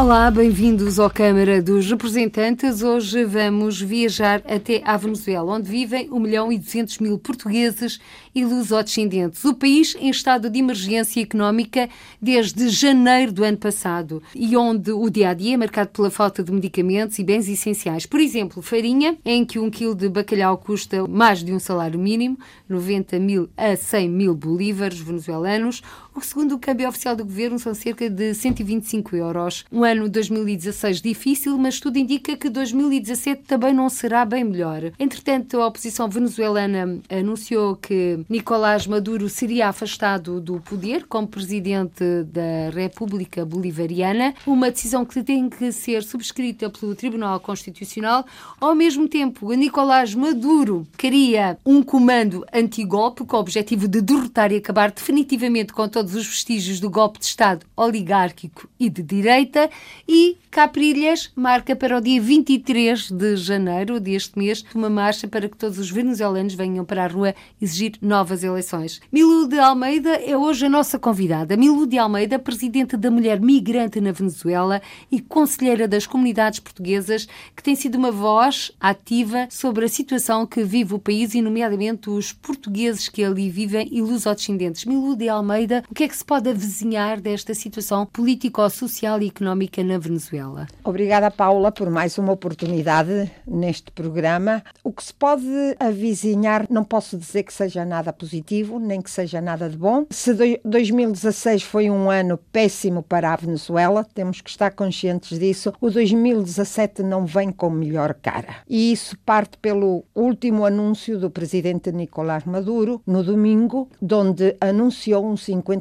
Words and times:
Olá, 0.00 0.30
bem-vindos 0.30 1.00
ao 1.00 1.10
Câmara 1.10 1.60
dos 1.60 1.90
Representantes. 1.90 2.82
Hoje 2.84 3.24
vamos 3.24 3.80
viajar 3.80 4.40
até 4.46 4.80
à 4.84 4.96
Venezuela, 4.96 5.56
onde 5.56 5.68
vivem 5.68 6.08
1 6.08 6.20
milhão 6.20 6.52
e 6.52 6.56
200 6.56 7.00
mil 7.00 7.18
portugueses 7.18 7.98
e 8.32 8.44
luso-descendentes. 8.44 9.44
O 9.44 9.54
país 9.54 9.96
em 9.98 10.08
estado 10.08 10.48
de 10.48 10.56
emergência 10.56 11.20
económica 11.20 11.88
desde 12.22 12.68
janeiro 12.68 13.32
do 13.32 13.42
ano 13.42 13.56
passado 13.56 14.22
e 14.32 14.56
onde 14.56 14.92
o 14.92 15.10
dia 15.10 15.30
a 15.30 15.34
dia 15.34 15.54
é 15.54 15.56
marcado 15.56 15.90
pela 15.90 16.12
falta 16.12 16.44
de 16.44 16.52
medicamentos 16.52 17.18
e 17.18 17.24
bens 17.24 17.48
essenciais. 17.48 18.06
Por 18.06 18.20
exemplo, 18.20 18.62
farinha, 18.62 19.18
em 19.24 19.44
que 19.44 19.58
um 19.58 19.68
quilo 19.68 19.96
de 19.96 20.08
bacalhau 20.08 20.58
custa 20.58 21.08
mais 21.08 21.42
de 21.42 21.52
um 21.52 21.58
salário 21.58 21.98
mínimo, 21.98 22.38
90 22.68 23.18
mil 23.18 23.48
a 23.56 23.74
100 23.74 24.08
mil 24.08 24.36
bolívares 24.36 25.00
venezuelanos, 25.00 25.82
segundo 26.24 26.54
o 26.54 26.58
câmbio 26.58 26.88
oficial 26.88 27.14
do 27.14 27.24
governo, 27.24 27.58
são 27.58 27.74
cerca 27.74 28.08
de 28.08 28.34
125 28.34 29.16
euros. 29.16 29.64
Um 29.70 29.84
ano 29.84 30.08
2016 30.08 31.00
difícil, 31.00 31.56
mas 31.58 31.80
tudo 31.80 31.98
indica 31.98 32.36
que 32.36 32.48
2017 32.48 33.42
também 33.42 33.72
não 33.72 33.88
será 33.88 34.24
bem 34.24 34.44
melhor. 34.44 34.92
Entretanto, 34.98 35.60
a 35.60 35.66
oposição 35.66 36.08
venezuelana 36.08 37.00
anunciou 37.08 37.76
que 37.76 38.20
Nicolás 38.28 38.86
Maduro 38.86 39.28
seria 39.28 39.68
afastado 39.68 40.40
do 40.40 40.60
poder 40.60 41.06
como 41.06 41.26
presidente 41.26 42.04
da 42.24 42.70
República 42.72 43.44
Bolivariana, 43.44 44.34
uma 44.46 44.70
decisão 44.70 45.04
que 45.04 45.22
tem 45.22 45.48
que 45.48 45.72
ser 45.72 46.02
subscrita 46.02 46.70
pelo 46.70 46.94
Tribunal 46.94 47.40
Constitucional. 47.40 48.24
Ao 48.60 48.74
mesmo 48.74 49.08
tempo, 49.08 49.52
Nicolás 49.52 50.14
Maduro 50.14 50.86
queria 50.96 51.58
um 51.64 51.82
comando 51.82 52.44
antigolpe 52.52 53.24
com 53.24 53.36
o 53.36 53.40
objetivo 53.40 53.88
de 53.88 54.00
derrotar 54.00 54.52
e 54.52 54.56
acabar 54.56 54.90
definitivamente 54.90 55.72
com 55.72 55.88
todos 56.08 56.14
os 56.14 56.26
vestígios 56.26 56.80
do 56.80 56.88
golpe 56.88 57.18
de 57.18 57.26
Estado 57.26 57.66
oligárquico 57.76 58.68
e 58.80 58.88
de 58.88 59.02
direita 59.02 59.68
e 60.08 60.38
Caprilhas 60.50 61.30
marca 61.36 61.76
para 61.76 61.98
o 61.98 62.00
dia 62.00 62.20
23 62.20 63.10
de 63.10 63.36
janeiro 63.36 64.00
deste 64.00 64.38
mês 64.38 64.64
uma 64.74 64.88
marcha 64.88 65.28
para 65.28 65.48
que 65.48 65.56
todos 65.56 65.78
os 65.78 65.90
venezuelanos 65.90 66.54
venham 66.54 66.84
para 66.84 67.04
a 67.04 67.06
rua 67.06 67.34
exigir 67.60 67.92
novas 68.00 68.42
eleições. 68.42 69.00
Milu 69.12 69.46
de 69.46 69.58
Almeida 69.58 70.10
é 70.16 70.36
hoje 70.36 70.66
a 70.66 70.70
nossa 70.70 70.98
convidada. 70.98 71.56
Milu 71.56 71.86
de 71.86 71.98
Almeida, 71.98 72.38
presidente 72.38 72.96
da 72.96 73.10
Mulher 73.10 73.40
Migrante 73.40 74.00
na 74.00 74.10
Venezuela 74.10 74.80
e 75.12 75.20
conselheira 75.20 75.86
das 75.86 76.06
comunidades 76.06 76.60
portuguesas, 76.60 77.28
que 77.54 77.62
tem 77.62 77.76
sido 77.76 77.96
uma 77.96 78.10
voz 78.10 78.72
ativa 78.80 79.46
sobre 79.50 79.84
a 79.84 79.88
situação 79.88 80.46
que 80.46 80.64
vive 80.64 80.94
o 80.94 80.98
país 80.98 81.34
e, 81.34 81.42
nomeadamente, 81.42 82.08
os 82.08 82.32
portugueses 82.32 83.08
que 83.08 83.22
ali 83.22 83.50
vivem 83.50 83.86
e 83.92 84.00
lusodescendentes. 84.00 84.86
Milu 84.86 85.14
de 85.14 85.28
Almeida, 85.28 85.84
que 85.98 86.04
é 86.04 86.08
que 86.08 86.16
se 86.16 86.24
pode 86.24 86.48
avizinhar 86.48 87.20
desta 87.20 87.52
situação 87.52 88.06
político-social 88.06 89.20
e 89.20 89.26
económica 89.26 89.82
na 89.82 89.98
Venezuela? 89.98 90.68
Obrigada, 90.84 91.28
Paula, 91.28 91.72
por 91.72 91.90
mais 91.90 92.16
uma 92.18 92.30
oportunidade 92.30 93.28
neste 93.44 93.90
programa. 93.90 94.62
O 94.84 94.92
que 94.92 95.02
se 95.02 95.12
pode 95.12 95.44
avizinhar, 95.76 96.68
não 96.70 96.84
posso 96.84 97.18
dizer 97.18 97.42
que 97.42 97.52
seja 97.52 97.84
nada 97.84 98.12
positivo, 98.12 98.78
nem 98.78 99.02
que 99.02 99.10
seja 99.10 99.40
nada 99.40 99.68
de 99.68 99.76
bom. 99.76 100.06
Se 100.08 100.32
2016 100.64 101.64
foi 101.64 101.90
um 101.90 102.08
ano 102.08 102.38
péssimo 102.52 103.02
para 103.02 103.32
a 103.32 103.36
Venezuela, 103.36 104.06
temos 104.14 104.40
que 104.40 104.50
estar 104.50 104.70
conscientes 104.70 105.36
disso. 105.36 105.72
O 105.80 105.90
2017 105.90 107.02
não 107.02 107.26
vem 107.26 107.50
com 107.50 107.70
melhor 107.70 108.14
cara. 108.14 108.58
E 108.68 108.92
isso 108.92 109.18
parte 109.26 109.58
pelo 109.58 110.04
último 110.14 110.64
anúncio 110.64 111.18
do 111.18 111.28
presidente 111.28 111.90
Nicolás 111.90 112.44
Maduro, 112.44 113.02
no 113.04 113.24
domingo, 113.24 113.90
onde 114.00 114.56
anunciou 114.60 115.28
um 115.28 115.34
50% 115.34 115.77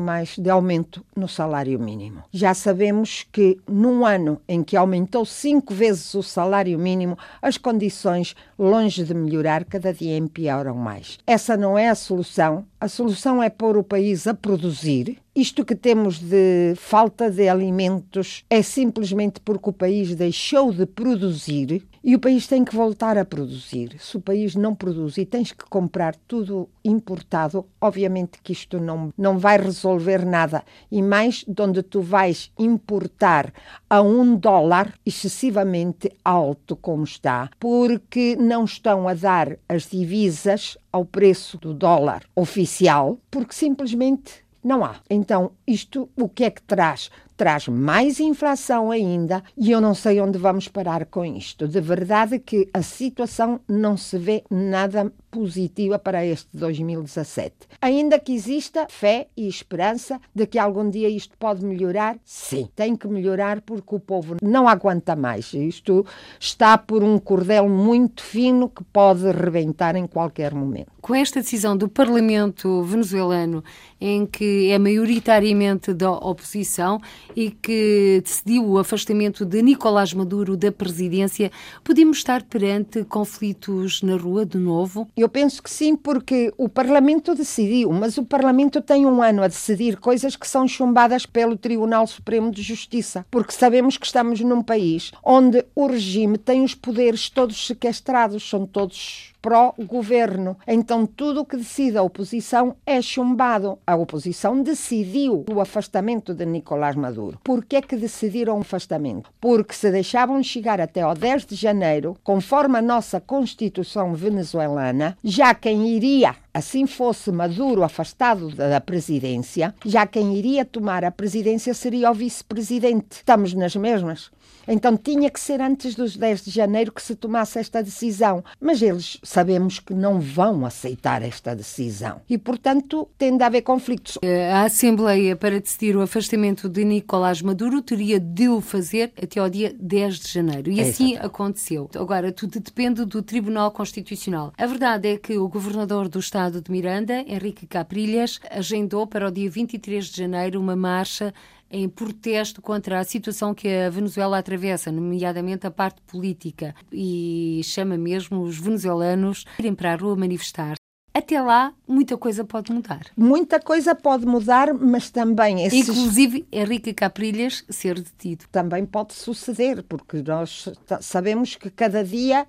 mais 0.00 0.36
de 0.38 0.50
aumento 0.50 1.04
no 1.14 1.28
salário 1.28 1.78
mínimo. 1.78 2.22
Já 2.32 2.54
sabemos 2.54 3.26
que 3.30 3.58
num 3.68 4.04
ano 4.04 4.40
em 4.48 4.62
que 4.62 4.76
aumentou 4.76 5.24
cinco 5.24 5.74
vezes 5.74 6.14
o 6.14 6.22
salário 6.22 6.78
mínimo, 6.78 7.18
as 7.40 7.56
condições, 7.56 8.34
longe 8.58 9.04
de 9.04 9.14
melhorar, 9.14 9.64
cada 9.64 9.92
dia 9.92 10.16
empioram 10.16 10.74
mais. 10.74 11.18
Essa 11.26 11.56
não 11.56 11.78
é 11.78 11.88
a 11.88 11.94
solução. 11.94 12.64
A 12.80 12.88
solução 12.88 13.42
é 13.42 13.48
pôr 13.48 13.76
o 13.76 13.82
país 13.82 14.26
a 14.26 14.34
produzir. 14.34 15.18
Isto 15.34 15.64
que 15.64 15.74
temos 15.74 16.20
de 16.20 16.74
falta 16.76 17.28
de 17.28 17.48
alimentos 17.48 18.44
é 18.48 18.62
simplesmente 18.62 19.40
porque 19.40 19.70
o 19.70 19.72
país 19.72 20.14
deixou 20.14 20.72
de 20.72 20.86
produzir 20.86 21.82
e 22.04 22.14
o 22.14 22.20
país 22.20 22.46
tem 22.46 22.62
que 22.64 22.76
voltar 22.76 23.16
a 23.16 23.24
produzir. 23.24 23.96
Se 23.98 24.16
o 24.16 24.20
país 24.20 24.54
não 24.54 24.74
produz 24.74 25.16
e 25.16 25.24
tens 25.24 25.50
que 25.50 25.64
comprar 25.64 26.14
tudo 26.28 26.68
importado, 26.84 27.66
obviamente 27.80 28.38
que 28.42 28.52
isto 28.52 28.78
não, 28.78 29.12
não 29.16 29.38
vai 29.38 29.58
resolver 29.58 30.24
nada. 30.24 30.62
E 30.92 31.00
mais, 31.02 31.44
de 31.48 31.62
onde 31.62 31.82
tu 31.82 32.02
vais 32.02 32.52
importar 32.58 33.52
a 33.88 34.02
um 34.02 34.36
dólar 34.36 34.94
excessivamente 35.04 36.12
alto, 36.22 36.76
como 36.76 37.04
está, 37.04 37.50
porque 37.58 38.36
não 38.44 38.64
estão 38.64 39.08
a 39.08 39.14
dar 39.14 39.56
as 39.68 39.90
divisas 39.90 40.78
ao 40.92 41.04
preço 41.04 41.58
do 41.58 41.74
dólar 41.74 42.24
oficial, 42.36 43.18
porque 43.30 43.54
simplesmente 43.54 44.44
não 44.62 44.84
há. 44.84 44.96
Então, 45.10 45.52
isto 45.66 46.08
o 46.16 46.28
que 46.28 46.44
é 46.44 46.50
que 46.50 46.62
traz? 46.62 47.10
traz 47.36 47.68
mais 47.68 48.20
inflação 48.20 48.90
ainda 48.90 49.42
e 49.56 49.70
eu 49.70 49.80
não 49.80 49.94
sei 49.94 50.20
onde 50.20 50.38
vamos 50.38 50.68
parar 50.68 51.06
com 51.06 51.24
isto. 51.24 51.66
De 51.66 51.80
verdade 51.80 52.38
que 52.38 52.68
a 52.72 52.82
situação 52.82 53.60
não 53.68 53.96
se 53.96 54.18
vê 54.18 54.44
nada 54.50 55.12
positiva 55.30 55.98
para 55.98 56.24
este 56.24 56.48
2017. 56.54 57.54
Ainda 57.80 58.20
que 58.20 58.32
exista 58.32 58.86
fé 58.88 59.26
e 59.36 59.48
esperança 59.48 60.20
de 60.32 60.46
que 60.46 60.58
algum 60.58 60.88
dia 60.88 61.08
isto 61.08 61.36
pode 61.36 61.64
melhorar, 61.64 62.16
sim, 62.24 62.68
tem 62.76 62.94
que 62.94 63.08
melhorar 63.08 63.60
porque 63.60 63.96
o 63.96 63.98
povo 63.98 64.36
não 64.40 64.68
aguenta 64.68 65.16
mais. 65.16 65.52
Isto 65.52 66.06
está 66.38 66.78
por 66.78 67.02
um 67.02 67.18
cordel 67.18 67.68
muito 67.68 68.22
fino 68.22 68.68
que 68.68 68.84
pode 68.84 69.28
rebentar 69.32 69.96
em 69.96 70.06
qualquer 70.06 70.54
momento. 70.54 70.92
Com 71.00 71.14
esta 71.14 71.40
decisão 71.40 71.76
do 71.76 71.88
Parlamento 71.88 72.82
venezuelano, 72.82 73.62
em 74.00 74.24
que 74.24 74.70
é 74.70 74.78
maioritariamente 74.78 75.53
da 75.94 76.10
oposição, 76.10 77.00
e 77.36 77.50
que 77.50 78.20
decidiu 78.22 78.64
o 78.66 78.78
afastamento 78.78 79.44
de 79.44 79.62
Nicolás 79.62 80.12
Maduro 80.12 80.56
da 80.56 80.72
presidência, 80.72 81.50
podemos 81.82 82.18
estar 82.18 82.42
perante 82.42 83.04
conflitos 83.04 84.02
na 84.02 84.16
rua 84.16 84.44
de 84.44 84.58
novo? 84.58 85.08
Eu 85.16 85.28
penso 85.28 85.62
que 85.62 85.70
sim, 85.70 85.96
porque 85.96 86.52
o 86.56 86.68
Parlamento 86.68 87.34
decidiu, 87.34 87.92
mas 87.92 88.18
o 88.18 88.24
Parlamento 88.24 88.80
tem 88.80 89.06
um 89.06 89.22
ano 89.22 89.42
a 89.42 89.48
decidir 89.48 89.98
coisas 89.98 90.36
que 90.36 90.48
são 90.48 90.66
chumbadas 90.66 91.26
pelo 91.26 91.56
Tribunal 91.56 92.06
Supremo 92.06 92.50
de 92.50 92.62
Justiça, 92.62 93.26
porque 93.30 93.52
sabemos 93.52 93.96
que 93.96 94.06
estamos 94.06 94.40
num 94.40 94.62
país 94.62 95.12
onde 95.22 95.64
o 95.74 95.86
regime 95.86 96.38
tem 96.38 96.62
os 96.62 96.74
poderes 96.74 97.30
todos 97.30 97.66
sequestrados, 97.66 98.48
são 98.48 98.66
todos 98.66 99.33
pró-governo. 99.44 100.56
Então, 100.66 101.04
tudo 101.04 101.42
o 101.42 101.44
que 101.44 101.58
decide 101.58 101.98
a 101.98 102.02
oposição 102.02 102.74
é 102.86 103.02
chumbado. 103.02 103.78
A 103.86 103.94
oposição 103.94 104.62
decidiu 104.62 105.44
o 105.52 105.60
afastamento 105.60 106.32
de 106.32 106.46
Nicolás 106.46 106.96
Maduro. 106.96 107.38
Por 107.44 107.62
que 107.62 107.76
é 107.76 107.82
que 107.82 107.94
decidiram 107.94 108.56
o 108.56 108.62
afastamento? 108.62 109.28
Porque 109.38 109.74
se 109.74 109.90
deixavam 109.90 110.42
chegar 110.42 110.80
até 110.80 111.02
ao 111.02 111.14
10 111.14 111.44
de 111.44 111.56
janeiro, 111.56 112.16
conforme 112.24 112.78
a 112.78 112.82
nossa 112.82 113.20
Constituição 113.20 114.14
venezuelana, 114.14 115.18
já 115.22 115.52
quem 115.52 115.88
iria 115.88 116.34
assim 116.54 116.86
fosse 116.86 117.32
Maduro 117.32 117.82
afastado 117.82 118.48
da 118.54 118.80
presidência, 118.80 119.74
já 119.84 120.06
quem 120.06 120.36
iria 120.36 120.64
tomar 120.64 121.04
a 121.04 121.10
presidência 121.10 121.74
seria 121.74 122.10
o 122.12 122.14
vice-presidente. 122.14 123.06
Estamos 123.16 123.52
nas 123.52 123.74
mesmas. 123.74 124.30
Então 124.66 124.96
tinha 124.96 125.30
que 125.30 125.38
ser 125.38 125.60
antes 125.60 125.94
dos 125.94 126.16
10 126.16 126.44
de 126.44 126.50
janeiro 126.50 126.92
que 126.92 127.02
se 127.02 127.14
tomasse 127.14 127.58
esta 127.58 127.82
decisão. 127.82 128.42
Mas 128.60 128.80
eles 128.80 129.18
sabemos 129.22 129.78
que 129.78 129.92
não 129.92 130.20
vão 130.20 130.64
aceitar 130.64 131.22
esta 131.22 131.54
decisão. 131.54 132.20
E, 132.28 132.38
portanto, 132.38 133.08
tem 133.18 133.36
de 133.36 133.44
haver 133.44 133.62
conflitos. 133.62 134.18
A 134.52 134.62
Assembleia, 134.62 135.36
para 135.36 135.60
decidir 135.60 135.96
o 135.96 136.02
afastamento 136.02 136.68
de 136.68 136.84
Nicolás 136.84 137.42
Maduro, 137.42 137.82
teria 137.82 138.18
de 138.18 138.48
o 138.48 138.60
fazer 138.60 139.12
até 139.20 139.40
ao 139.40 139.50
dia 139.50 139.74
10 139.78 140.18
de 140.18 140.32
janeiro. 140.32 140.70
E 140.70 140.80
assim 140.80 141.16
aconteceu. 141.16 141.90
Agora, 141.94 142.32
tudo 142.32 142.58
depende 142.60 143.04
do 143.04 143.22
Tribunal 143.22 143.70
Constitucional. 143.70 144.52
A 144.56 144.66
verdade 144.66 145.08
é 145.08 145.18
que 145.18 145.36
o 145.36 145.48
governador 145.48 146.08
do 146.08 146.18
Estado 146.18 146.60
de 146.62 146.70
Miranda, 146.70 147.24
Henrique 147.26 147.66
Caprilhas, 147.66 148.40
agendou 148.50 149.06
para 149.06 149.28
o 149.28 149.30
dia 149.30 149.50
23 149.50 150.06
de 150.06 150.16
janeiro 150.16 150.60
uma 150.60 150.76
marcha 150.76 151.34
em 151.70 151.88
protesto 151.88 152.62
contra 152.62 153.00
a 153.00 153.04
situação 153.04 153.54
que 153.54 153.68
a 153.68 153.90
Venezuela 153.90 154.38
atravessa, 154.38 154.92
nomeadamente 154.92 155.66
a 155.66 155.70
parte 155.70 156.00
política, 156.06 156.74
e 156.92 157.60
chama 157.64 157.96
mesmo 157.96 158.42
os 158.42 158.58
venezuelanos 158.58 159.44
a 159.58 159.62
irem 159.62 159.74
para 159.74 159.92
a 159.92 159.96
rua 159.96 160.16
manifestar. 160.16 160.76
até 161.14 161.40
lá 161.40 161.72
muita 161.86 162.18
coisa 162.18 162.44
pode 162.44 162.72
mudar. 162.72 163.06
Muita 163.16 163.60
coisa 163.60 163.94
pode 163.94 164.26
mudar, 164.26 164.74
mas 164.74 165.10
também 165.10 165.64
esses... 165.64 165.88
Inclusive 165.88 166.44
Henrique 166.50 166.92
Caprilhas 166.92 167.64
ser 167.70 167.94
detido. 168.00 168.44
Também 168.50 168.84
pode 168.84 169.14
suceder, 169.14 169.84
porque 169.84 170.22
nós 170.22 170.68
sabemos 171.00 171.54
que 171.54 171.70
cada 171.70 172.02
dia 172.02 172.44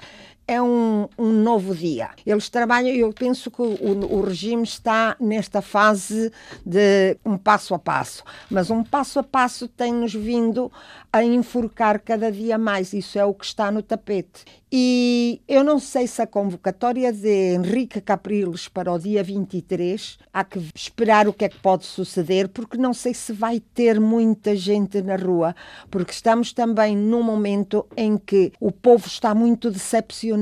é 0.47 0.61
um, 0.61 1.07
um, 1.17 1.31
novo 1.31 1.73
dia. 1.73 2.09
Eles 2.25 2.49
trabalham, 2.49 2.89
eu 2.89 3.11
penso 3.11 3.49
que 3.49 3.61
o, 3.61 4.15
o, 4.15 4.21
regime 4.21 4.63
está 4.63 5.15
nesta 5.19 5.61
fase 5.61 6.31
de 6.63 7.17
um 7.25 7.37
passo 7.37 7.73
a 7.73 7.79
passo, 7.79 8.23
mas 8.49 8.69
um 8.69 8.83
passo 8.83 9.19
a 9.19 9.23
passo 9.23 9.67
tem-nos 9.67 10.13
vindo 10.13 10.71
a 11.11 11.23
enforcar 11.23 11.99
cada 11.99 12.31
dia 12.31 12.57
mais. 12.57 12.93
Isso 12.93 13.17
é 13.17 13.25
o 13.25 13.33
que 13.33 13.45
está 13.45 13.71
no 13.71 13.81
tapete. 13.81 14.43
E 14.71 15.41
eu 15.47 15.63
não 15.63 15.79
sei 15.79 16.05
se 16.05 16.21
a 16.21 16.27
convocatória 16.27 17.13
de 17.13 17.55
Henrique 17.55 18.01
Capriles 18.01 18.67
para 18.67 18.91
o 18.91 18.99
dia 18.99 19.23
23 19.23 20.17
há 20.33 20.43
que 20.43 20.59
esperar 20.75 21.27
o 21.29 21.33
que 21.33 21.45
é 21.45 21.49
que 21.49 21.59
pode 21.59 21.85
suceder, 21.85 22.49
porque 22.49 22.75
não 22.75 22.93
sei 22.93 23.13
se 23.13 23.31
vai 23.31 23.61
ter 23.61 24.01
muita 24.01 24.53
gente 24.55 25.01
na 25.01 25.15
rua, 25.15 25.55
porque 25.89 26.11
estamos 26.11 26.51
também 26.51 26.97
num 26.97 27.23
momento 27.23 27.85
em 27.95 28.17
que 28.17 28.51
o 28.59 28.69
povo 28.71 29.07
está 29.07 29.33
muito 29.33 29.71
decepcionado 29.71 30.34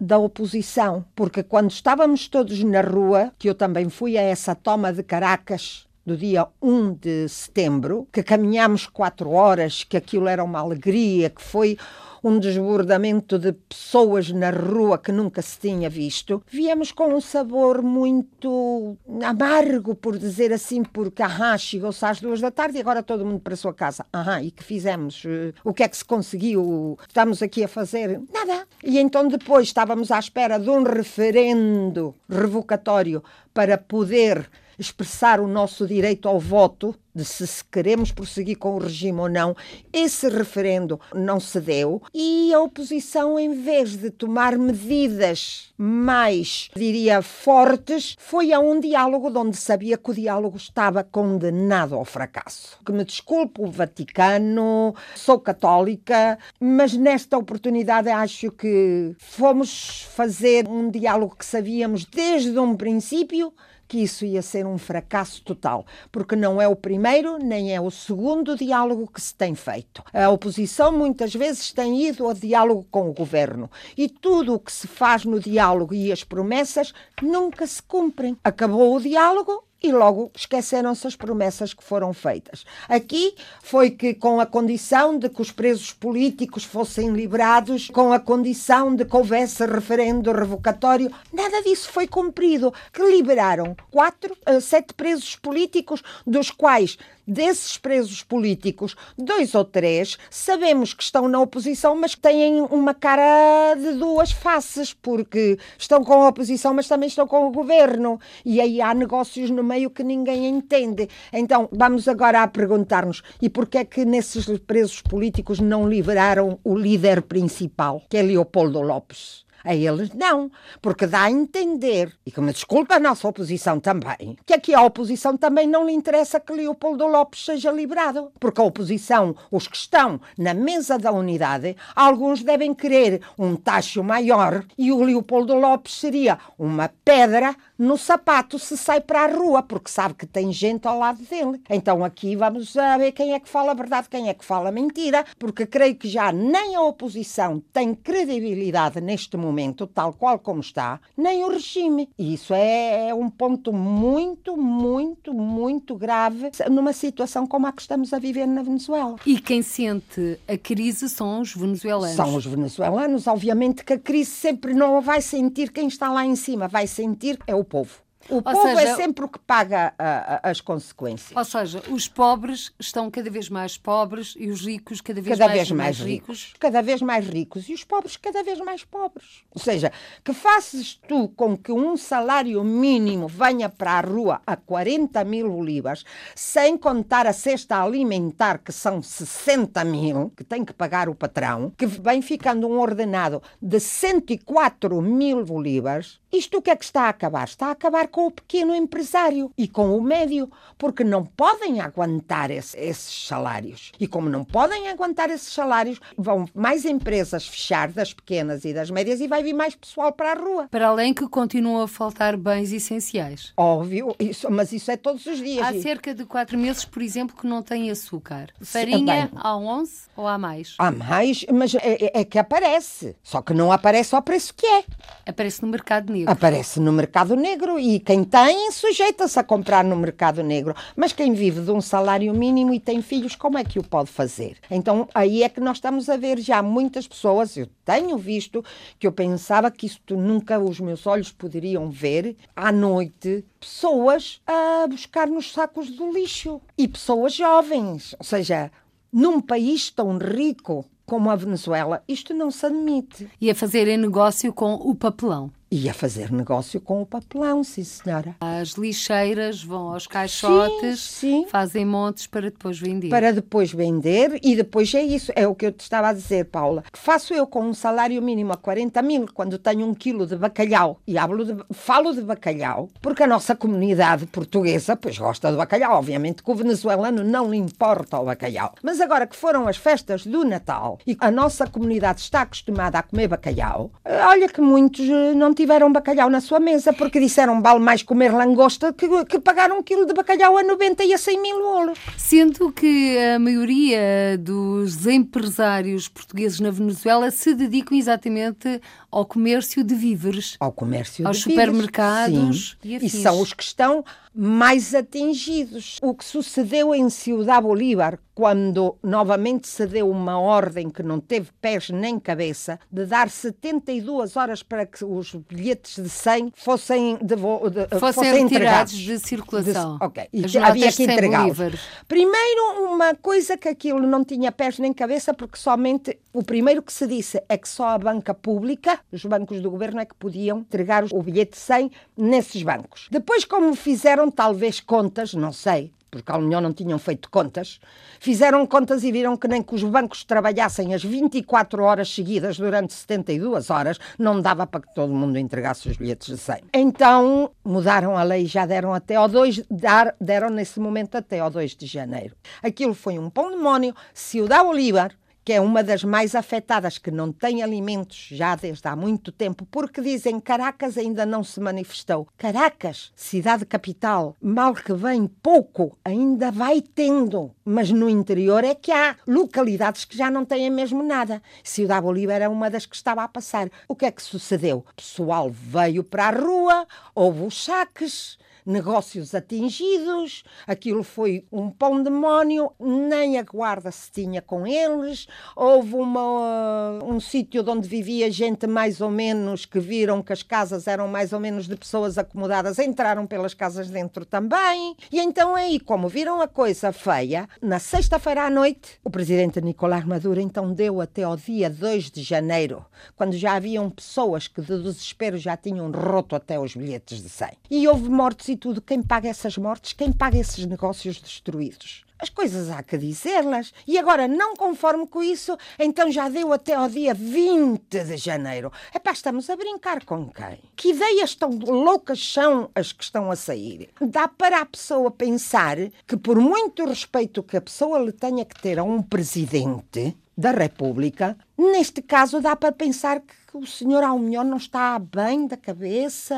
da 0.00 0.18
oposição, 0.18 1.04
porque 1.14 1.42
quando 1.42 1.70
estávamos 1.70 2.28
todos 2.28 2.62
na 2.62 2.80
rua, 2.80 3.32
que 3.38 3.48
eu 3.48 3.54
também 3.54 3.88
fui 3.88 4.16
a 4.18 4.22
essa 4.22 4.54
toma 4.54 4.92
de 4.92 5.02
Caracas 5.02 5.87
do 6.08 6.16
dia 6.16 6.46
1 6.62 6.94
de 6.94 7.28
setembro, 7.28 8.08
que 8.10 8.22
caminhámos 8.22 8.86
quatro 8.86 9.30
horas, 9.30 9.84
que 9.84 9.94
aquilo 9.94 10.26
era 10.26 10.42
uma 10.42 10.58
alegria, 10.58 11.28
que 11.28 11.42
foi 11.42 11.76
um 12.24 12.38
desbordamento 12.38 13.38
de 13.38 13.52
pessoas 13.52 14.30
na 14.30 14.50
rua 14.50 14.98
que 14.98 15.12
nunca 15.12 15.42
se 15.42 15.58
tinha 15.58 15.88
visto. 15.88 16.42
Viemos 16.50 16.90
com 16.90 17.14
um 17.14 17.20
sabor 17.20 17.82
muito 17.82 18.96
amargo, 19.22 19.94
por 19.94 20.18
dizer 20.18 20.52
assim, 20.52 20.82
porque 20.82 21.22
ahá, 21.22 21.56
chegou-se 21.58 22.04
às 22.04 22.20
duas 22.20 22.40
da 22.40 22.50
tarde 22.50 22.78
e 22.78 22.80
agora 22.80 23.02
todo 23.02 23.24
mundo 23.24 23.40
para 23.40 23.54
a 23.54 23.56
sua 23.56 23.74
casa. 23.74 24.06
Ahá, 24.10 24.42
e 24.42 24.50
que 24.50 24.64
fizemos? 24.64 25.22
O 25.62 25.74
que 25.74 25.82
é 25.82 25.88
que 25.88 25.96
se 25.96 26.04
conseguiu? 26.04 26.98
Estamos 27.06 27.42
aqui 27.42 27.62
a 27.62 27.68
fazer? 27.68 28.20
Nada. 28.32 28.66
E 28.82 28.98
então 28.98 29.28
depois 29.28 29.68
estávamos 29.68 30.10
à 30.10 30.18
espera 30.18 30.58
de 30.58 30.70
um 30.70 30.82
referendo 30.82 32.14
revocatório 32.28 33.22
para 33.52 33.76
poder 33.76 34.48
expressar 34.78 35.40
o 35.40 35.48
nosso 35.48 35.86
direito 35.86 36.28
ao 36.28 36.38
voto, 36.38 36.94
de 37.18 37.24
se 37.24 37.64
queremos 37.64 38.12
prosseguir 38.12 38.56
com 38.56 38.76
o 38.76 38.78
regime 38.78 39.18
ou 39.18 39.28
não. 39.28 39.56
Esse 39.92 40.28
referendo 40.28 41.00
não 41.12 41.40
se 41.40 41.60
deu 41.60 42.00
e 42.14 42.54
a 42.54 42.60
oposição, 42.60 43.38
em 43.38 43.60
vez 43.60 43.96
de 43.96 44.08
tomar 44.10 44.56
medidas 44.56 45.72
mais, 45.76 46.70
diria, 46.76 47.20
fortes, 47.20 48.14
foi 48.18 48.52
a 48.52 48.60
um 48.60 48.78
diálogo 48.78 49.36
onde 49.36 49.56
sabia 49.56 49.98
que 49.98 50.10
o 50.10 50.14
diálogo 50.14 50.56
estava 50.56 51.02
condenado 51.02 51.96
ao 51.96 52.04
fracasso. 52.04 52.78
Que 52.86 52.92
me 52.92 53.04
desculpe 53.04 53.62
o 53.62 53.70
Vaticano, 53.70 54.94
sou 55.16 55.40
católica, 55.40 56.38
mas 56.60 56.94
nesta 56.94 57.36
oportunidade 57.36 58.08
acho 58.08 58.52
que 58.52 59.14
fomos 59.18 60.06
fazer 60.14 60.68
um 60.68 60.88
diálogo 60.88 61.34
que 61.36 61.44
sabíamos 61.44 62.04
desde 62.04 62.56
um 62.58 62.76
princípio 62.76 63.52
que 63.88 64.02
isso 64.02 64.24
ia 64.24 64.42
ser 64.42 64.66
um 64.66 64.76
fracasso 64.76 65.42
total, 65.42 65.86
porque 66.12 66.36
não 66.36 66.60
é 66.60 66.68
o 66.68 66.76
primeiro 66.76 67.38
nem 67.38 67.74
é 67.74 67.80
o 67.80 67.90
segundo 67.90 68.54
diálogo 68.54 69.10
que 69.10 69.20
se 69.20 69.34
tem 69.34 69.54
feito. 69.54 70.04
A 70.12 70.28
oposição 70.28 70.92
muitas 70.92 71.34
vezes 71.34 71.72
tem 71.72 72.06
ido 72.06 72.26
ao 72.26 72.34
diálogo 72.34 72.86
com 72.90 73.08
o 73.08 73.14
governo 73.14 73.70
e 73.96 74.08
tudo 74.08 74.54
o 74.54 74.58
que 74.60 74.70
se 74.70 74.86
faz 74.86 75.24
no 75.24 75.40
diálogo 75.40 75.94
e 75.94 76.12
as 76.12 76.22
promessas 76.22 76.92
nunca 77.22 77.66
se 77.66 77.82
cumprem. 77.82 78.36
Acabou 78.44 78.94
o 78.94 79.00
diálogo, 79.00 79.64
e 79.82 79.92
logo 79.92 80.30
esqueceram-se 80.34 81.06
as 81.06 81.16
promessas 81.16 81.72
que 81.72 81.84
foram 81.84 82.12
feitas. 82.12 82.64
Aqui 82.88 83.34
foi 83.62 83.90
que, 83.90 84.14
com 84.14 84.40
a 84.40 84.46
condição 84.46 85.18
de 85.18 85.28
que 85.28 85.40
os 85.40 85.52
presos 85.52 85.92
políticos 85.92 86.64
fossem 86.64 87.10
liberados, 87.10 87.88
com 87.88 88.12
a 88.12 88.18
condição 88.18 88.94
de 88.94 89.04
que 89.04 89.16
houvesse 89.16 89.64
referendo 89.66 90.32
revocatório, 90.32 91.12
nada 91.32 91.62
disso 91.62 91.90
foi 91.90 92.06
cumprido. 92.06 92.72
Que 92.92 93.02
liberaram 93.02 93.76
quatro, 93.90 94.36
eh, 94.46 94.60
sete 94.60 94.92
presos 94.94 95.36
políticos, 95.36 96.02
dos 96.26 96.50
quais 96.50 96.98
desses 97.28 97.76
presos 97.76 98.22
políticos, 98.22 98.96
dois 99.16 99.54
ou 99.54 99.62
três, 99.62 100.16
sabemos 100.30 100.94
que 100.94 101.02
estão 101.02 101.28
na 101.28 101.38
oposição, 101.38 101.94
mas 101.94 102.14
que 102.14 102.22
têm 102.22 102.62
uma 102.62 102.94
cara 102.94 103.74
de 103.74 103.92
duas 103.92 104.32
faces, 104.32 104.94
porque 104.94 105.58
estão 105.76 106.02
com 106.02 106.22
a 106.22 106.28
oposição, 106.28 106.72
mas 106.72 106.88
também 106.88 107.06
estão 107.06 107.26
com 107.26 107.46
o 107.46 107.52
governo. 107.52 108.18
E 108.46 108.62
aí 108.62 108.80
há 108.80 108.94
negócios 108.94 109.50
no 109.50 109.62
meio 109.68 109.90
que 109.90 110.02
ninguém 110.02 110.48
entende. 110.48 111.08
Então, 111.32 111.68
vamos 111.70 112.08
agora 112.08 112.42
a 112.42 112.48
perguntar-nos: 112.48 113.22
e 113.40 113.48
porquê 113.48 113.78
é 113.78 113.84
que 113.84 114.04
nesses 114.04 114.46
presos 114.58 115.02
políticos 115.02 115.60
não 115.60 115.88
liberaram 115.88 116.58
o 116.64 116.76
líder 116.76 117.22
principal, 117.22 118.02
que 118.08 118.16
é 118.16 118.22
Leopoldo 118.22 118.80
Lopes? 118.80 119.47
A 119.64 119.74
eles 119.74 120.10
não, 120.14 120.50
porque 120.80 121.06
dá 121.06 121.22
a 121.22 121.30
entender, 121.30 122.14
e 122.24 122.40
me 122.40 122.52
desculpa 122.52 122.94
a 122.94 123.00
nossa 123.00 123.26
oposição 123.26 123.80
também, 123.80 124.36
que 124.46 124.54
aqui 124.54 124.74
a 124.74 124.82
oposição 124.82 125.36
também 125.36 125.66
não 125.66 125.84
lhe 125.84 125.92
interessa 125.92 126.38
que 126.38 126.52
Leopoldo 126.52 127.06
Lopes 127.06 127.44
seja 127.44 127.70
liberado, 127.72 128.30
porque 128.38 128.60
a 128.60 128.64
oposição, 128.64 129.34
os 129.50 129.66
que 129.66 129.76
estão 129.76 130.20
na 130.36 130.54
mesa 130.54 130.98
da 130.98 131.10
unidade, 131.10 131.76
alguns 131.94 132.42
devem 132.42 132.72
querer 132.72 133.20
um 133.38 133.56
tacho 133.56 134.02
maior 134.04 134.64
e 134.76 134.92
o 134.92 135.02
Leopoldo 135.02 135.54
Lopes 135.54 135.94
seria 135.94 136.38
uma 136.58 136.90
pedra 137.04 137.54
no 137.76 137.96
sapato 137.96 138.58
se 138.58 138.76
sai 138.76 139.00
para 139.00 139.24
a 139.24 139.36
rua, 139.36 139.62
porque 139.62 139.90
sabe 139.90 140.14
que 140.14 140.26
tem 140.26 140.52
gente 140.52 140.86
ao 140.88 140.98
lado 140.98 141.22
dele. 141.22 141.60
Então 141.70 142.04
aqui 142.04 142.34
vamos 142.34 142.76
a 142.76 142.96
ver 142.96 143.12
quem 143.12 143.34
é 143.34 143.40
que 143.40 143.48
fala 143.48 143.72
a 143.72 143.74
verdade, 143.74 144.08
quem 144.08 144.28
é 144.28 144.34
que 144.34 144.44
fala 144.44 144.72
mentira, 144.72 145.24
porque 145.38 145.66
creio 145.66 145.94
que 145.94 146.08
já 146.08 146.32
nem 146.32 146.74
a 146.74 146.82
oposição 146.82 147.62
tem 147.72 147.94
credibilidade 147.94 149.00
neste 149.00 149.36
momento 149.36 149.47
momento, 149.48 149.86
tal 149.86 150.12
qual 150.12 150.38
como 150.38 150.60
está, 150.60 151.00
nem 151.16 151.44
o 151.44 151.48
regime. 151.48 152.08
E 152.18 152.34
isso 152.34 152.54
é, 152.54 153.08
é 153.08 153.14
um 153.14 153.30
ponto 153.30 153.72
muito, 153.72 154.56
muito, 154.56 155.32
muito 155.32 155.94
grave 155.94 156.50
numa 156.70 156.92
situação 156.92 157.46
como 157.46 157.66
a 157.66 157.72
que 157.72 157.82
estamos 157.82 158.12
a 158.12 158.18
viver 158.18 158.46
na 158.46 158.62
Venezuela. 158.62 159.16
E 159.26 159.40
quem 159.40 159.62
sente 159.62 160.38
a 160.46 160.56
crise 160.56 161.08
são 161.08 161.40
os 161.40 161.54
venezuelanos. 161.54 162.16
São 162.16 162.34
os 162.34 162.44
venezuelanos. 162.44 163.26
Obviamente 163.26 163.84
que 163.84 163.94
a 163.94 163.98
crise 163.98 164.30
sempre 164.30 164.74
não 164.74 165.00
vai 165.00 165.20
sentir 165.20 165.72
quem 165.72 165.88
está 165.88 166.10
lá 166.10 166.24
em 166.24 166.36
cima, 166.36 166.68
vai 166.68 166.86
sentir 166.86 167.38
é 167.46 167.54
o 167.54 167.64
povo. 167.64 168.07
O 168.28 168.36
Ou 168.36 168.42
povo 168.42 168.68
é 168.68 168.76
seja, 168.76 168.88
é 168.88 168.96
sempre 168.96 169.24
o 169.24 169.28
que 169.28 169.38
paga 169.38 169.94
a, 169.98 170.48
a, 170.48 170.50
as 170.50 170.60
consequências. 170.60 171.36
Ou 171.36 171.44
seja, 171.44 171.82
os 171.90 172.06
pobres 172.06 172.72
estão 172.78 173.10
cada 173.10 173.30
vez 173.30 173.48
mais 173.48 173.76
pobres 173.78 174.34
e 174.38 174.50
os 174.50 174.66
ricos 174.66 175.00
cada 175.00 175.20
vez, 175.20 175.38
cada 175.38 175.48
mais, 175.48 175.58
vez 175.58 175.70
mais, 175.70 175.98
mais 175.98 176.08
ricos. 176.10 176.44
ricos. 176.44 176.54
Cada 176.58 176.82
vez 176.82 177.02
mais 177.02 177.26
ricos 177.26 177.68
e 177.68 177.74
os 177.74 177.84
pobres 177.84 178.16
cada 178.16 178.42
vez 178.42 178.58
mais 178.60 178.84
pobres. 178.84 179.42
Ou 179.54 179.60
seja, 179.60 179.90
que 180.22 180.32
faças 180.32 181.00
tu 181.08 181.28
com 181.28 181.56
que 181.56 181.72
um 181.72 181.96
salário 181.96 182.62
mínimo 182.62 183.26
venha 183.26 183.68
para 183.68 183.92
a 183.92 184.00
rua 184.00 184.42
a 184.46 184.56
40 184.56 185.24
mil 185.24 185.50
bolívares, 185.50 186.04
sem 186.34 186.76
contar 186.76 187.26
a 187.26 187.32
cesta 187.32 187.82
alimentar, 187.82 188.58
que 188.58 188.72
são 188.72 189.00
60 189.00 189.82
mil, 189.84 190.32
que 190.36 190.44
tem 190.44 190.64
que 190.64 190.72
pagar 190.72 191.08
o 191.08 191.14
patrão, 191.14 191.72
que 191.76 191.86
vem 191.86 192.20
ficando 192.20 192.66
um 192.66 192.78
ordenado 192.78 193.42
de 193.60 193.80
104 193.80 195.00
mil 195.00 195.44
bolívares, 195.44 196.20
isto 196.30 196.58
o 196.58 196.62
que 196.62 196.70
é 196.70 196.76
que 196.76 196.84
está 196.84 197.04
a 197.04 197.08
acabar? 197.08 197.44
Está 197.44 197.68
a 197.68 197.70
acabar 197.70 198.08
com 198.08 198.17
o 198.26 198.30
pequeno 198.30 198.74
empresário 198.74 199.50
e 199.56 199.68
com 199.68 199.96
o 199.96 200.02
médio, 200.02 200.50
porque 200.76 201.04
não 201.04 201.24
podem 201.24 201.80
aguentar 201.80 202.50
esse, 202.50 202.78
esses 202.78 203.26
salários. 203.26 203.92
E 203.98 204.06
como 204.06 204.28
não 204.28 204.44
podem 204.44 204.88
aguentar 204.88 205.30
esses 205.30 205.52
salários, 205.52 206.00
vão 206.16 206.48
mais 206.54 206.84
empresas 206.84 207.46
fechar 207.46 207.88
das 207.88 208.12
pequenas 208.12 208.64
e 208.64 208.72
das 208.72 208.90
médias 208.90 209.20
e 209.20 209.28
vai 209.28 209.42
vir 209.42 209.54
mais 209.54 209.74
pessoal 209.74 210.12
para 210.12 210.32
a 210.32 210.34
rua. 210.34 210.68
Para 210.70 210.88
além 210.88 211.12
que 211.12 211.26
continuam 211.28 211.82
a 211.82 211.88
faltar 211.88 212.36
bens 212.36 212.72
essenciais. 212.72 213.52
Óbvio, 213.56 214.14
isso, 214.18 214.50
mas 214.50 214.72
isso 214.72 214.90
é 214.90 214.96
todos 214.96 215.26
os 215.26 215.38
dias. 215.38 215.66
Há 215.66 215.80
cerca 215.80 216.14
de 216.14 216.24
quatro 216.24 216.58
meses, 216.58 216.84
por 216.84 217.02
exemplo, 217.02 217.36
que 217.36 217.46
não 217.46 217.62
tem 217.62 217.90
açúcar. 217.90 218.48
Farinha 218.60 219.30
há 219.34 219.56
11 219.56 220.08
ou 220.16 220.26
há 220.26 220.38
mais? 220.38 220.74
Há 220.78 220.90
mais, 220.90 221.44
mas 221.52 221.74
é, 221.74 222.20
é 222.20 222.24
que 222.24 222.38
aparece. 222.38 223.16
Só 223.22 223.42
que 223.42 223.52
não 223.54 223.72
aparece 223.72 224.14
ao 224.14 224.22
preço 224.22 224.54
que 224.54 224.66
é. 224.66 224.84
Aparece 225.26 225.62
no 225.62 225.68
mercado 225.68 226.12
negro. 226.12 226.32
Aparece 226.32 226.80
no 226.80 226.92
mercado 226.92 227.36
negro 227.36 227.78
e 227.78 228.00
quem 228.08 228.24
tem 228.24 228.72
sujeita-se 228.72 229.38
a 229.38 229.44
comprar 229.44 229.84
no 229.84 229.94
mercado 229.94 230.42
negro. 230.42 230.74
Mas 230.96 231.12
quem 231.12 231.34
vive 231.34 231.60
de 231.60 231.70
um 231.70 231.78
salário 231.78 232.32
mínimo 232.32 232.72
e 232.72 232.80
tem 232.80 233.02
filhos, 233.02 233.36
como 233.36 233.58
é 233.58 233.64
que 233.64 233.78
o 233.78 233.82
pode 233.82 234.08
fazer? 234.08 234.56
Então 234.70 235.06
aí 235.14 235.42
é 235.42 235.48
que 235.50 235.60
nós 235.60 235.76
estamos 235.76 236.08
a 236.08 236.16
ver 236.16 236.38
já 236.38 236.62
muitas 236.62 237.06
pessoas, 237.06 237.54
eu 237.54 237.68
tenho 237.84 238.16
visto, 238.16 238.64
que 238.98 239.06
eu 239.06 239.12
pensava 239.12 239.70
que 239.70 239.84
isto 239.84 240.16
nunca 240.16 240.58
os 240.58 240.80
meus 240.80 241.06
olhos 241.06 241.30
poderiam 241.30 241.90
ver, 241.90 242.34
à 242.56 242.72
noite, 242.72 243.44
pessoas 243.60 244.40
a 244.46 244.86
buscar 244.88 245.26
nos 245.26 245.52
sacos 245.52 245.90
do 245.90 246.10
lixo. 246.10 246.62
E 246.78 246.88
pessoas 246.88 247.34
jovens. 247.34 248.14
Ou 248.18 248.24
seja, 248.24 248.72
num 249.12 249.38
país 249.38 249.90
tão 249.90 250.16
rico 250.16 250.86
como 251.04 251.28
a 251.28 251.36
Venezuela, 251.36 252.02
isto 252.08 252.32
não 252.32 252.50
se 252.50 252.64
admite. 252.64 253.28
E 253.38 253.50
a 253.50 253.54
fazerem 253.54 253.98
negócio 253.98 254.50
com 254.50 254.72
o 254.76 254.94
papelão. 254.94 255.52
E 255.70 255.86
a 255.88 255.92
fazer 255.92 256.32
negócio 256.32 256.80
com 256.80 257.02
o 257.02 257.06
papelão, 257.06 257.62
sim, 257.62 257.84
senhora. 257.84 258.34
As 258.40 258.70
lixeiras 258.70 259.62
vão 259.62 259.92
aos 259.92 260.06
caixotes, 260.06 261.00
sim, 261.00 261.42
sim. 261.42 261.46
fazem 261.48 261.84
montes 261.84 262.26
para 262.26 262.50
depois 262.50 262.78
vender. 262.78 263.10
Para 263.10 263.34
depois 263.34 263.70
vender, 263.70 264.40
e 264.42 264.56
depois 264.56 264.94
é 264.94 265.02
isso, 265.02 265.30
é 265.36 265.46
o 265.46 265.54
que 265.54 265.66
eu 265.66 265.72
te 265.72 265.80
estava 265.80 266.08
a 266.08 266.12
dizer, 266.14 266.46
Paula. 266.46 266.84
Que 266.90 266.98
faço 266.98 267.34
eu 267.34 267.46
com 267.46 267.62
um 267.62 267.74
salário 267.74 268.22
mínimo 268.22 268.52
a 268.52 268.56
40 268.56 269.02
mil, 269.02 269.26
quando 269.34 269.58
tenho 269.58 269.86
um 269.86 269.94
quilo 269.94 270.26
de 270.26 270.36
bacalhau, 270.36 271.00
e 271.06 271.18
hablo 271.18 271.44
de, 271.44 271.54
falo 271.70 272.14
de 272.14 272.22
bacalhau, 272.22 272.88
porque 273.02 273.22
a 273.22 273.26
nossa 273.26 273.54
comunidade 273.54 274.24
portuguesa, 274.24 274.96
pois 274.96 275.18
gosta 275.18 275.50
de 275.50 275.56
bacalhau. 275.58 275.98
Obviamente 275.98 276.42
que 276.42 276.50
o 276.50 276.54
venezuelano 276.54 277.22
não 277.22 277.50
lhe 277.50 277.58
importa 277.58 278.18
o 278.18 278.24
bacalhau. 278.24 278.74
Mas 278.82 279.02
agora 279.02 279.26
que 279.26 279.36
foram 279.36 279.68
as 279.68 279.76
festas 279.76 280.24
do 280.24 280.44
Natal 280.44 280.98
e 281.06 281.14
a 281.20 281.30
nossa 281.30 281.66
comunidade 281.66 282.20
está 282.20 282.42
acostumada 282.42 282.98
a 282.98 283.02
comer 283.02 283.28
bacalhau, 283.28 283.90
olha 284.26 284.48
que 284.48 284.62
muitos 284.62 285.06
não 285.36 285.52
tiveram 285.58 285.90
bacalhau 285.90 286.30
na 286.30 286.40
sua 286.40 286.60
mesa, 286.60 286.92
porque 286.92 287.18
disseram 287.18 287.60
vale 287.60 287.80
mais 287.80 288.00
comer 288.00 288.32
langosta 288.32 288.92
que, 288.92 289.08
que 289.24 289.40
pagar 289.40 289.72
um 289.72 289.82
quilo 289.82 290.06
de 290.06 290.14
bacalhau 290.14 290.56
a 290.56 290.62
90 290.62 291.02
e 291.02 291.12
a 291.12 291.18
100 291.18 291.42
mil 291.42 291.56
euros. 291.56 291.98
Sendo 292.16 292.70
que 292.70 293.18
a 293.18 293.40
maioria 293.40 294.38
dos 294.38 295.04
empresários 295.04 296.06
portugueses 296.06 296.60
na 296.60 296.70
Venezuela 296.70 297.28
se 297.32 297.54
dedicam 297.54 297.98
exatamente 297.98 298.80
ao 299.10 299.24
comércio 299.24 299.82
de 299.82 299.94
víveres. 299.94 300.56
Ao 300.60 300.72
comércio 300.72 301.26
aos 301.26 301.38
de 301.38 301.42
supermercados 301.44 302.76
víveres. 302.82 303.14
E, 303.14 303.18
e 303.18 303.22
são 303.22 303.40
os 303.40 303.52
que 303.52 303.62
estão 303.62 304.04
mais 304.34 304.94
atingidos. 304.94 305.98
O 306.00 306.14
que 306.14 306.24
sucedeu 306.24 306.94
em 306.94 307.10
Ciudad 307.10 307.60
Bolívar, 307.60 308.20
quando 308.34 308.96
novamente 309.02 309.66
se 309.66 309.84
deu 309.84 310.08
uma 310.08 310.38
ordem 310.38 310.88
que 310.88 311.02
não 311.02 311.18
teve 311.18 311.50
pés 311.60 311.90
nem 311.90 312.20
cabeça, 312.20 312.78
de 312.90 313.04
dar 313.04 313.28
72 313.28 314.36
horas 314.36 314.62
para 314.62 314.86
que 314.86 315.04
os 315.04 315.34
bilhetes 315.34 316.00
de 316.00 316.08
100 316.08 316.52
fossem, 316.54 317.16
de, 317.16 317.34
de, 317.34 317.36
fossem, 317.36 317.98
fossem 317.98 318.42
retirados 318.42 318.92
de 318.92 319.18
circulação. 319.18 319.98
De, 319.98 320.04
ok, 320.04 320.28
e 320.32 320.58
havia 320.58 320.92
que 320.92 321.02
entregá-los. 321.02 321.58
Primeiro, 322.06 322.84
uma 322.92 323.14
coisa 323.16 323.56
que 323.56 323.68
aquilo 323.68 324.06
não 324.06 324.24
tinha 324.24 324.52
pés 324.52 324.78
nem 324.78 324.92
cabeça, 324.92 325.34
porque 325.34 325.58
somente 325.58 326.16
o 326.32 326.44
primeiro 326.44 326.80
que 326.80 326.92
se 326.92 327.08
disse 327.08 327.42
é 327.48 327.58
que 327.58 327.68
só 327.68 327.88
a 327.88 327.98
banca 327.98 328.32
pública, 328.32 328.97
os 329.12 329.24
bancos 329.24 329.60
do 329.60 329.70
governo, 329.70 330.00
é 330.00 330.04
que 330.04 330.14
podiam 330.14 330.58
entregar 330.58 331.04
o 331.12 331.22
bilhete 331.22 331.52
de 331.52 331.58
100 331.58 331.90
nesses 332.16 332.62
bancos. 332.62 333.08
Depois, 333.10 333.44
como 333.44 333.74
fizeram 333.74 334.30
talvez 334.30 334.80
contas, 334.80 335.34
não 335.34 335.52
sei, 335.52 335.92
porque 336.10 336.30
ao 336.32 336.40
melhor 336.40 336.62
não 336.62 336.72
tinham 336.72 336.98
feito 336.98 337.30
contas, 337.30 337.80
fizeram 338.18 338.66
contas 338.66 339.04
e 339.04 339.12
viram 339.12 339.36
que 339.36 339.48
nem 339.48 339.62
que 339.62 339.74
os 339.74 339.82
bancos 339.84 340.24
trabalhassem 340.24 340.94
as 340.94 341.02
24 341.02 341.82
horas 341.82 342.12
seguidas 342.12 342.58
durante 342.58 342.92
72 342.92 343.70
horas, 343.70 343.98
não 344.18 344.40
dava 344.40 344.66
para 344.66 344.80
que 344.80 344.94
todo 344.94 345.12
mundo 345.12 345.38
entregasse 345.38 345.88
os 345.88 345.96
bilhetes 345.96 346.28
de 346.28 346.38
100. 346.38 346.62
Então 346.72 347.50
mudaram 347.64 348.16
a 348.16 348.22
lei 348.22 348.44
e 348.44 348.46
já 348.46 348.64
deram 348.66 348.94
até 348.94 349.16
ao 349.16 349.28
2, 349.28 349.64
dar, 349.70 350.14
deram 350.20 350.50
nesse 350.50 350.80
momento 350.80 351.16
até 351.16 351.40
ao 351.40 351.50
2 351.50 351.76
de 351.76 351.86
janeiro. 351.86 352.34
Aquilo 352.62 352.94
foi 352.94 353.18
um 353.18 353.30
pandemónio. 353.30 353.94
Ciudad 354.14 354.64
Bolívar 354.64 355.12
que 355.48 355.54
é 355.54 355.62
uma 355.62 355.82
das 355.82 356.04
mais 356.04 356.34
afetadas, 356.34 356.98
que 356.98 357.10
não 357.10 357.32
tem 357.32 357.62
alimentos 357.62 358.28
já 358.32 358.54
desde 358.54 358.86
há 358.86 358.94
muito 358.94 359.32
tempo, 359.32 359.66
porque 359.70 360.02
dizem 360.02 360.38
Caracas 360.38 360.98
ainda 360.98 361.24
não 361.24 361.42
se 361.42 361.58
manifestou. 361.58 362.28
Caracas, 362.36 363.10
cidade 363.16 363.64
capital, 363.64 364.36
mal 364.42 364.74
que 364.74 364.92
vem 364.92 365.26
pouco, 365.26 365.98
ainda 366.04 366.50
vai 366.50 366.82
tendo, 366.82 367.50
mas 367.64 367.90
no 367.90 368.10
interior 368.10 368.62
é 368.62 368.74
que 368.74 368.92
há 368.92 369.16
localidades 369.26 370.04
que 370.04 370.18
já 370.18 370.30
não 370.30 370.44
têm 370.44 370.68
mesmo 370.68 371.02
nada. 371.02 371.40
Ciudad 371.64 372.02
Bolívar 372.02 372.42
era 372.42 372.50
uma 372.50 372.68
das 372.68 372.84
que 372.84 372.94
estava 372.94 373.22
a 373.22 373.28
passar. 373.28 373.70
O 373.88 373.96
que 373.96 374.04
é 374.04 374.10
que 374.10 374.22
sucedeu? 374.22 374.84
O 374.86 374.94
pessoal 374.96 375.50
veio 375.50 376.04
para 376.04 376.28
a 376.28 376.30
rua, 376.30 376.86
houve 377.14 377.44
os 377.44 377.64
saques, 377.64 378.36
negócios 378.64 379.34
atingidos, 379.34 380.42
aquilo 380.66 381.02
foi 381.02 381.44
um 381.50 381.70
pão 381.70 382.02
demónio, 382.02 382.72
nem 382.78 383.38
a 383.38 383.42
guarda 383.42 383.90
se 383.90 384.10
tinha 384.10 384.42
com 384.42 384.66
eles, 384.66 385.26
houve 385.56 385.94
uma, 385.94 386.98
um 387.04 387.20
sítio 387.20 387.64
onde 387.68 387.88
vivia 387.88 388.30
gente 388.30 388.66
mais 388.66 389.00
ou 389.00 389.10
menos 389.10 389.64
que 389.64 389.78
viram 389.78 390.22
que 390.22 390.32
as 390.32 390.42
casas 390.42 390.86
eram 390.86 391.08
mais 391.08 391.32
ou 391.32 391.40
menos 391.40 391.66
de 391.66 391.76
pessoas 391.76 392.18
acomodadas, 392.18 392.78
entraram 392.78 393.26
pelas 393.26 393.54
casas 393.54 393.90
dentro 393.90 394.24
também, 394.24 394.96
e 395.10 395.20
então 395.20 395.54
aí, 395.54 395.78
como 395.80 396.08
viram 396.08 396.40
a 396.40 396.48
coisa 396.48 396.92
feia, 396.92 397.48
na 397.60 397.78
sexta-feira 397.78 398.44
à 398.44 398.50
noite, 398.50 398.98
o 399.04 399.10
presidente 399.10 399.60
Nicolás 399.60 400.04
Maduro 400.04 400.40
então 400.40 400.72
deu 400.72 401.00
até 401.00 401.22
ao 401.22 401.36
dia 401.36 401.68
2 401.68 402.10
de 402.10 402.22
janeiro, 402.22 402.84
quando 403.16 403.36
já 403.36 403.54
haviam 403.54 403.90
pessoas 403.90 404.48
que 404.48 404.60
de 404.60 404.82
desespero 404.82 405.36
já 405.36 405.56
tinham 405.56 405.90
roto 405.90 406.34
até 406.36 406.58
os 406.58 406.74
bilhetes 406.74 407.22
de 407.22 407.28
100. 407.28 407.48
E 407.70 407.88
houve 407.88 408.08
mortes 408.08 408.48
e 408.48 408.56
tudo, 408.58 408.82
quem 408.82 409.02
paga 409.02 409.28
essas 409.28 409.56
mortes, 409.56 409.94
quem 409.94 410.12
paga 410.12 410.36
esses 410.36 410.66
negócios 410.66 411.20
destruídos? 411.20 412.04
As 412.20 412.28
coisas 412.28 412.68
há 412.68 412.82
que 412.82 412.98
dizê-las. 412.98 413.72
E 413.86 413.96
agora, 413.96 414.26
não 414.26 414.56
conforme 414.56 415.06
com 415.06 415.22
isso, 415.22 415.56
então 415.78 416.10
já 416.10 416.28
deu 416.28 416.52
até 416.52 416.74
ao 416.74 416.88
dia 416.88 417.14
20 417.14 418.04
de 418.04 418.16
janeiro. 418.16 418.72
É 418.92 418.98
pá, 418.98 419.12
estamos 419.12 419.48
a 419.48 419.56
brincar 419.56 420.04
com 420.04 420.28
quem? 420.28 420.58
Que 420.74 420.90
ideias 420.90 421.36
tão 421.36 421.50
loucas 421.50 422.20
são 422.20 422.70
as 422.74 422.92
que 422.92 423.04
estão 423.04 423.30
a 423.30 423.36
sair? 423.36 423.88
Dá 424.00 424.26
para 424.26 424.60
a 424.60 424.66
pessoa 424.66 425.12
pensar 425.12 425.76
que, 426.06 426.16
por 426.16 426.40
muito 426.40 426.84
respeito 426.84 427.42
que 427.42 427.56
a 427.56 427.60
pessoa 427.60 428.00
lhe 428.00 428.12
tenha 428.12 428.44
que 428.44 428.60
ter 428.60 428.80
a 428.80 428.84
um 428.84 429.00
presidente 429.00 430.16
da 430.36 430.50
República, 430.50 431.36
neste 431.56 432.02
caso 432.02 432.40
dá 432.40 432.56
para 432.56 432.72
pensar 432.72 433.20
que 433.20 433.37
o 433.58 433.66
senhor 433.66 434.02
ao 434.02 434.18
melhor 434.18 434.44
não 434.44 434.56
está 434.56 434.98
bem 434.98 435.46
da 435.46 435.56
cabeça. 435.56 436.34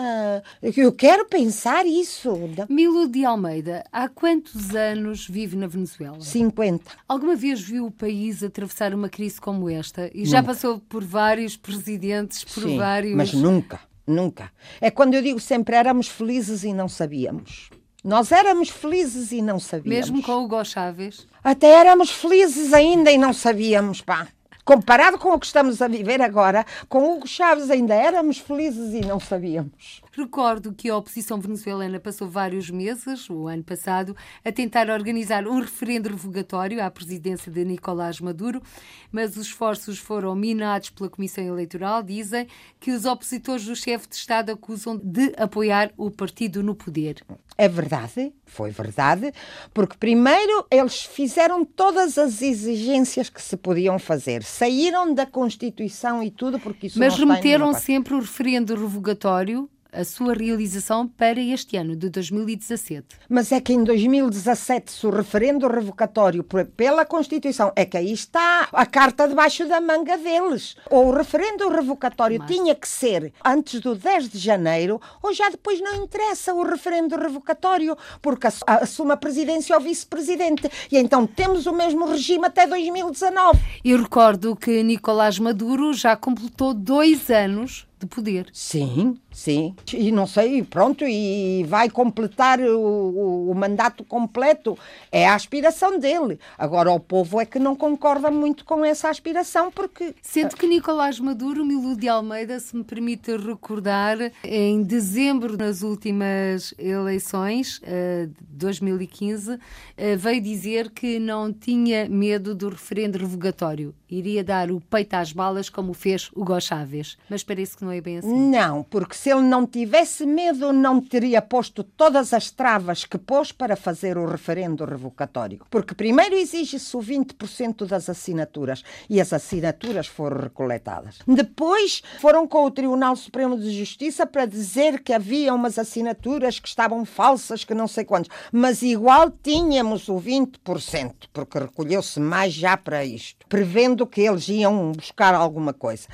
Eu 0.62 0.92
quero 0.92 1.26
pensar 1.26 1.86
isso. 1.86 2.32
Milo 2.68 3.06
de 3.08 3.24
Almeida, 3.24 3.84
há 3.92 4.08
quantos 4.08 4.74
anos 4.74 5.26
vive 5.26 5.56
na 5.56 5.66
Venezuela? 5.66 6.20
50. 6.20 6.90
Alguma 7.08 7.36
vez 7.36 7.60
viu 7.60 7.86
o 7.86 7.90
país 7.90 8.42
atravessar 8.42 8.94
uma 8.94 9.08
crise 9.08 9.40
como 9.40 9.68
esta? 9.68 10.10
E 10.14 10.24
já 10.24 10.38
nunca. 10.38 10.52
passou 10.52 10.78
por 10.80 11.04
vários 11.04 11.56
presidentes, 11.56 12.44
por 12.44 12.62
Sim, 12.62 12.78
vários. 12.78 13.14
Mas 13.14 13.32
nunca, 13.32 13.80
nunca. 14.06 14.50
É 14.80 14.90
quando 14.90 15.14
eu 15.14 15.22
digo 15.22 15.38
sempre 15.40 15.76
éramos 15.76 16.08
felizes 16.08 16.64
e 16.64 16.72
não 16.72 16.88
sabíamos. 16.88 17.70
Nós 18.02 18.32
éramos 18.32 18.70
felizes 18.70 19.30
e 19.30 19.42
não 19.42 19.60
sabíamos. 19.60 20.10
Mesmo 20.10 20.22
com 20.22 20.32
o 20.32 20.44
Hugo 20.44 20.64
Chávez? 20.64 21.26
Até 21.44 21.68
éramos 21.68 22.10
felizes 22.10 22.72
ainda 22.72 23.10
e 23.10 23.18
não 23.18 23.32
sabíamos, 23.32 24.00
pá. 24.00 24.26
Comparado 24.70 25.18
com 25.18 25.34
o 25.34 25.40
que 25.40 25.46
estamos 25.46 25.82
a 25.82 25.88
viver 25.88 26.22
agora, 26.22 26.64
com 26.88 27.02
Hugo 27.02 27.26
Chaves 27.26 27.72
ainda 27.72 27.92
éramos 27.92 28.38
felizes 28.38 28.94
e 28.94 29.04
não 29.04 29.18
sabíamos. 29.18 30.00
Recordo 30.20 30.74
que 30.74 30.90
a 30.90 30.96
oposição 30.98 31.40
venezuelana 31.40 31.98
passou 31.98 32.28
vários 32.28 32.68
meses, 32.68 33.30
o 33.30 33.48
ano 33.48 33.64
passado, 33.64 34.14
a 34.44 34.52
tentar 34.52 34.90
organizar 34.90 35.46
um 35.46 35.60
referendo 35.60 36.10
revogatório 36.10 36.84
à 36.84 36.90
presidência 36.90 37.50
de 37.50 37.64
Nicolás 37.64 38.20
Maduro, 38.20 38.62
mas 39.10 39.34
os 39.38 39.46
esforços 39.46 39.98
foram 39.98 40.36
minados 40.36 40.90
pela 40.90 41.08
Comissão 41.08 41.42
Eleitoral. 41.42 42.02
Dizem 42.02 42.46
que 42.78 42.90
os 42.90 43.06
opositores 43.06 43.64
do 43.64 43.74
chefe 43.74 44.10
de 44.10 44.16
Estado 44.16 44.52
acusam 44.52 45.00
de 45.02 45.32
apoiar 45.38 45.90
o 45.96 46.10
partido 46.10 46.62
no 46.62 46.74
poder. 46.74 47.24
É 47.56 47.66
verdade, 47.66 48.30
foi 48.44 48.70
verdade, 48.70 49.32
porque 49.72 49.96
primeiro 49.96 50.66
eles 50.70 51.02
fizeram 51.02 51.64
todas 51.64 52.18
as 52.18 52.42
exigências 52.42 53.30
que 53.30 53.40
se 53.40 53.56
podiam 53.56 53.98
fazer, 53.98 54.42
saíram 54.42 55.14
da 55.14 55.24
Constituição 55.24 56.22
e 56.22 56.30
tudo, 56.30 56.60
porque 56.60 56.88
isso 56.88 56.98
Mas 56.98 57.16
remeteram 57.16 57.72
sempre 57.72 58.12
o 58.12 58.20
referendo 58.20 58.74
revogatório 58.74 59.68
a 59.92 60.04
sua 60.04 60.34
realização 60.34 61.06
para 61.06 61.40
este 61.40 61.76
ano 61.76 61.96
de 61.96 62.08
2017. 62.08 63.06
Mas 63.28 63.52
é 63.52 63.60
que 63.60 63.72
em 63.72 63.84
2017, 63.84 64.92
se 64.92 65.06
o 65.06 65.10
referendo 65.10 65.66
revocatório 65.66 66.44
pela 66.76 67.04
Constituição, 67.04 67.72
é 67.76 67.84
que 67.84 67.96
aí 67.96 68.12
está 68.12 68.68
a 68.72 68.86
carta 68.86 69.28
debaixo 69.28 69.66
da 69.66 69.80
manga 69.80 70.16
deles. 70.16 70.76
Ou 70.90 71.08
o 71.08 71.14
referendo 71.14 71.68
revocatório 71.68 72.38
Mas... 72.38 72.50
tinha 72.50 72.74
que 72.74 72.88
ser 72.88 73.32
antes 73.44 73.80
do 73.80 73.94
10 73.94 74.28
de 74.28 74.38
janeiro, 74.38 75.00
ou 75.22 75.32
já 75.32 75.48
depois 75.48 75.80
não 75.80 75.94
interessa 75.94 76.54
o 76.54 76.62
referendo 76.62 77.16
revocatório, 77.16 77.96
porque 78.22 78.48
assume 78.66 79.12
a 79.12 79.16
presidência 79.16 79.76
ou 79.76 79.82
vice-presidente. 79.82 80.70
E 80.90 80.98
então 80.98 81.26
temos 81.26 81.66
o 81.66 81.72
mesmo 81.72 82.06
regime 82.06 82.46
até 82.46 82.66
2019. 82.66 83.58
Eu 83.84 84.02
recordo 84.02 84.56
que 84.56 84.82
Nicolás 84.82 85.38
Maduro 85.38 85.92
já 85.92 86.16
completou 86.16 86.74
dois 86.74 87.30
anos 87.30 87.89
de 88.00 88.06
poder. 88.06 88.48
Sim, 88.52 89.18
sim. 89.30 89.74
E 89.92 90.10
não 90.10 90.26
sei, 90.26 90.62
pronto, 90.62 91.04
e 91.06 91.64
vai 91.68 91.90
completar 91.90 92.58
o, 92.58 92.80
o, 92.80 93.50
o, 93.50 93.54
mandato 93.54 94.02
completo. 94.02 94.78
É 95.12 95.28
a 95.28 95.34
aspiração 95.34 95.98
dele. 95.98 96.38
Agora, 96.56 96.90
o 96.90 96.98
povo 96.98 97.40
é 97.40 97.44
que 97.44 97.58
não 97.58 97.76
concorda 97.76 98.30
muito 98.30 98.64
com 98.64 98.84
essa 98.84 99.10
aspiração, 99.10 99.70
porque. 99.70 100.14
Sendo 100.22 100.56
que 100.56 100.66
Nicolás 100.66 101.20
Maduro, 101.20 101.64
Milu 101.64 101.94
de 101.94 102.08
Almeida, 102.08 102.58
se 102.58 102.74
me 102.74 102.82
permite 102.82 103.36
recordar, 103.36 104.16
em 104.42 104.82
dezembro, 104.82 105.56
nas 105.56 105.82
últimas 105.82 106.72
eleições 106.78 107.80
eh, 107.84 108.28
de 108.28 108.56
2015, 108.56 109.58
eh, 109.96 110.16
veio 110.16 110.40
dizer 110.40 110.90
que 110.90 111.18
não 111.18 111.52
tinha 111.52 112.08
medo 112.08 112.54
do 112.54 112.70
referendo 112.70 113.18
revogatório. 113.18 113.94
Iria 114.08 114.42
dar 114.42 114.70
o 114.70 114.80
peito 114.80 115.14
às 115.14 115.32
balas, 115.32 115.68
como 115.68 115.92
fez 115.92 116.30
Hugo 116.34 116.58
Chávez. 116.60 117.16
Mas 117.28 117.44
parece 117.44 117.76
que 117.76 117.84
não 117.84 117.89
não 117.90 117.96
é 117.96 118.00
bem 118.00 118.18
assim? 118.18 118.50
Não, 118.50 118.84
porque 118.84 119.16
se 119.16 119.30
ele 119.30 119.42
não 119.42 119.66
tivesse 119.66 120.24
medo, 120.24 120.72
não 120.72 121.00
teria 121.00 121.42
posto 121.42 121.82
todas 121.82 122.32
as 122.32 122.50
travas 122.50 123.04
que 123.04 123.18
pôs 123.18 123.50
para 123.50 123.74
fazer 123.74 124.16
o 124.16 124.26
referendo 124.26 124.84
revocatório. 124.84 125.60
Porque 125.68 125.94
primeiro 125.94 126.36
exige-se 126.36 126.96
o 126.96 127.00
20% 127.00 127.86
das 127.86 128.08
assinaturas 128.08 128.84
e 129.08 129.20
as 129.20 129.32
assinaturas 129.32 130.06
foram 130.06 130.40
recoletadas. 130.40 131.18
Depois 131.26 132.02
foram 132.20 132.46
com 132.46 132.64
o 132.64 132.70
Tribunal 132.70 133.16
Supremo 133.16 133.58
de 133.58 133.70
Justiça 133.76 134.24
para 134.24 134.46
dizer 134.46 135.02
que 135.02 135.12
havia 135.12 135.52
umas 135.52 135.78
assinaturas 135.78 136.60
que 136.60 136.68
estavam 136.68 137.04
falsas, 137.04 137.64
que 137.64 137.74
não 137.74 137.88
sei 137.88 138.04
quantos. 138.04 138.30
Mas 138.52 138.82
igual 138.82 139.32
tínhamos 139.42 140.08
o 140.08 140.14
20%, 140.14 141.12
porque 141.32 141.58
recolheu-se 141.58 142.20
mais 142.20 142.52
já 142.52 142.76
para 142.76 143.04
isto, 143.04 143.44
prevendo 143.48 144.06
que 144.06 144.20
eles 144.20 144.48
iam 144.48 144.92
buscar 144.92 145.34
alguma 145.34 145.72
coisa. 145.72 146.06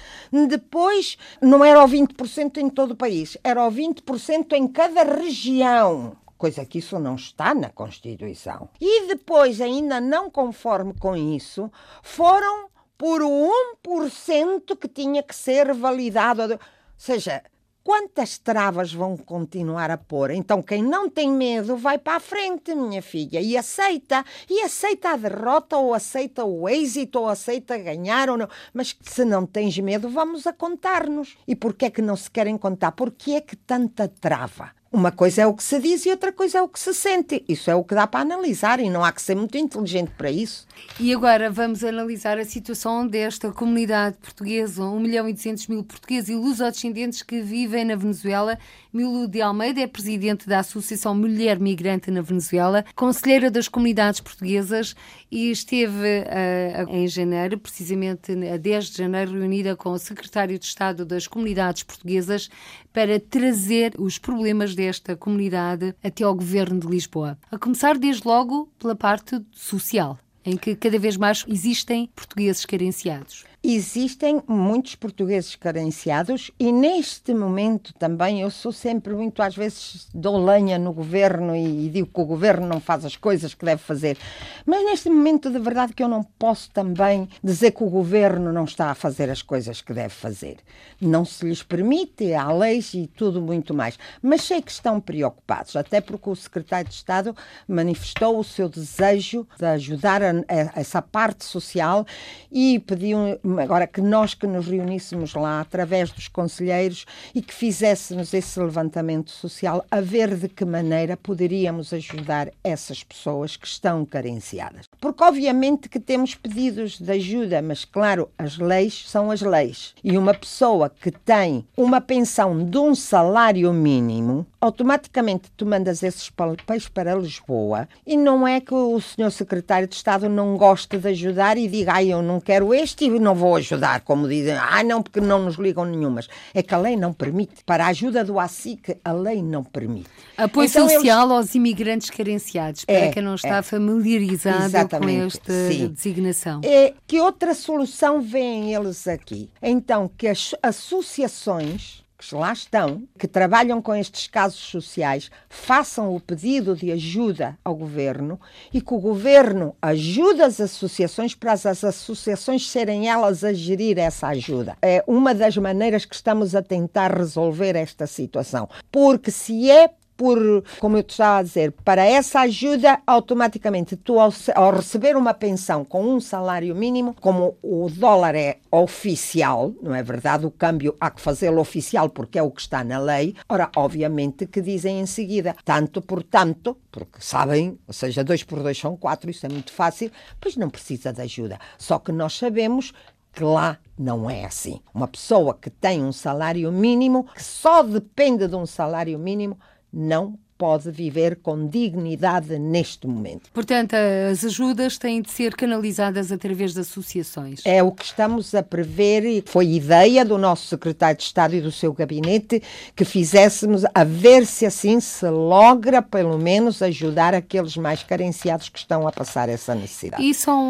Depois, 0.49 1.18
não 1.42 1.65
era 1.66 1.85
o 1.85 1.88
20% 1.88 2.58
em 2.58 2.68
todo 2.68 2.92
o 2.92 2.96
país, 2.96 3.37
era 3.42 3.66
o 3.66 3.70
20% 3.70 4.52
em 4.52 4.68
cada 4.68 5.02
região 5.02 6.16
coisa 6.37 6.64
que 6.64 6.78
isso 6.78 6.99
não 6.99 7.14
está 7.14 7.54
na 7.54 7.70
Constituição. 7.70 8.68
E 8.80 9.06
depois, 9.06 9.61
ainda 9.61 10.00
não 10.00 10.30
conforme 10.30 10.94
com 10.94 11.16
isso, 11.16 11.70
foram 12.02 12.68
por 12.96 13.23
o 13.23 13.50
1% 13.85 14.76
que 14.76 14.88
tinha 14.88 15.23
que 15.23 15.35
ser 15.35 15.73
validado. 15.75 16.52
Ou 16.52 16.61
seja, 16.96 17.42
quantas 17.86 18.36
travas 18.36 18.92
vão 18.92 19.16
continuar 19.16 19.92
a 19.92 19.96
pôr? 19.96 20.32
Então, 20.32 20.60
quem 20.60 20.82
não 20.82 21.08
tem 21.08 21.30
medo 21.30 21.76
vai 21.76 21.96
para 21.96 22.16
a 22.16 22.20
frente, 22.20 22.74
minha 22.74 23.00
filha, 23.00 23.40
e 23.40 23.56
aceita. 23.56 24.24
E 24.50 24.60
aceita 24.60 25.10
a 25.10 25.16
derrota, 25.16 25.76
ou 25.76 25.94
aceita 25.94 26.44
o 26.44 26.68
êxito, 26.68 27.20
ou 27.20 27.28
aceita 27.28 27.78
ganhar, 27.78 28.28
ou 28.28 28.36
não. 28.36 28.48
Mas 28.74 28.96
se 29.02 29.24
não 29.24 29.46
tens 29.46 29.78
medo, 29.78 30.08
vamos 30.08 30.48
a 30.48 30.52
contar-nos. 30.52 31.36
E 31.46 31.54
por 31.54 31.74
que 31.74 31.84
é 31.84 31.90
que 31.90 32.02
não 32.02 32.16
se 32.16 32.28
querem 32.28 32.58
contar? 32.58 32.90
Por 32.90 33.12
que 33.12 33.36
é 33.36 33.40
que 33.40 33.54
tanta 33.54 34.08
trava? 34.08 34.75
Uma 34.96 35.12
coisa 35.12 35.42
é 35.42 35.46
o 35.46 35.52
que 35.52 35.62
se 35.62 35.78
diz 35.78 36.06
e 36.06 36.10
outra 36.10 36.32
coisa 36.32 36.56
é 36.56 36.62
o 36.62 36.68
que 36.70 36.80
se 36.80 36.94
sente. 36.94 37.44
Isso 37.46 37.70
é 37.70 37.74
o 37.74 37.84
que 37.84 37.94
dá 37.94 38.06
para 38.06 38.20
analisar 38.20 38.80
e 38.80 38.88
não 38.88 39.04
há 39.04 39.12
que 39.12 39.20
ser 39.20 39.36
muito 39.36 39.58
inteligente 39.58 40.10
para 40.16 40.30
isso. 40.30 40.66
E 40.98 41.12
agora 41.12 41.50
vamos 41.50 41.84
analisar 41.84 42.38
a 42.38 42.46
situação 42.46 43.06
desta 43.06 43.52
comunidade 43.52 44.16
portuguesa, 44.16 44.82
1 44.82 44.98
milhão 44.98 45.28
e 45.28 45.34
200 45.34 45.66
mil 45.66 45.84
portugueses 45.84 46.30
e 46.30 46.34
luso-descendentes 46.34 47.22
que 47.22 47.42
vivem 47.42 47.84
na 47.84 47.94
Venezuela. 47.94 48.58
Milu 48.90 49.28
de 49.28 49.42
Almeida 49.42 49.82
é 49.82 49.86
presidente 49.86 50.48
da 50.48 50.60
Associação 50.60 51.14
Mulher 51.14 51.60
Migrante 51.60 52.10
na 52.10 52.22
Venezuela, 52.22 52.82
conselheira 52.94 53.50
das 53.50 53.68
comunidades 53.68 54.20
portuguesas 54.20 54.96
e 55.30 55.50
esteve 55.50 56.20
uh, 56.22 56.88
em 56.88 57.06
janeiro, 57.06 57.58
precisamente 57.58 58.32
a 58.32 58.56
10 58.56 58.86
de 58.86 58.96
janeiro, 58.96 59.32
reunida 59.32 59.76
com 59.76 59.90
o 59.90 59.98
secretário 59.98 60.58
de 60.58 60.64
Estado 60.64 61.04
das 61.04 61.26
Comunidades 61.26 61.82
Portuguesas 61.82 62.48
para 62.90 63.20
trazer 63.20 63.92
os 63.98 64.16
problemas 64.16 64.74
desta 64.86 65.16
comunidade 65.16 65.94
até 66.02 66.22
ao 66.22 66.34
governo 66.34 66.78
de 66.78 66.86
Lisboa. 66.86 67.36
A 67.50 67.58
começar 67.58 67.98
desde 67.98 68.26
logo 68.26 68.70
pela 68.78 68.94
parte 68.94 69.40
social, 69.50 70.16
em 70.44 70.56
que 70.56 70.76
cada 70.76 70.96
vez 70.96 71.16
mais 71.16 71.44
existem 71.48 72.08
portugueses 72.14 72.64
carenciados. 72.64 73.44
Existem 73.68 74.40
muitos 74.46 74.94
portugueses 74.94 75.56
carenciados 75.56 76.52
e 76.56 76.70
neste 76.70 77.35
momento 77.35 77.92
também 77.94 78.40
eu 78.40 78.49
sou 78.49 78.70
sempre 78.70 79.12
muito, 79.12 79.42
às 79.42 79.56
vezes, 79.56 80.06
dou 80.14 80.38
lenha 80.38 80.78
no 80.78 80.92
governo 80.92 81.56
e, 81.56 81.88
digo 81.88 82.06
que 82.06 82.20
o 82.20 82.25
governo 82.25 82.64
não 82.64 82.78
faz 82.78 83.04
as 83.04 83.16
coisas 83.16 83.54
que 83.54 83.64
deve 83.64 83.82
fazer. 83.82 84.16
Mas 84.64 84.85
neste 84.85 85.11
momento, 85.11 85.50
de 85.50 85.58
verdade, 85.58 85.94
que 85.94 86.02
eu 86.04 86.06
não 86.06 86.23
posso 86.23 86.70
também 86.70 87.28
dizer 87.42 87.73
que 87.73 87.82
o 87.82 87.90
governo 87.90 88.52
não 88.52 88.62
está 88.62 88.92
a 88.92 88.94
fazer 88.94 89.28
as 89.30 89.42
coisas 89.42 89.80
que 89.80 89.92
deve 89.92 90.14
fazer. 90.14 90.58
Não 91.00 91.25
se 91.25 91.44
lhes 91.44 91.64
permite, 91.64 92.32
há 92.35 92.52
leis 92.52 92.94
e 92.94 93.08
tudo 93.08 93.42
muito 93.42 93.75
mais. 93.75 93.99
Mas 94.23 94.42
sei 94.42 94.62
que 94.62 94.70
estão 94.70 95.00
preocupados, 95.00 95.75
até 95.75 96.00
porque 96.00 96.30
o 96.30 96.37
secretário 96.37 96.88
de 96.88 96.94
Estado 96.94 97.35
manifestou 97.66 98.38
o 98.38 98.44
seu 98.44 98.68
desejo 98.68 99.44
de 99.58 99.66
ajudar 99.66 100.23
a, 100.23 100.30
a 100.49 100.80
essa 100.80 101.02
parte 101.02 101.44
social 101.44 102.06
e 102.49 102.78
pediu 102.78 103.40
agora 103.62 103.86
que 103.86 104.00
nós 104.00 104.34
que 104.34 104.46
nos 104.46 104.66
reuníssemos 104.66 105.34
lá 105.34 105.60
através 105.60 106.10
dos 106.10 106.28
conselheiros 106.28 107.06
e 107.34 107.42
que 107.42 107.52
fizéssemos 107.52 108.32
esse 108.34 108.58
levantamento 108.60 109.30
social 109.30 109.84
a 109.90 110.00
ver 110.00 110.36
de 110.36 110.49
que 110.49 110.64
maneira 110.64 111.16
poderíamos 111.16 111.92
ajudar 111.92 112.50
essas 112.62 113.02
pessoas 113.02 113.56
que 113.56 113.66
estão 113.66 114.04
carenciadas. 114.04 114.86
Porque 115.00 115.23
obviamente 115.23 115.88
que 115.88 116.00
temos 116.00 116.34
pedidos 116.34 116.99
de 116.99 117.12
ajuda, 117.12 117.62
mas 117.62 117.84
claro, 117.84 118.28
as 118.38 118.58
leis 118.58 119.04
são 119.08 119.30
as 119.30 119.40
leis. 119.40 119.95
E 120.02 120.16
uma 120.16 120.34
pessoa 120.34 120.90
que 120.90 121.10
tem 121.10 121.66
uma 121.76 122.00
pensão 122.00 122.64
de 122.64 122.78
um 122.78 122.95
salário 122.95 123.73
mínimo, 123.73 124.47
automaticamente 124.66 125.50
tu 125.56 125.64
mandas 125.64 126.02
esses 126.02 126.28
papéis 126.28 126.88
para 126.88 127.14
Lisboa 127.14 127.88
e 128.06 128.16
não 128.16 128.46
é 128.46 128.60
que 128.60 128.74
o 128.74 129.00
senhor 129.00 129.30
secretário 129.30 129.88
de 129.88 129.94
Estado 129.94 130.28
não 130.28 130.56
goste 130.56 130.98
de 130.98 131.08
ajudar 131.08 131.56
e 131.56 131.68
diga, 131.68 131.94
ai, 131.94 132.12
eu 132.12 132.22
não 132.22 132.40
quero 132.40 132.74
este 132.74 133.04
e 133.04 133.18
não 133.18 133.34
vou 133.34 133.56
ajudar, 133.56 134.00
como 134.00 134.28
dizem, 134.28 134.54
ah, 134.54 134.82
não, 134.82 135.02
porque 135.02 135.20
não 135.20 135.44
nos 135.44 135.56
ligam 135.56 135.84
nenhumas. 135.84 136.28
É 136.52 136.62
que 136.62 136.74
a 136.74 136.78
lei 136.78 136.96
não 136.96 137.12
permite. 137.12 137.64
Para 137.64 137.86
a 137.86 137.88
ajuda 137.88 138.24
do 138.24 138.38
ASIC, 138.38 138.98
a 139.04 139.12
lei 139.12 139.42
não 139.42 139.64
permite. 139.64 140.10
Apoio 140.36 140.68
então, 140.68 140.88
social 140.88 141.26
eles... 141.26 141.32
aos 141.32 141.54
imigrantes 141.54 142.10
carenciados, 142.10 142.84
para 142.84 142.94
é, 142.94 143.10
quem 143.10 143.22
não 143.22 143.34
está 143.34 143.56
é. 143.56 143.62
familiarizado 143.62 144.64
Exatamente, 144.64 145.20
com 145.20 145.26
esta 145.26 145.70
sim. 145.70 145.88
designação. 145.88 146.60
É 146.64 146.92
que 147.06 147.20
outra 147.20 147.54
solução 147.54 148.20
vêm 148.20 148.74
eles 148.74 149.06
aqui? 149.06 149.50
Então, 149.62 150.10
que 150.16 150.28
as 150.28 150.54
associações 150.62 152.05
que 152.18 152.34
lá 152.34 152.52
estão, 152.52 153.02
que 153.18 153.28
trabalham 153.28 153.80
com 153.82 153.94
estes 153.94 154.26
casos 154.26 154.58
sociais, 154.58 155.30
façam 155.48 156.14
o 156.14 156.20
pedido 156.20 156.74
de 156.74 156.90
ajuda 156.90 157.58
ao 157.64 157.74
governo 157.74 158.40
e 158.72 158.80
que 158.80 158.94
o 158.94 158.98
governo 158.98 159.74
ajude 159.80 160.42
as 160.42 160.60
associações 160.60 161.34
para 161.34 161.52
as 161.52 161.66
associações 161.66 162.68
serem 162.68 163.08
elas 163.08 163.44
a 163.44 163.52
gerir 163.52 163.98
essa 163.98 164.28
ajuda. 164.28 164.76
É 164.80 165.04
uma 165.06 165.34
das 165.34 165.56
maneiras 165.56 166.04
que 166.04 166.14
estamos 166.14 166.54
a 166.54 166.62
tentar 166.62 167.16
resolver 167.16 167.76
esta 167.76 168.06
situação. 168.06 168.68
Porque 168.90 169.30
se 169.30 169.70
é 169.70 169.90
por, 170.16 170.64
como 170.80 170.96
eu 170.96 171.02
te 171.02 171.10
estava 171.10 171.38
a 171.38 171.42
dizer, 171.42 171.72
para 171.84 172.04
essa 172.04 172.40
ajuda, 172.40 173.00
automaticamente 173.06 173.96
tu, 173.96 174.18
ao, 174.18 174.32
ao, 174.54 174.72
receber 174.72 175.16
uma 175.16 175.34
pensão 175.34 175.84
com 175.84 176.02
um 176.02 176.20
salário 176.20 176.74
mínimo, 176.74 177.14
como 177.20 177.56
o 177.62 177.88
dólar 177.90 178.34
é 178.34 178.58
oficial, 178.70 179.72
não 179.82 179.94
é 179.94 180.02
verdade? 180.02 180.46
O 180.46 180.50
câmbio 180.50 180.96
há 181.00 181.10
que 181.10 181.20
fazê-lo 181.20 181.60
oficial 181.60 182.08
porque 182.08 182.38
é 182.38 182.42
o 182.42 182.50
que 182.50 182.60
está 182.60 182.82
na 182.82 182.98
lei. 182.98 183.34
Ora, 183.48 183.70
obviamente 183.76 184.46
que 184.46 184.60
dizem 184.60 185.00
em 185.00 185.06
seguida, 185.06 185.54
tanto 185.64 186.00
por 186.00 186.22
tanto, 186.22 186.76
porque 186.90 187.18
sabem, 187.20 187.78
ou 187.86 187.92
seja, 187.92 188.24
dois 188.24 188.42
por 188.42 188.62
dois 188.62 188.78
são 188.78 188.96
quatro, 188.96 189.30
isso 189.30 189.44
é 189.44 189.48
muito 189.48 189.72
fácil, 189.72 190.10
pois 190.40 190.56
não 190.56 190.70
precisa 190.70 191.12
de 191.12 191.20
ajuda. 191.22 191.58
Só 191.78 191.98
que 191.98 192.12
nós 192.12 192.36
sabemos 192.36 192.92
que 193.36 193.44
lá 193.44 193.78
não 193.98 194.30
é 194.30 194.46
assim. 194.46 194.80
Uma 194.94 195.06
pessoa 195.06 195.52
que 195.54 195.68
tem 195.68 196.02
um 196.02 196.10
salário 196.10 196.72
mínimo, 196.72 197.24
que 197.34 197.44
só 197.44 197.82
depende 197.82 198.48
de 198.48 198.56
um 198.56 198.64
salário 198.64 199.18
mínimo, 199.18 199.58
não 199.97 200.39
pode 200.58 200.90
viver 200.90 201.36
com 201.36 201.66
dignidade 201.66 202.58
neste 202.58 203.06
momento. 203.06 203.50
Portanto, 203.52 203.95
as 204.30 204.45
ajudas 204.45 204.99
têm 204.99 205.23
de 205.23 205.30
ser 205.30 205.54
canalizadas 205.54 206.32
através 206.32 206.73
de 206.73 206.80
associações. 206.80 207.60
É 207.64 207.82
o 207.82 207.92
que 207.92 208.04
estamos 208.04 208.54
a 208.54 208.62
prever 208.62 209.25
e 209.25 209.42
foi 209.45 209.73
ideia 209.73 210.25
do 210.25 210.38
nosso 210.38 210.66
secretário 210.66 211.16
de 211.16 211.25
Estado 211.25 211.54
e 211.54 211.60
do 211.60 211.73
seu 211.73 211.92
gabinete 211.92 212.62
que 212.95 213.04
fizéssemos 213.04 213.84
a 213.95 214.04
ver 214.04 214.47
se 214.47 214.66
assim 214.66 215.00
se 215.00 215.28
logra 215.28 216.00
pelo 216.02 216.38
menos 216.38 216.82
ajudar 216.82 217.34
aqueles 217.34 217.76
mais 217.76 218.02
carenciados 218.02 218.69
que 218.69 218.78
estão 218.78 219.06
a 219.06 219.12
passar 219.12 219.49
essa 219.49 219.75
necessidade. 219.75 220.23
E 220.23 220.32
são 220.34 220.62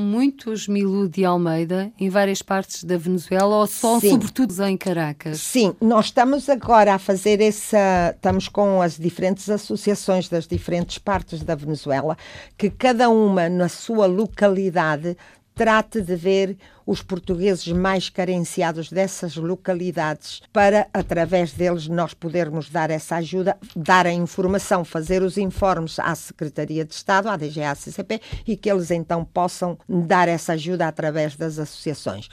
muitos 0.00 0.66
Milu 0.66 1.08
de 1.08 1.24
Almeida 1.24 1.92
em 1.98 2.08
várias 2.08 2.42
partes 2.42 2.84
da 2.84 2.96
Venezuela 2.96 3.56
ou 3.56 3.66
só 3.66 4.00
Sim. 4.00 4.10
sobretudo 4.10 4.50
em 4.64 4.76
Caracas? 4.76 5.40
Sim, 5.40 5.74
nós 5.80 6.06
estamos 6.06 6.48
agora 6.48 6.94
a 6.94 6.98
fazer 6.98 7.40
essa, 7.40 8.12
estamos 8.14 8.48
com 8.48 8.82
as 8.82 8.98
diferentes 9.10 9.50
associações 9.50 10.28
das 10.28 10.46
diferentes 10.46 10.96
partes 10.98 11.42
da 11.42 11.56
Venezuela, 11.56 12.16
que 12.56 12.70
cada 12.70 13.10
uma 13.10 13.48
na 13.48 13.68
sua 13.68 14.06
localidade 14.06 15.16
trate 15.52 16.00
de 16.00 16.16
ver 16.16 16.56
os 16.86 17.02
portugueses 17.02 17.66
mais 17.68 18.08
carenciados 18.08 18.90
dessas 18.90 19.36
localidades 19.36 20.40
para, 20.52 20.86
através 20.94 21.52
deles, 21.52 21.86
nós 21.88 22.14
podermos 22.14 22.70
dar 22.70 22.88
essa 22.88 23.16
ajuda, 23.16 23.58
dar 23.76 24.06
a 24.06 24.12
informação, 24.12 24.84
fazer 24.84 25.22
os 25.22 25.36
informes 25.36 25.98
à 25.98 26.14
Secretaria 26.14 26.84
de 26.84 26.94
Estado, 26.94 27.28
à 27.28 27.36
DGA, 27.36 27.72
à 27.72 27.74
CCP, 27.74 28.20
e 28.46 28.56
que 28.56 28.70
eles 28.70 28.90
então 28.90 29.24
possam 29.24 29.76
dar 29.88 30.28
essa 30.28 30.54
ajuda 30.54 30.86
através 30.86 31.36
das 31.36 31.58
associações. 31.58 32.28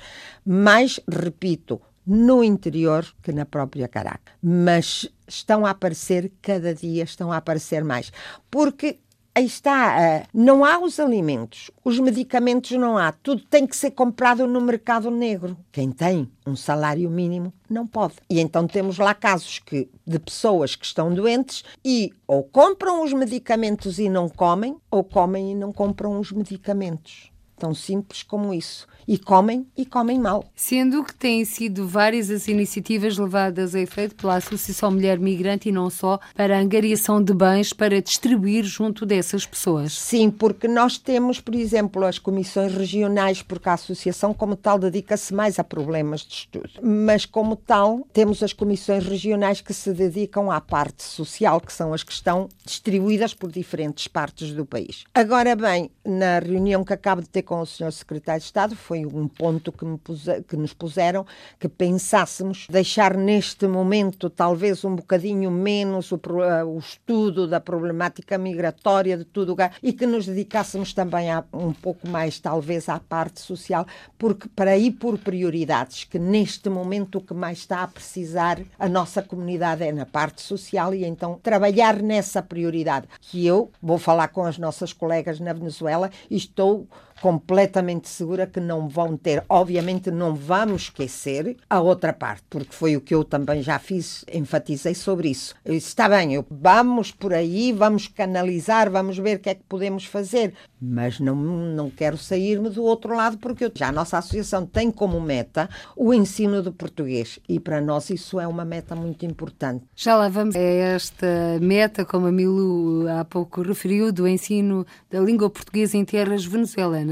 Mas, 0.46 1.00
repito, 1.10 1.82
no 2.08 2.42
interior 2.44 3.06
que 3.22 3.34
na 3.34 3.46
própria 3.46 3.88
Caracas. 3.88 4.34
Mas 4.42 5.10
estão 5.28 5.66
a 5.66 5.72
aparecer 5.72 6.32
cada 6.42 6.74
dia, 6.74 7.04
estão 7.04 7.32
a 7.32 7.38
aparecer 7.38 7.84
mais. 7.84 8.12
Porque 8.50 9.00
aí 9.36 9.46
está, 9.46 9.98
uh, 10.24 10.28
não 10.34 10.66
há 10.66 10.80
os 10.80 11.00
alimentos, 11.00 11.70
os 11.86 12.00
medicamentos 12.00 12.72
não 12.72 12.98
há, 12.98 13.12
tudo 13.12 13.44
tem 13.44 13.68
que 13.68 13.76
ser 13.76 13.92
comprado 13.92 14.48
no 14.48 14.60
mercado 14.60 15.12
negro. 15.12 15.56
Quem 15.72 15.92
tem 15.92 16.32
um 16.46 16.56
salário 16.56 17.08
mínimo 17.08 17.54
não 17.70 17.86
pode. 17.86 18.16
E 18.30 18.40
então 18.40 18.66
temos 18.66 18.98
lá 18.98 19.14
casos 19.14 19.60
que, 19.60 19.90
de 20.08 20.18
pessoas 20.18 20.76
que 20.76 20.86
estão 20.86 21.14
doentes 21.14 21.64
e 21.86 22.12
ou 22.26 22.42
compram 22.44 23.04
os 23.04 23.14
medicamentos 23.14 24.00
e 24.00 24.10
não 24.10 24.28
comem, 24.28 24.78
ou 24.90 25.04
comem 25.04 25.52
e 25.52 25.56
não 25.56 25.72
compram 25.72 26.20
os 26.20 26.32
medicamentos. 26.32 27.32
Tão 27.58 27.74
simples 27.74 28.24
como 28.24 28.54
isso 28.54 28.88
e 29.08 29.18
comem 29.18 29.66
e 29.76 29.86
comem 29.86 30.20
mal. 30.20 30.44
Sendo 30.54 31.04
que 31.04 31.16
têm 31.16 31.46
sido 31.46 31.88
várias 31.88 32.30
as 32.30 32.48
iniciativas 32.48 33.18
levadas 33.18 33.74
a 33.74 33.80
efeito 33.80 34.16
pela 34.16 34.36
Associação 34.36 34.92
Mulher 34.92 35.18
Migrante 35.18 35.70
e 35.70 35.72
não 35.72 35.90
só 35.90 36.20
para 36.36 36.58
a 36.58 36.60
angariação 36.60 37.24
de 37.24 37.34
bens 37.34 37.72
para 37.72 38.02
distribuir 38.02 38.66
junto 38.66 39.06
dessas 39.06 39.46
pessoas. 39.46 39.94
Sim, 39.94 40.30
porque 40.30 40.68
nós 40.68 40.98
temos, 40.98 41.40
por 41.40 41.56
exemplo, 41.56 42.04
as 42.04 42.20
comissões 42.20 42.74
regionais, 42.74 43.42
porque 43.42 43.70
a 43.70 43.74
associação 43.74 44.34
como 44.34 44.56
tal 44.56 44.78
dedica-se 44.78 45.34
mais 45.34 45.58
a 45.58 45.64
problemas 45.64 46.22
de 46.22 46.34
estudo, 46.34 46.70
mas 46.82 47.26
como 47.26 47.56
tal 47.56 48.06
temos 48.12 48.44
as 48.44 48.52
comissões 48.52 49.06
regionais 49.06 49.62
que 49.62 49.74
se 49.74 49.94
dedicam 49.94 50.52
à 50.52 50.60
parte 50.60 51.04
social, 51.04 51.62
que 51.62 51.72
são 51.72 51.94
as 51.94 52.04
que 52.04 52.12
estão 52.12 52.50
distribuídas 52.66 53.34
por 53.34 53.52
diferentes 53.52 54.08
partes 54.08 54.52
do 54.52 54.66
país. 54.66 55.06
Agora 55.14 55.56
bem, 55.56 55.90
na 56.04 56.40
reunião 56.40 56.84
que 56.84 56.94
acabo 56.94 57.22
de 57.22 57.30
ter 57.30 57.44
com 57.48 57.62
o 57.62 57.66
Sr. 57.66 57.92
Secretário 57.94 58.42
de 58.42 58.46
Estado 58.46 58.76
foi 58.76 58.98
foi 58.98 59.06
um 59.06 59.28
ponto 59.28 59.72
que, 59.72 59.86
puse, 59.98 60.42
que 60.44 60.58
nos 60.58 60.74
puseram, 60.74 61.26
que 61.60 61.68
pensássemos 61.68 62.68
deixar 62.70 63.16
neste 63.16 63.68
momento 63.68 64.30
talvez 64.30 64.84
um 64.84 64.96
bocadinho 64.96 65.52
menos 65.52 66.12
o, 66.12 66.20
eh, 66.42 66.64
o 66.64 66.78
estudo 66.78 67.48
da 67.48 67.60
problemática 67.60 68.38
migratória, 68.38 69.18
de 69.18 69.26
tudo, 69.26 69.56
e 69.84 69.94
que 69.94 70.06
nos 70.06 70.26
dedicássemos 70.26 70.94
também 70.94 71.32
a, 71.32 71.44
um 71.54 71.74
pouco 71.74 72.08
mais, 72.08 72.40
talvez, 72.40 72.90
à 72.90 73.00
parte 73.00 73.40
social, 73.40 73.86
porque 74.18 74.48
para 74.50 74.78
ir 74.78 74.92
por 74.92 75.18
prioridades, 75.18 76.04
que 76.04 76.18
neste 76.18 76.70
momento 76.70 77.18
o 77.18 77.22
que 77.22 77.34
mais 77.34 77.60
está 77.60 77.84
a 77.84 77.88
precisar 77.88 78.60
a 78.80 78.88
nossa 78.88 79.22
comunidade 79.22 79.84
é 79.84 79.92
na 79.92 80.06
parte 80.06 80.42
social, 80.42 80.94
e 80.94 81.06
então 81.06 81.40
trabalhar 81.44 82.02
nessa 82.02 82.42
prioridade, 82.42 83.08
que 83.22 83.46
eu 83.46 83.72
vou 83.82 83.98
falar 83.98 84.30
com 84.30 84.46
as 84.46 84.58
nossas 84.58 84.94
colegas 84.94 85.40
na 85.40 85.54
Venezuela 85.54 86.10
e 86.30 86.38
estou 86.38 86.88
completamente 87.22 88.10
segura 88.10 88.48
que 88.48 88.60
não 88.60 88.88
vão 88.88 89.18
ter. 89.18 89.44
Obviamente, 89.50 90.12
não 90.12 90.36
vamos 90.36 90.84
esquecer 90.84 91.58
a 91.70 91.80
outra 91.80 92.14
parte, 92.14 92.44
porque 92.50 92.74
foi 92.74 92.96
o 92.96 93.02
que 93.02 93.14
eu 93.14 93.24
também 93.24 93.62
já 93.62 93.80
fiz, 93.80 94.24
enfatizei 94.32 94.94
sobre 94.94 95.30
isso. 95.30 95.56
Eu 95.66 95.74
disse, 95.74 95.88
está 95.88 96.08
bem, 96.08 96.34
eu, 96.34 96.46
vamos 96.50 97.12
por 97.12 97.34
aí, 97.34 97.72
vamos 97.72 98.08
canalizar, 98.08 98.90
vamos 98.90 99.18
ver 99.18 99.38
o 99.38 99.40
que 99.40 99.50
é 99.50 99.56
que 99.56 99.64
podemos 99.68 100.06
fazer, 100.06 100.54
mas 100.80 101.20
não, 101.20 101.36
não 101.36 101.90
quero 101.90 102.18
sair-me 102.18 102.70
do 102.70 102.84
outro 102.84 103.16
lado, 103.16 103.38
porque 103.38 103.66
eu, 103.66 103.72
já 103.74 103.90
a 103.90 103.92
nossa 103.92 104.18
associação 104.18 104.66
tem 104.66 104.92
como 104.92 105.20
meta 105.20 105.70
o 105.96 106.14
ensino 106.14 106.62
do 106.62 106.72
português 106.72 107.40
e 107.48 107.60
para 107.60 107.82
nós 107.82 108.10
isso 108.10 108.40
é 108.40 108.48
uma 108.48 108.66
meta 108.66 108.96
muito 108.96 109.26
importante. 109.26 109.84
Já 109.96 110.16
lá 110.16 110.30
vamos 110.30 110.56
a 110.56 110.60
esta 110.60 111.28
meta, 111.62 112.06
como 112.06 112.28
a 112.28 112.32
Milu 112.32 113.06
há 113.10 113.26
pouco 113.26 113.62
referiu, 113.62 114.12
do 114.12 114.28
ensino 114.28 114.86
da 115.10 115.20
língua 115.20 115.50
portuguesa 115.50 115.98
em 115.98 116.06
terras 116.06 116.46
venezuelanas. 116.46 117.07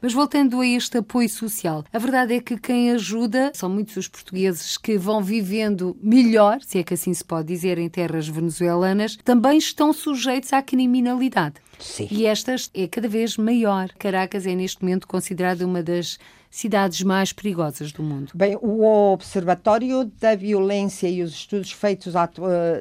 Mas 0.00 0.12
voltando 0.12 0.60
a 0.60 0.66
este 0.66 0.98
apoio 0.98 1.28
social, 1.28 1.84
a 1.92 1.98
verdade 1.98 2.34
é 2.34 2.40
que 2.40 2.58
quem 2.58 2.90
ajuda 2.90 3.50
são 3.54 3.68
muitos 3.68 3.96
os 3.96 4.08
portugueses 4.08 4.76
que 4.76 4.98
vão 4.98 5.22
vivendo 5.22 5.96
melhor, 6.02 6.58
se 6.60 6.78
é 6.78 6.82
que 6.82 6.94
assim 6.94 7.14
se 7.14 7.24
pode 7.24 7.48
dizer, 7.48 7.78
em 7.78 7.88
terras 7.88 8.28
venezuelanas, 8.28 9.16
também 9.24 9.58
estão 9.58 9.92
sujeitos 9.92 10.52
à 10.52 10.62
criminalidade. 10.62 11.56
Sim. 11.78 12.08
E 12.10 12.26
estas 12.26 12.70
é 12.74 12.88
cada 12.88 13.08
vez 13.08 13.36
maior. 13.36 13.90
Caracas 13.98 14.46
é 14.46 14.54
neste 14.54 14.82
momento 14.82 15.06
considerada 15.06 15.64
uma 15.64 15.82
das 15.82 16.18
cidades 16.50 17.02
mais 17.02 17.32
perigosas 17.32 17.92
do 17.92 18.02
mundo? 18.02 18.32
Bem, 18.34 18.56
o 18.60 19.12
Observatório 19.12 20.04
da 20.20 20.34
Violência 20.34 21.08
e 21.08 21.22
os 21.22 21.32
estudos 21.32 21.72
feitos 21.72 22.14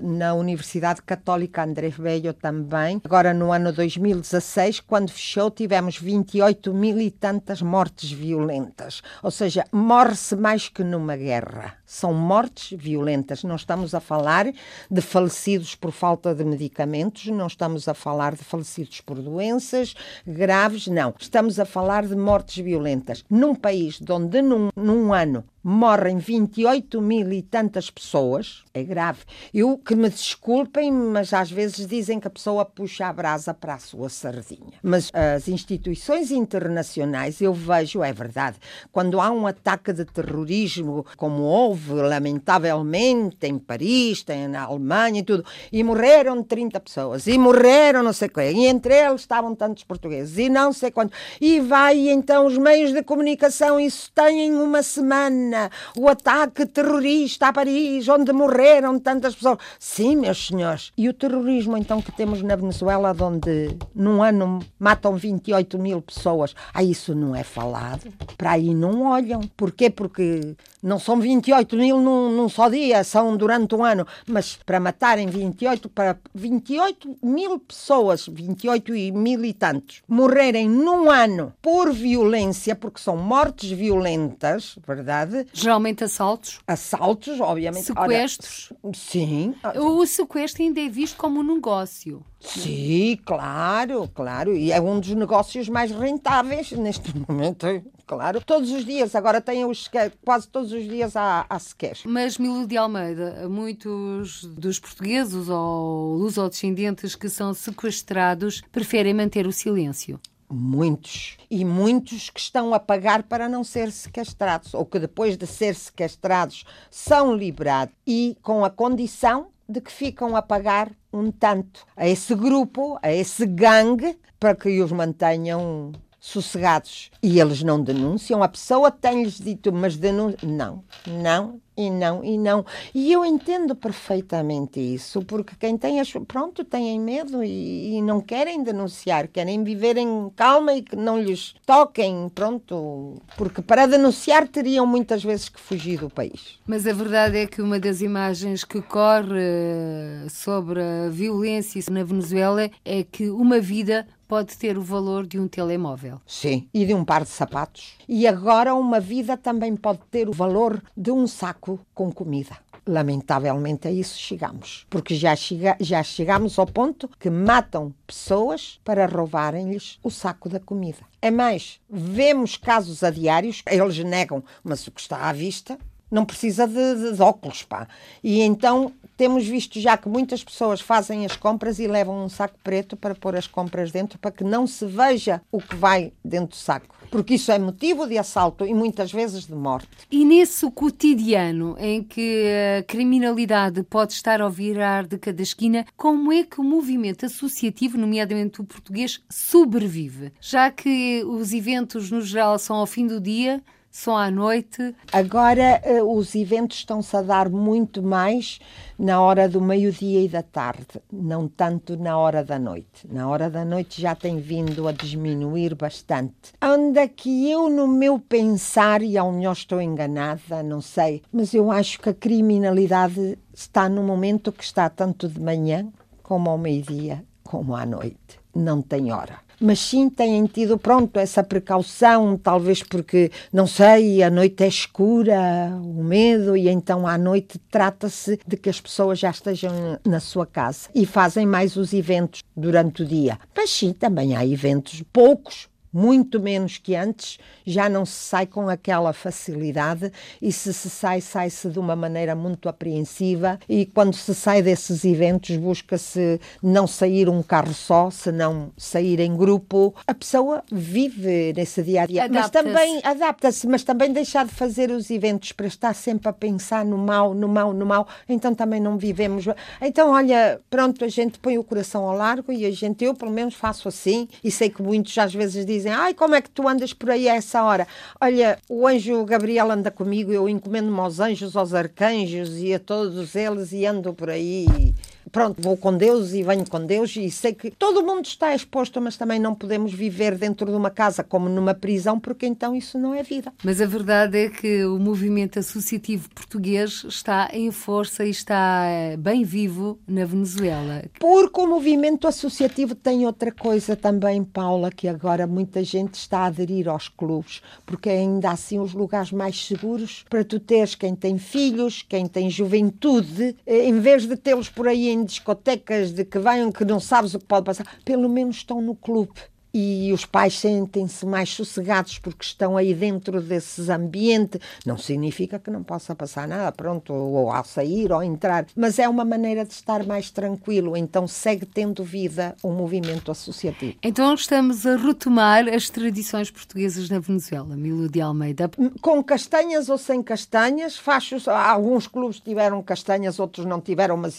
na 0.04 0.34
Universidade 0.34 1.02
Católica 1.02 1.64
Andrés 1.64 1.96
Bello 1.98 2.34
também, 2.34 3.02
agora 3.04 3.34
no 3.34 3.52
ano 3.52 3.72
2016, 3.72 4.80
quando 4.82 5.12
fechou, 5.12 5.52
tivemos 5.52 5.98
28 5.98 6.74
mil 6.74 7.00
e 7.00 7.12
tantas 7.12 7.62
mortes 7.62 8.12
violentas. 8.12 9.02
Ou 9.22 9.32
seja, 9.32 9.66
morre-se 9.72 10.36
mais 10.36 10.70
que 10.70 10.84
numa 10.84 11.16
guerra. 11.16 11.76
São 11.86 12.14
mortes 12.14 12.78
violentas. 12.78 13.44
Não 13.44 13.56
estamos 13.56 13.96
a 13.96 14.00
falar 14.00 14.52
de 14.92 15.02
falecidos 15.02 15.76
por 15.76 15.92
falta 15.92 16.36
de 16.36 16.44
medicamentos, 16.44 17.28
não 17.28 17.48
estamos 17.48 17.88
a 17.88 17.94
falar 17.94 18.36
de 18.36 18.44
falecidos 18.44 19.02
por 19.02 19.22
doenças 19.22 19.96
graves, 20.26 20.88
não. 20.88 21.14
Estamos 21.20 21.60
a 21.60 21.66
falar 21.66 22.06
de 22.06 22.16
mortes 22.16 22.64
violentas. 22.64 23.24
Num 23.30 23.56
país 23.58 24.00
onde 24.10 24.42
num, 24.42 24.70
num 24.76 25.14
ano 25.14 25.44
morrem 25.70 26.18
28 26.18 27.02
mil 27.02 27.30
e 27.34 27.42
tantas 27.42 27.90
pessoas, 27.90 28.64
é 28.74 28.82
grave. 28.82 29.26
Eu 29.54 29.78
que 29.78 29.98
me 29.98 30.10
desculpem, 30.10 30.90
mas 30.90 31.34
às 31.34 31.52
vezes 31.52 31.86
dizem 31.86 32.22
que 32.22 32.28
a 32.28 32.32
pessoa 32.32 32.64
puxa 32.64 33.08
a 33.08 33.12
brasa 33.12 33.54
para 33.54 33.74
a 33.74 33.78
sua 33.78 34.08
sardinha. 34.08 34.80
Mas 34.82 35.12
as 35.14 35.50
instituições 35.50 36.32
internacionais, 36.32 37.42
eu 37.42 37.54
vejo, 37.54 38.02
é 38.02 38.14
verdade, 38.14 38.56
quando 38.94 39.20
há 39.20 39.30
um 39.30 39.46
ataque 39.46 39.92
de 39.92 40.06
terrorismo, 40.06 41.06
como 41.18 41.44
houve, 41.44 41.96
lamentavelmente, 41.96 43.46
em 43.46 43.60
Paris, 43.60 44.24
tem 44.24 44.48
na 44.48 44.64
Alemanha 44.64 45.20
e 45.20 45.24
tudo, 45.24 45.44
e 45.70 45.84
morreram 45.84 46.42
30 46.44 46.80
pessoas, 46.80 47.28
e 47.28 47.38
morreram 47.38 48.02
não 48.02 48.14
sei 48.14 48.30
quem, 48.30 48.64
e 48.64 48.68
entre 48.68 48.94
eles 48.94 49.20
estavam 49.20 49.54
tantos 49.54 49.84
portugueses, 49.84 50.38
e 50.38 50.48
não 50.48 50.72
sei 50.72 50.92
quantos, 50.92 51.20
e 51.42 51.60
vai 51.60 52.08
então 52.08 52.46
os 52.46 52.58
meios 52.58 52.94
de 52.94 53.04
comunicação, 53.04 53.78
isso 53.78 54.10
tem 54.16 54.54
uma 54.54 54.82
semana 54.82 55.57
o 55.98 56.08
ataque 56.08 56.66
terrorista 56.66 57.48
a 57.48 57.54
Paris, 57.54 58.08
onde 58.08 58.32
morreram 58.32 59.00
tantas 59.00 59.36
pessoas. 59.36 59.58
Sim, 59.80 60.18
meus 60.18 60.48
senhores. 60.48 60.92
E 60.98 61.10
o 61.10 61.14
terrorismo, 61.14 61.78
então, 61.78 62.02
que 62.02 62.12
temos 62.12 62.42
na 62.42 62.56
Venezuela, 62.56 63.16
onde 63.20 63.78
num 63.94 64.22
ano 64.22 64.60
matam 64.80 65.16
28 65.16 65.78
mil 65.80 66.02
pessoas. 66.02 66.56
Ah, 66.74 66.84
isso 66.84 67.16
não 67.16 67.36
é 67.36 67.44
falado. 67.44 68.12
Para 68.38 68.52
aí 68.52 68.74
não 68.74 69.04
olham. 69.04 69.42
Porquê? 69.56 69.90
Porque 69.90 70.56
não 70.82 71.00
são 71.00 71.20
28 71.20 71.76
mil 71.76 72.00
num, 72.00 72.32
num 72.32 72.50
só 72.50 72.70
dia, 72.70 73.04
são 73.04 73.36
durante 73.36 73.74
um 73.76 73.84
ano. 73.84 74.06
Mas 74.28 74.58
para 74.66 74.80
matarem 74.80 75.28
28, 75.28 75.90
para 75.90 76.18
28 76.34 77.18
mil 77.24 77.60
pessoas, 77.60 78.28
28 78.28 78.96
e 78.96 79.12
mil 79.12 79.44
e 79.44 79.54
tantos, 79.54 80.02
morrerem 80.08 80.70
num 80.70 81.10
ano 81.10 81.54
por 81.62 81.92
violência, 81.92 82.76
porque 82.76 83.00
são 83.00 83.18
mortes 83.18 83.72
violentas, 83.72 84.78
verdade? 84.86 85.47
Geralmente 85.54 86.04
assaltos. 86.04 86.60
Assaltos, 86.68 87.40
obviamente. 87.40 87.86
Sequestros. 87.86 88.74
Ora, 88.84 88.94
sim. 88.96 89.56
O 89.76 90.06
sequestro 90.06 90.64
ainda 90.64 90.80
é 90.82 90.90
visto 90.90 91.18
como 91.18 91.40
um 91.40 91.56
negócio. 91.56 92.24
Sim, 92.40 93.18
claro, 93.26 94.08
claro. 94.14 94.56
E 94.56 94.72
é 94.72 94.80
um 94.80 95.00
dos 95.00 95.12
negócios 95.12 95.68
mais 95.68 95.92
rentáveis 95.92 96.72
neste 96.72 97.12
momento 97.28 97.66
claro. 98.08 98.42
Todos 98.42 98.72
os 98.72 98.86
dias, 98.86 99.14
agora 99.14 99.42
tem 99.42 99.66
os 99.66 99.90
quase 100.24 100.48
todos 100.48 100.72
os 100.72 100.88
dias 100.88 101.16
há, 101.16 101.46
há 101.48 101.60
sequer. 101.60 101.98
Mas, 102.06 102.38
Milo 102.38 102.66
de 102.66 102.78
Almeida, 102.78 103.48
muitos 103.50 104.46
dos 104.46 104.80
portugueses 104.80 105.50
ou 105.50 106.16
luso-descendentes 106.16 107.14
que 107.14 107.30
são 107.30 107.54
sequestrados 107.54 108.64
preferem 108.72 109.14
manter 109.14 109.46
o 109.46 109.52
silêncio. 109.52 110.20
Muitos. 110.50 111.38
E 111.50 111.66
muitos 111.66 112.30
que 112.30 112.40
estão 112.40 112.74
a 112.74 112.80
pagar 112.80 113.24
para 113.24 113.50
não 113.50 113.64
ser 113.64 113.92
sequestrados, 113.92 114.74
ou 114.74 114.86
que 114.86 115.00
depois 115.00 115.38
de 115.38 115.46
ser 115.46 115.76
sequestrados 115.76 116.64
são 116.90 117.36
liberados 117.36 117.94
e 118.06 118.38
com 118.42 118.64
a 118.64 118.70
condição 118.70 119.48
de 119.68 119.82
que 119.82 119.92
ficam 119.92 120.36
a 120.36 120.42
pagar 120.42 120.92
um 121.12 121.30
tanto 121.32 121.86
a 121.96 122.08
esse 122.08 122.34
grupo, 122.34 122.98
a 123.02 123.12
esse 123.12 123.46
gangue, 123.46 124.18
para 124.40 124.56
que 124.56 124.82
os 124.82 124.92
mantenham 124.92 125.92
sossegados 126.20 127.12
e 127.22 127.40
eles 127.40 127.64
não 127.64 127.82
denunciam, 127.82 128.44
a 128.44 128.48
pessoa 128.48 128.92
tem-lhes 128.92 129.40
dito, 129.40 129.72
mas 129.72 129.96
denuncia. 129.96 130.38
Não, 130.44 130.84
não, 131.06 131.62
e 131.78 131.90
não, 131.90 132.24
e 132.24 132.38
não. 132.38 132.66
E 132.94 133.12
eu 133.14 133.24
entendo 133.24 133.76
perfeitamente 133.76 134.80
isso, 134.80 135.22
porque 135.22 135.56
quem 135.60 135.78
tem 135.78 136.00
as. 136.00 136.12
Pronto, 136.28 136.64
têm 136.64 137.00
medo 137.00 137.44
e, 137.44 137.96
e, 137.96 138.02
não 138.02 138.20
querem 138.20 138.64
denunciar, 138.64 139.28
querem 139.28 139.64
viver 139.64 139.98
em 139.98 140.32
calma 140.36 140.74
e 140.74 140.82
que 140.82 140.96
não 140.96 141.22
lhes 141.22 141.54
toquem, 141.66 142.30
pronto. 142.34 143.22
Porque 143.38 143.62
para 143.62 143.86
denunciar 143.86 144.48
teriam 144.48 144.86
muitas 144.86 145.24
vezes 145.24 145.50
que 145.50 145.60
fugir 145.60 146.00
do 146.00 146.10
país. 146.10 146.60
Mas 146.66 146.88
a 146.88 146.94
verdade 146.94 147.38
é 147.38 147.46
que 147.46 147.62
uma 147.62 147.80
das 147.80 148.02
imagens 148.02 148.64
que 148.64 148.82
corre 148.82 150.28
sobre 150.30 150.82
a 150.82 151.10
violência 151.10 151.82
na 151.92 152.04
Venezuela 152.04 152.70
é 152.84 153.04
que 153.04 153.30
uma 153.30 153.60
vida 153.60 154.08
pode 154.28 154.58
ter 154.58 154.78
o 154.78 154.82
valor 154.82 155.26
de 155.26 155.40
um 155.40 155.48
telemóvel. 155.48 156.20
Sim, 156.28 156.68
e 156.74 156.86
de 156.86 156.94
um 156.94 157.06
par 157.06 157.24
de 157.24 157.30
sapatos. 157.30 157.96
E 158.08 158.28
agora 158.28 158.76
uma 158.76 159.00
vida 159.00 159.38
também 159.38 159.76
pode 159.76 160.00
ter 160.12 160.28
o 160.28 160.34
valor 160.34 160.82
de 160.96 161.12
um 161.12 161.26
saco 161.26 161.67
com 161.94 162.12
comida. 162.12 162.58
Lamentavelmente 162.86 163.88
a 163.88 163.92
isso 163.92 164.18
chegamos, 164.18 164.86
porque 164.90 165.14
já, 165.16 165.36
chega, 165.36 165.76
já 165.80 166.02
chegamos 166.02 166.58
ao 166.58 166.66
ponto 166.66 167.10
que 167.20 167.30
matam 167.30 167.94
pessoas 168.06 168.80
para 168.86 169.06
roubarem-lhes 169.06 170.00
o 170.02 170.10
saco 170.10 170.48
da 170.48 170.60
comida. 170.60 171.00
É 171.22 171.30
mais, 171.30 171.82
vemos 171.90 172.56
casos 172.56 173.04
a 173.04 173.10
diários, 173.10 173.62
eles 173.68 173.98
negam, 174.00 174.42
mas 174.64 174.88
o 174.88 174.92
que 174.92 175.02
está 175.02 175.28
à 175.28 175.34
vista 175.34 175.78
não 176.10 176.26
precisa 176.26 176.68
de, 176.68 176.96
de, 176.96 177.14
de, 177.16 177.22
óculos, 177.22 177.64
pá. 177.64 177.88
E 178.24 178.42
então 178.42 178.92
temos 179.18 179.48
visto 179.48 179.80
já 179.80 179.98
que 179.98 180.08
muitas 180.08 180.44
pessoas 180.44 180.80
fazem 180.80 181.26
as 181.26 181.36
compras 181.36 181.80
e 181.80 181.88
levam 181.88 182.24
um 182.24 182.30
saco 182.30 182.58
preto 182.64 182.96
para 182.96 183.16
pôr 183.16 183.36
as 183.36 183.48
compras 183.48 183.92
dentro 183.92 184.20
para 184.20 184.32
que 184.32 184.44
não 184.44 184.68
se 184.68 184.86
veja 184.86 185.42
o 185.52 185.60
que 185.60 185.76
vai 185.76 186.14
dentro 186.24 186.50
do 186.50 186.56
saco. 186.56 186.96
Porque 187.10 187.36
isso 187.36 187.52
é 187.52 187.58
motivo 187.58 188.06
de 188.06 188.18
assalto 188.18 188.66
e 188.66 188.74
muitas 188.74 189.12
vezes 189.12 189.46
de 189.46 189.56
morte. 189.56 189.90
E 190.12 190.26
nesse 190.26 190.70
cotidiano 190.72 191.76
em 191.80 192.04
que 192.04 192.46
a 192.80 192.84
criminalidade 192.84 193.82
pode 193.84 194.14
estar 194.14 194.42
ao 194.42 194.52
virar 194.52 195.08
de 195.08 195.18
cada 195.18 195.42
esquina, 195.42 195.86
como 195.96 196.32
é 196.32 196.44
que 196.44 196.60
o 196.60 196.64
movimento 196.64 197.26
associativo, 197.26 197.98
nomeadamente 197.98 198.62
o 198.62 198.66
português, 198.66 199.22
sobrevive? 199.30 200.32
Já 200.40 200.70
que 200.70 201.24
os 201.26 201.54
eventos 201.54 202.12
no 202.12 202.22
geral 202.22 202.60
são 202.60 202.76
ao 202.76 202.86
fim 202.86 203.08
do 203.08 203.20
dia, 203.20 203.64
são 203.98 204.16
à 204.16 204.30
noite. 204.30 204.96
Agora 205.12 205.82
uh, 205.84 206.18
os 206.18 206.36
eventos 206.36 206.78
estão-se 206.78 207.18
a 207.18 207.22
dar 207.24 207.50
muito 207.50 208.04
mais 208.04 208.60
na 208.98 209.20
hora 209.20 209.50
do 209.50 209.60
meio-dia 209.60 210.22
e 210.22 210.28
da 210.28 210.44
tarde, 210.44 211.02
não 211.12 211.48
tanto 211.48 211.98
na 211.98 212.16
hora 212.16 212.44
da 212.44 212.60
noite. 212.60 213.08
Na 213.12 213.28
hora 213.28 213.50
da 213.50 213.66
noite 213.66 214.00
já 214.00 214.14
tem 214.14 214.40
vindo 214.40 214.88
a 214.88 214.92
diminuir 214.92 215.74
bastante. 215.74 216.54
Anda 216.62 217.08
que 217.08 217.50
eu, 217.50 217.70
no 217.70 217.88
meu 217.88 218.20
pensar, 218.20 219.02
e 219.02 219.18
ao 219.18 219.32
melhor 219.32 219.54
estou 219.54 219.82
enganada, 219.82 220.62
não 220.62 220.80
sei, 220.80 221.24
mas 221.32 221.56
eu 221.56 221.72
acho 221.72 222.00
que 222.00 222.10
a 222.10 222.14
criminalidade 222.14 223.38
está 223.52 223.90
no 223.90 224.04
momento 224.04 224.52
que 224.52 224.64
está 224.64 224.90
tanto 224.90 225.28
de 225.28 225.42
manhã 225.42 225.88
como 226.22 226.52
ao 226.52 226.58
meio-dia, 226.58 227.24
como 227.44 227.76
à 227.76 227.84
noite. 227.84 228.40
Não 228.54 228.80
tem 228.82 229.12
hora 229.12 229.47
mas 229.60 229.80
sim 229.80 230.10
têm 230.10 230.46
tido, 230.46 230.78
pronto, 230.78 231.18
essa 231.18 231.44
precaução, 231.44 232.38
talvez 232.38 232.84
porque, 232.84 233.32
não 233.52 233.68
sei, 233.68 234.22
a 234.24 234.30
noite 234.30 234.64
é 234.64 234.68
escura, 234.68 235.72
o 235.82 236.04
medo, 236.04 236.56
e 236.56 236.70
então 236.70 237.08
à 237.08 237.18
noite 237.18 237.60
trata-se 237.72 238.40
de 238.46 238.58
que 238.58 238.70
as 238.70 238.80
pessoas 238.80 239.20
já 239.20 239.30
estejam 239.30 240.00
na 240.06 240.20
sua 240.20 240.46
casa 240.46 240.90
e 240.94 241.06
fazem 241.06 241.46
mais 241.46 241.76
os 241.76 241.94
eventos 241.94 242.42
durante 242.56 243.04
o 243.04 243.06
dia. 243.06 243.40
Mas 243.56 243.70
sim, 243.70 243.94
também 243.94 244.36
há 244.36 244.46
eventos, 244.46 245.04
poucos, 245.12 245.68
muito 245.98 246.40
menos 246.40 246.78
que 246.78 246.96
antes, 246.96 247.40
já 247.66 247.90
não 247.90 248.06
se 248.06 248.14
sai 248.14 248.46
com 248.46 248.70
aquela 248.70 249.12
facilidade 249.14 250.12
e 250.40 250.52
se 250.52 250.72
se 250.72 250.92
sai, 250.92 251.22
sai-se 251.22 251.70
de 251.70 251.80
uma 251.80 251.96
maneira 251.96 252.36
muito 252.36 252.70
apreensiva 252.70 253.60
e 253.68 253.88
quando 253.88 254.14
se 254.14 254.36
sai 254.36 254.62
desses 254.62 255.04
eventos 255.04 255.58
busca-se 255.58 256.40
não 256.62 256.86
sair 256.86 257.28
um 257.28 257.42
carro 257.42 257.74
só, 257.74 258.12
senão 258.12 258.72
sair 258.78 259.20
em 259.20 259.36
grupo. 259.36 259.96
A 260.06 260.14
pessoa 260.14 260.64
vive 260.72 261.52
nesse 261.56 261.82
dia 261.82 262.04
a 262.04 262.06
dia, 262.06 262.30
mas 262.30 262.52
também 262.52 263.02
adapta-se, 263.04 263.66
mas 263.66 263.84
também 263.84 264.14
deixar 264.14 264.46
de 264.46 264.54
fazer 264.54 264.92
os 264.92 265.10
eventos 265.10 265.52
para 265.52 265.66
estar 265.66 265.96
sempre 265.96 266.30
a 266.30 266.34
pensar 266.34 266.86
no 266.86 266.98
mal, 266.98 267.34
no 267.34 267.48
mal, 267.48 267.74
no 267.74 267.88
mal, 267.88 268.08
então 268.30 268.54
também 268.54 268.80
não 268.80 269.00
vivemos. 269.00 269.46
Então, 269.82 270.12
olha, 270.12 270.62
pronto, 270.70 271.04
a 271.04 271.08
gente 271.08 271.40
põe 271.40 271.58
o 271.58 271.64
coração 271.64 272.06
ao 272.06 272.16
largo 272.16 272.52
e 272.52 272.68
a 272.68 272.72
gente, 272.72 273.04
eu 273.04 273.16
pelo 273.16 273.32
menos 273.32 273.56
faço 273.56 273.88
assim 273.88 274.28
e 274.44 274.52
sei 274.52 274.70
que 274.70 274.84
muitos 274.84 275.18
às 275.18 275.34
vezes 275.34 275.66
dizem 275.66 275.87
dizem: 275.88 275.94
Ai, 275.94 276.14
como 276.14 276.36
é 276.36 276.42
que 276.42 276.50
tu 276.50 276.68
andas 276.68 276.94
por 276.94 277.10
aí 277.10 277.30
a 277.30 277.36
essa 277.36 277.64
hora? 277.64 277.88
Olha, 278.20 278.60
o 278.70 278.88
anjo 278.88 279.24
Gabriel 279.26 279.72
anda 279.72 279.90
comigo, 279.90 280.32
eu 280.32 280.50
encomendo-me 280.50 281.00
aos 281.00 281.20
anjos, 281.20 281.56
aos 281.56 281.74
arcanjos 281.74 282.58
e 282.58 282.74
a 282.74 282.80
todos 282.80 283.36
eles 283.36 283.72
e 283.72 283.86
ando 283.86 284.14
por 284.14 284.30
aí 284.30 284.94
pronto, 285.32 285.62
vou 285.62 285.78
com 285.78 285.96
Deus 285.96 286.34
e 286.34 286.44
venho 286.44 286.68
com 286.70 286.86
Deus 286.86 287.16
e 287.16 287.30
sei 287.30 287.54
que 287.54 287.72
todo 287.72 288.04
mundo 288.04 288.26
está 288.26 288.54
exposto, 288.54 289.02
mas 289.02 289.18
também 289.18 289.40
não 289.40 289.54
podemos 289.54 289.94
viver 289.94 290.38
dentro 290.38 290.68
de 290.68 290.74
uma 290.74 290.90
casa 290.90 291.24
como 291.24 291.50
numa 291.50 291.74
prisão, 291.74 292.20
porque 292.20 292.46
então 292.46 292.76
isso 292.76 292.98
não 292.98 293.14
é 293.14 293.24
vida. 293.24 293.54
Mas 293.64 293.82
a 293.82 293.86
verdade 293.86 294.38
é 294.38 294.50
que 294.50 294.84
o 294.86 295.00
movimento 295.00 295.60
associativo 295.60 296.30
português 296.30 297.06
está 297.08 297.50
em 297.54 297.72
força 297.72 298.26
e 298.26 298.30
está 298.30 298.86
eh, 298.88 299.18
bem 299.18 299.44
vivo 299.44 300.00
na 300.08 300.26
Venezuela. 300.26 301.04
Porque 301.20 301.60
o 301.60 301.68
movimento 301.68 302.28
associativo 302.28 302.96
tem 302.96 303.26
outra 303.26 303.52
coisa 303.52 303.96
também, 303.96 304.44
Paula, 304.44 304.92
que 304.92 305.08
agora 305.08 305.48
muita 305.48 305.84
gente 305.84 306.16
está 306.16 306.40
a 306.40 306.46
aderir 306.46 306.88
aos 306.88 307.08
clubes, 307.08 307.62
porque 307.86 308.10
é 308.10 308.20
ainda 308.20 308.52
assim 308.52 308.80
os 308.80 308.94
lugares 308.94 309.32
mais 309.32 309.66
seguros 309.66 310.26
para 310.30 310.44
tu 310.44 310.60
teres 310.60 310.96
quem 310.96 311.16
tem 311.16 311.38
filhos, 311.38 312.06
quem 312.08 312.28
tem 312.28 312.50
juventude, 312.50 313.56
eh, 313.66 313.88
em 313.88 314.00
vez 314.00 314.26
de 314.26 314.36
tê-los 314.36 314.70
por 314.70 314.88
aí 314.88 315.10
em 315.18 315.26
discotecas 315.26 316.12
de 316.14 316.24
que 316.24 316.40
venham 316.40 316.72
que 316.72 316.86
não 316.86 317.00
sabes 317.00 317.34
o 317.34 317.40
que 317.40 317.46
pode 317.46 317.66
passar, 317.66 317.86
pelo 318.06 318.30
menos 318.30 318.58
estão 318.58 318.82
no 318.82 318.96
clube 318.96 319.40
e 319.74 320.12
os 320.14 320.26
pais 320.26 320.58
sentem-se 320.58 321.26
mais 321.26 321.50
sossegados 321.50 322.18
porque 322.20 322.44
estão 322.44 322.78
aí 322.78 322.94
dentro 322.94 323.42
desses 323.42 323.90
ambientes. 323.90 324.62
Não 324.86 324.98
significa 324.98 325.60
que 325.60 325.70
não 325.70 325.84
possa 325.84 326.16
passar 326.16 326.48
nada, 326.48 326.72
pronto, 326.72 327.14
ou 327.14 327.52
ao 327.52 327.64
sair 327.64 328.12
ou 328.12 328.24
entrar, 328.24 328.66
mas 328.76 329.00
é 329.00 329.08
uma 329.08 329.26
maneira 329.26 329.66
de 329.66 329.74
estar 329.74 330.06
mais 330.06 330.32
tranquilo. 330.32 330.96
Então 330.96 331.28
segue 331.28 331.66
tendo 331.66 332.04
vida 332.04 332.56
o 332.64 332.70
um 332.70 332.76
movimento 332.76 333.32
associativo. 333.32 333.96
Então 334.02 334.34
estamos 334.34 334.86
a 334.86 334.96
retomar 334.96 335.68
as 335.68 335.90
tradições 335.90 336.50
portuguesas 336.50 337.10
na 337.10 337.20
Venezuela, 337.20 337.76
Milo 337.76 338.10
de 338.10 338.22
Almeida. 338.22 338.70
Com 339.02 339.24
castanhas 339.24 339.90
ou 339.90 339.98
sem 339.98 340.24
castanhas, 340.24 340.98
fachos, 340.98 341.48
alguns 341.48 342.08
clubes 342.08 342.40
tiveram 342.40 342.82
castanhas, 342.82 343.40
outros 343.40 343.66
não 343.66 343.82
tiveram, 343.82 344.18
mas 344.18 344.38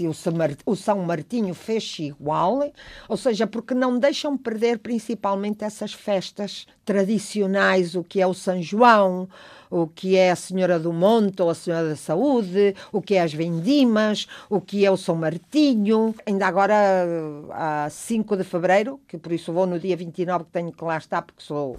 o 0.64 0.74
São 0.76 0.98
Martinho 1.00 1.54
fez 1.54 1.96
igual, 1.98 2.70
ou 3.08 3.16
seja, 3.16 3.46
porque 3.46 3.74
não 3.74 3.98
deixam 3.98 4.36
perder 4.36 4.78
principalmente 4.78 5.17
principalmente 5.18 5.64
essas 5.64 5.92
festas 5.92 6.66
tradicionais, 6.84 7.96
o 7.96 8.04
que 8.04 8.20
é 8.20 8.26
o 8.26 8.32
São 8.32 8.62
João, 8.62 9.28
o 9.68 9.86
que 9.88 10.16
é 10.16 10.30
a 10.30 10.36
Senhora 10.36 10.78
do 10.78 10.92
Monte 10.92 11.42
ou 11.42 11.50
a 11.50 11.54
Senhora 11.54 11.88
da 11.88 11.96
Saúde, 11.96 12.74
o 12.92 13.02
que 13.02 13.16
é 13.16 13.22
as 13.22 13.34
Vendimas, 13.34 14.28
o 14.48 14.60
que 14.60 14.86
é 14.86 14.90
o 14.90 14.96
São 14.96 15.16
Martinho. 15.16 16.14
Ainda 16.24 16.46
agora, 16.46 16.74
a 17.50 17.90
5 17.90 18.36
de 18.36 18.44
fevereiro, 18.44 19.00
que 19.08 19.18
por 19.18 19.32
isso 19.32 19.52
vou 19.52 19.66
no 19.66 19.78
dia 19.78 19.96
29, 19.96 20.44
que 20.44 20.50
tenho 20.52 20.72
que 20.72 20.84
lá 20.84 20.96
estar, 20.96 21.22
porque 21.22 21.42
sou 21.42 21.76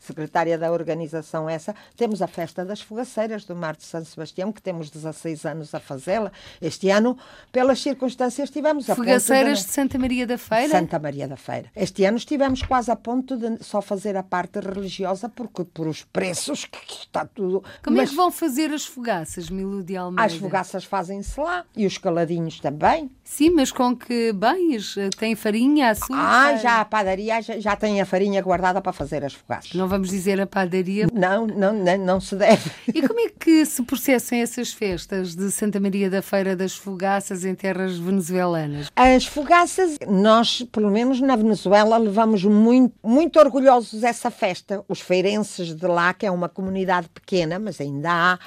secretária 0.00 0.58
da 0.58 0.72
organização 0.72 1.48
essa, 1.48 1.74
temos 1.96 2.22
a 2.22 2.26
festa 2.26 2.64
das 2.64 2.80
fogaceiras 2.80 3.44
do 3.44 3.54
Mar 3.54 3.76
de 3.76 3.84
São 3.84 4.04
Sebastião, 4.04 4.50
que 4.50 4.62
temos 4.62 4.90
16 4.90 5.44
anos 5.44 5.74
a 5.74 5.80
fazê-la. 5.80 6.32
Este 6.60 6.90
ano, 6.90 7.16
pelas 7.52 7.80
circunstâncias, 7.80 8.50
tivemos 8.50 8.88
a 8.88 8.96
Fogaceiras 8.96 9.60
de... 9.60 9.66
de 9.66 9.72
Santa 9.72 9.98
Maria 9.98 10.26
da 10.26 10.38
Feira? 10.38 10.70
Santa 10.70 10.98
Maria 10.98 11.28
da 11.28 11.36
Feira. 11.36 11.70
Este 11.76 12.04
ano 12.04 12.16
estivemos 12.16 12.62
quase 12.62 12.90
a 12.90 12.96
ponto 12.96 13.36
de 13.36 13.62
só 13.62 13.80
fazer 13.82 14.16
a 14.16 14.22
parte 14.22 14.58
religiosa, 14.58 15.28
porque 15.28 15.64
por 15.64 15.86
os 15.86 16.02
preços, 16.04 16.64
que 16.64 16.78
está 16.92 17.26
tudo... 17.26 17.62
Como 17.82 17.96
Mas... 17.96 18.08
é 18.08 18.10
que 18.10 18.16
vão 18.16 18.30
fazer 18.30 18.70
as 18.72 18.86
fogaças, 18.86 19.50
Milu 19.50 19.82
de 19.82 19.96
Almeida? 19.96 20.24
As 20.24 20.34
fogaças 20.34 20.84
fazem-se 20.84 21.38
lá, 21.38 21.64
e 21.76 21.86
os 21.86 21.98
caladinhos 21.98 22.58
também. 22.60 23.10
Sim, 23.30 23.50
mas 23.50 23.70
com 23.70 23.96
que 23.96 24.32
bens? 24.32 24.96
Tem 25.16 25.36
farinha, 25.36 25.90
açúcar? 25.90 26.16
Ah, 26.18 26.56
já 26.56 26.80
a 26.80 26.84
padaria 26.84 27.40
já, 27.40 27.60
já 27.60 27.76
tem 27.76 28.00
a 28.00 28.04
farinha 28.04 28.42
guardada 28.42 28.82
para 28.82 28.92
fazer 28.92 29.24
as 29.24 29.32
fogaças. 29.32 29.72
Não 29.72 29.86
vamos 29.86 30.10
dizer 30.10 30.40
a 30.40 30.48
padaria. 30.48 31.06
Não, 31.14 31.46
não, 31.46 31.72
não, 31.72 31.96
não 31.96 32.20
se 32.20 32.34
deve. 32.34 32.68
E 32.92 33.00
como 33.06 33.20
é 33.20 33.28
que 33.28 33.64
se 33.64 33.84
processam 33.84 34.36
essas 34.36 34.72
festas 34.72 35.36
de 35.36 35.48
Santa 35.52 35.78
Maria 35.78 36.10
da 36.10 36.20
Feira 36.20 36.56
das 36.56 36.74
Fogaças 36.74 37.44
em 37.44 37.54
terras 37.54 37.96
venezuelanas? 37.96 38.88
As 38.96 39.24
fogaças, 39.24 39.96
nós, 40.08 40.62
pelo 40.72 40.90
menos 40.90 41.20
na 41.20 41.36
Venezuela, 41.36 41.96
levamos 41.98 42.42
muito, 42.42 42.94
muito 43.02 43.38
orgulhosos 43.38 44.02
essa 44.02 44.32
festa. 44.32 44.84
Os 44.88 45.00
feirenses 45.00 45.72
de 45.72 45.86
lá, 45.86 46.12
que 46.12 46.26
é 46.26 46.30
uma 46.32 46.48
comunidade 46.48 47.08
pequena, 47.08 47.60
mas 47.60 47.80
ainda 47.80 48.10
há 48.10 48.38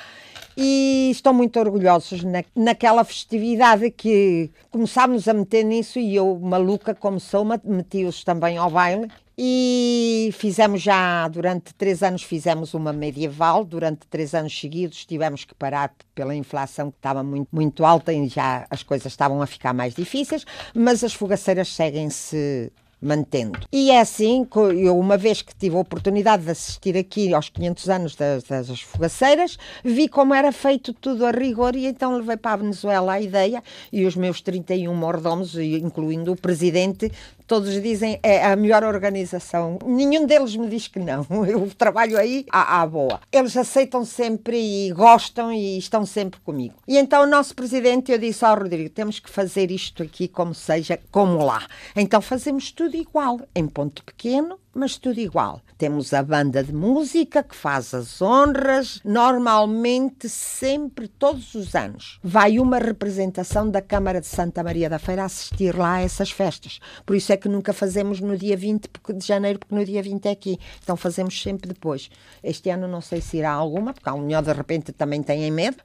e 0.56 1.10
estão 1.12 1.34
muito 1.34 1.60
orgulhosos 1.60 2.24
na, 2.24 2.44
naquela 2.56 3.04
festividade 3.04 3.90
que 3.92 4.52
começámos 4.74 5.28
a 5.28 5.34
meter 5.36 5.64
nisso 5.64 6.00
e 6.00 6.16
eu, 6.16 6.40
maluca 6.40 6.96
como 6.96 7.20
sou, 7.20 7.46
meti-os 7.64 8.24
também 8.24 8.58
ao 8.58 8.72
baile 8.72 9.08
e 9.38 10.32
fizemos 10.34 10.82
já, 10.82 11.28
durante 11.28 11.76
três 11.76 12.02
anos, 12.02 12.24
fizemos 12.24 12.74
uma 12.74 12.92
medieval. 12.92 13.64
Durante 13.64 14.08
três 14.08 14.34
anos 14.34 14.60
seguidos 14.60 15.06
tivemos 15.06 15.46
que 15.46 15.54
parar 15.54 15.94
pela 16.16 16.36
inflação 16.36 16.90
que 16.90 16.98
estava 16.98 17.22
muito, 17.22 17.50
muito 17.52 17.86
alta 17.86 18.12
e 18.12 18.28
já 18.28 18.66
as 18.68 18.82
coisas 18.82 19.12
estavam 19.12 19.44
a 19.44 19.46
ficar 19.46 19.74
mais 19.74 19.94
difíceis, 19.94 20.44
mas 20.74 21.04
as 21.04 21.14
fogaceiras 21.14 21.68
seguem-se 21.68 22.72
mantendo. 23.04 23.60
E 23.72 23.92
é 23.92 24.00
assim, 24.00 24.48
eu 24.82 24.98
uma 24.98 25.18
vez 25.18 25.42
que 25.42 25.54
tive 25.56 25.76
a 25.76 25.80
oportunidade 25.80 26.44
de 26.44 26.52
assistir 26.52 26.98
aqui 26.98 27.34
aos 27.34 27.50
500 27.50 27.90
anos 27.90 28.16
das, 28.16 28.44
das 28.44 28.82
fogaceiras, 28.82 29.58
vi 29.84 30.08
como 30.08 30.34
era 30.34 30.52
feito 30.52 30.94
tudo 30.94 31.26
a 31.26 31.32
rigor 31.32 31.76
e 31.76 31.86
então 31.86 32.16
levei 32.16 32.38
para 32.38 32.54
a 32.54 32.58
Venezuela 32.58 33.14
a 33.14 33.22
ideia 33.22 33.62
e 33.92 34.06
os 34.06 34.16
meus 34.16 34.42
31 34.42 34.94
mordomos, 34.96 35.56
incluindo 35.56 36.32
o 36.32 36.36
presidente, 36.36 37.12
Todos 37.46 37.82
dizem 37.82 38.20
é 38.24 38.46
a 38.46 38.56
melhor 38.56 38.84
organização. 38.84 39.78
Nenhum 39.86 40.26
deles 40.26 40.56
me 40.56 40.68
diz 40.68 40.88
que 40.88 41.00
não. 41.00 41.26
Eu 41.48 41.70
trabalho 41.78 42.18
aí 42.18 42.46
à, 42.52 42.82
à 42.82 42.88
boa. 42.88 43.20
Eles 43.32 43.56
aceitam 43.58 44.06
sempre 44.06 44.58
e 44.58 44.92
gostam 44.92 45.52
e 45.52 45.78
estão 45.78 46.06
sempre 46.06 46.40
comigo. 46.42 46.76
E 46.88 46.98
então 46.98 47.24
o 47.24 47.28
nosso 47.28 47.56
presidente, 47.56 48.12
eu 48.12 48.18
disse 48.18 48.44
ao 48.46 48.58
Rodrigo, 48.58 48.90
temos 48.90 49.20
que 49.20 49.30
fazer 49.30 49.72
isto 49.72 50.04
aqui 50.04 50.28
como 50.28 50.54
seja, 50.54 51.00
como 51.12 51.44
lá. 51.44 51.66
Então 51.96 52.22
fazemos 52.22 52.72
tudo 52.72 52.96
igual, 52.96 53.40
em 53.56 53.68
ponto 53.68 54.04
pequeno, 54.04 54.58
mas 54.74 54.98
tudo 54.98 55.20
igual. 55.20 55.62
Temos 55.78 56.14
a 56.14 56.24
banda 56.24 56.64
de 56.64 56.74
música 56.74 57.44
que 57.44 57.56
faz 57.56 57.94
as 57.94 58.22
honras, 58.22 59.00
normalmente, 59.04 60.28
sempre, 60.28 61.08
todos 61.08 61.54
os 61.56 61.76
anos. 61.76 62.20
Vai 62.24 62.60
uma 62.60 62.80
representação 62.80 63.70
da 63.70 63.82
Câmara 63.82 64.20
de 64.20 64.28
Santa 64.28 64.64
Maria 64.64 64.90
da 64.90 64.98
Feira 64.98 65.26
assistir 65.26 65.76
lá 65.76 65.96
a 65.96 66.02
essas 66.02 66.32
festas. 66.32 66.80
Por 67.06 67.16
isso 67.16 67.32
é 67.32 67.38
que 67.38 67.50
nunca 67.50 67.74
fazemos 67.74 68.20
no 68.20 68.38
dia 68.38 68.58
20 68.58 68.90
de 69.16 69.26
janeiro, 69.26 69.60
porque 69.60 69.76
no 69.76 69.86
dia 69.86 70.02
20 70.02 70.26
é 70.26 70.32
aqui. 70.32 70.60
Então 70.82 70.96
fazemos 70.96 71.42
sempre 71.42 71.68
depois. 71.68 72.10
Este 72.44 72.70
ano 72.70 72.88
não 72.88 73.02
sei 73.02 73.22
se 73.22 73.38
irá 73.38 73.52
alguma, 73.52 73.94
porque 73.94 74.10
um 74.10 74.22
melhor 74.22 74.44
de 74.44 74.54
repente 74.54 74.92
também 74.92 75.22
têm 75.22 75.52
medo 75.52 75.78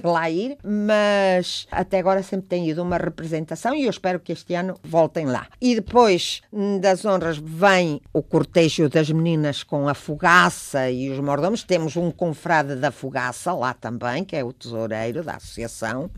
de 0.00 0.06
lá 0.06 0.28
ir, 0.30 0.56
mas 0.62 1.66
até 1.70 1.98
agora 1.98 2.22
sempre 2.22 2.48
tem 2.48 2.68
ido 2.68 2.82
uma 2.82 2.96
representação 2.96 3.74
e 3.74 3.84
eu 3.84 3.90
espero 3.90 4.20
que 4.20 4.32
este 4.32 4.54
ano 4.54 4.74
voltem 4.82 5.26
lá. 5.26 5.46
E 5.60 5.74
depois 5.74 6.40
hum, 6.52 6.78
das 6.78 7.04
honras 7.04 7.38
vem 7.38 8.00
o 8.12 8.22
cortejo 8.24 8.88
das 8.88 9.10
meninas 9.10 9.62
com 9.62 9.88
a 9.88 9.94
fogaça 9.94 10.90
e 10.90 11.10
os 11.10 11.20
mordomos. 11.20 11.62
Temos 11.62 11.96
um 11.96 12.10
confrade 12.10 12.74
da 12.76 12.90
fogaça 12.90 13.52
lá 13.52 13.72
também, 13.72 14.24
que 14.24 14.34
é 14.34 14.42
o 14.42 14.52
tesoureiro 14.52 15.22
da 15.22 15.36
associação. 15.36 16.10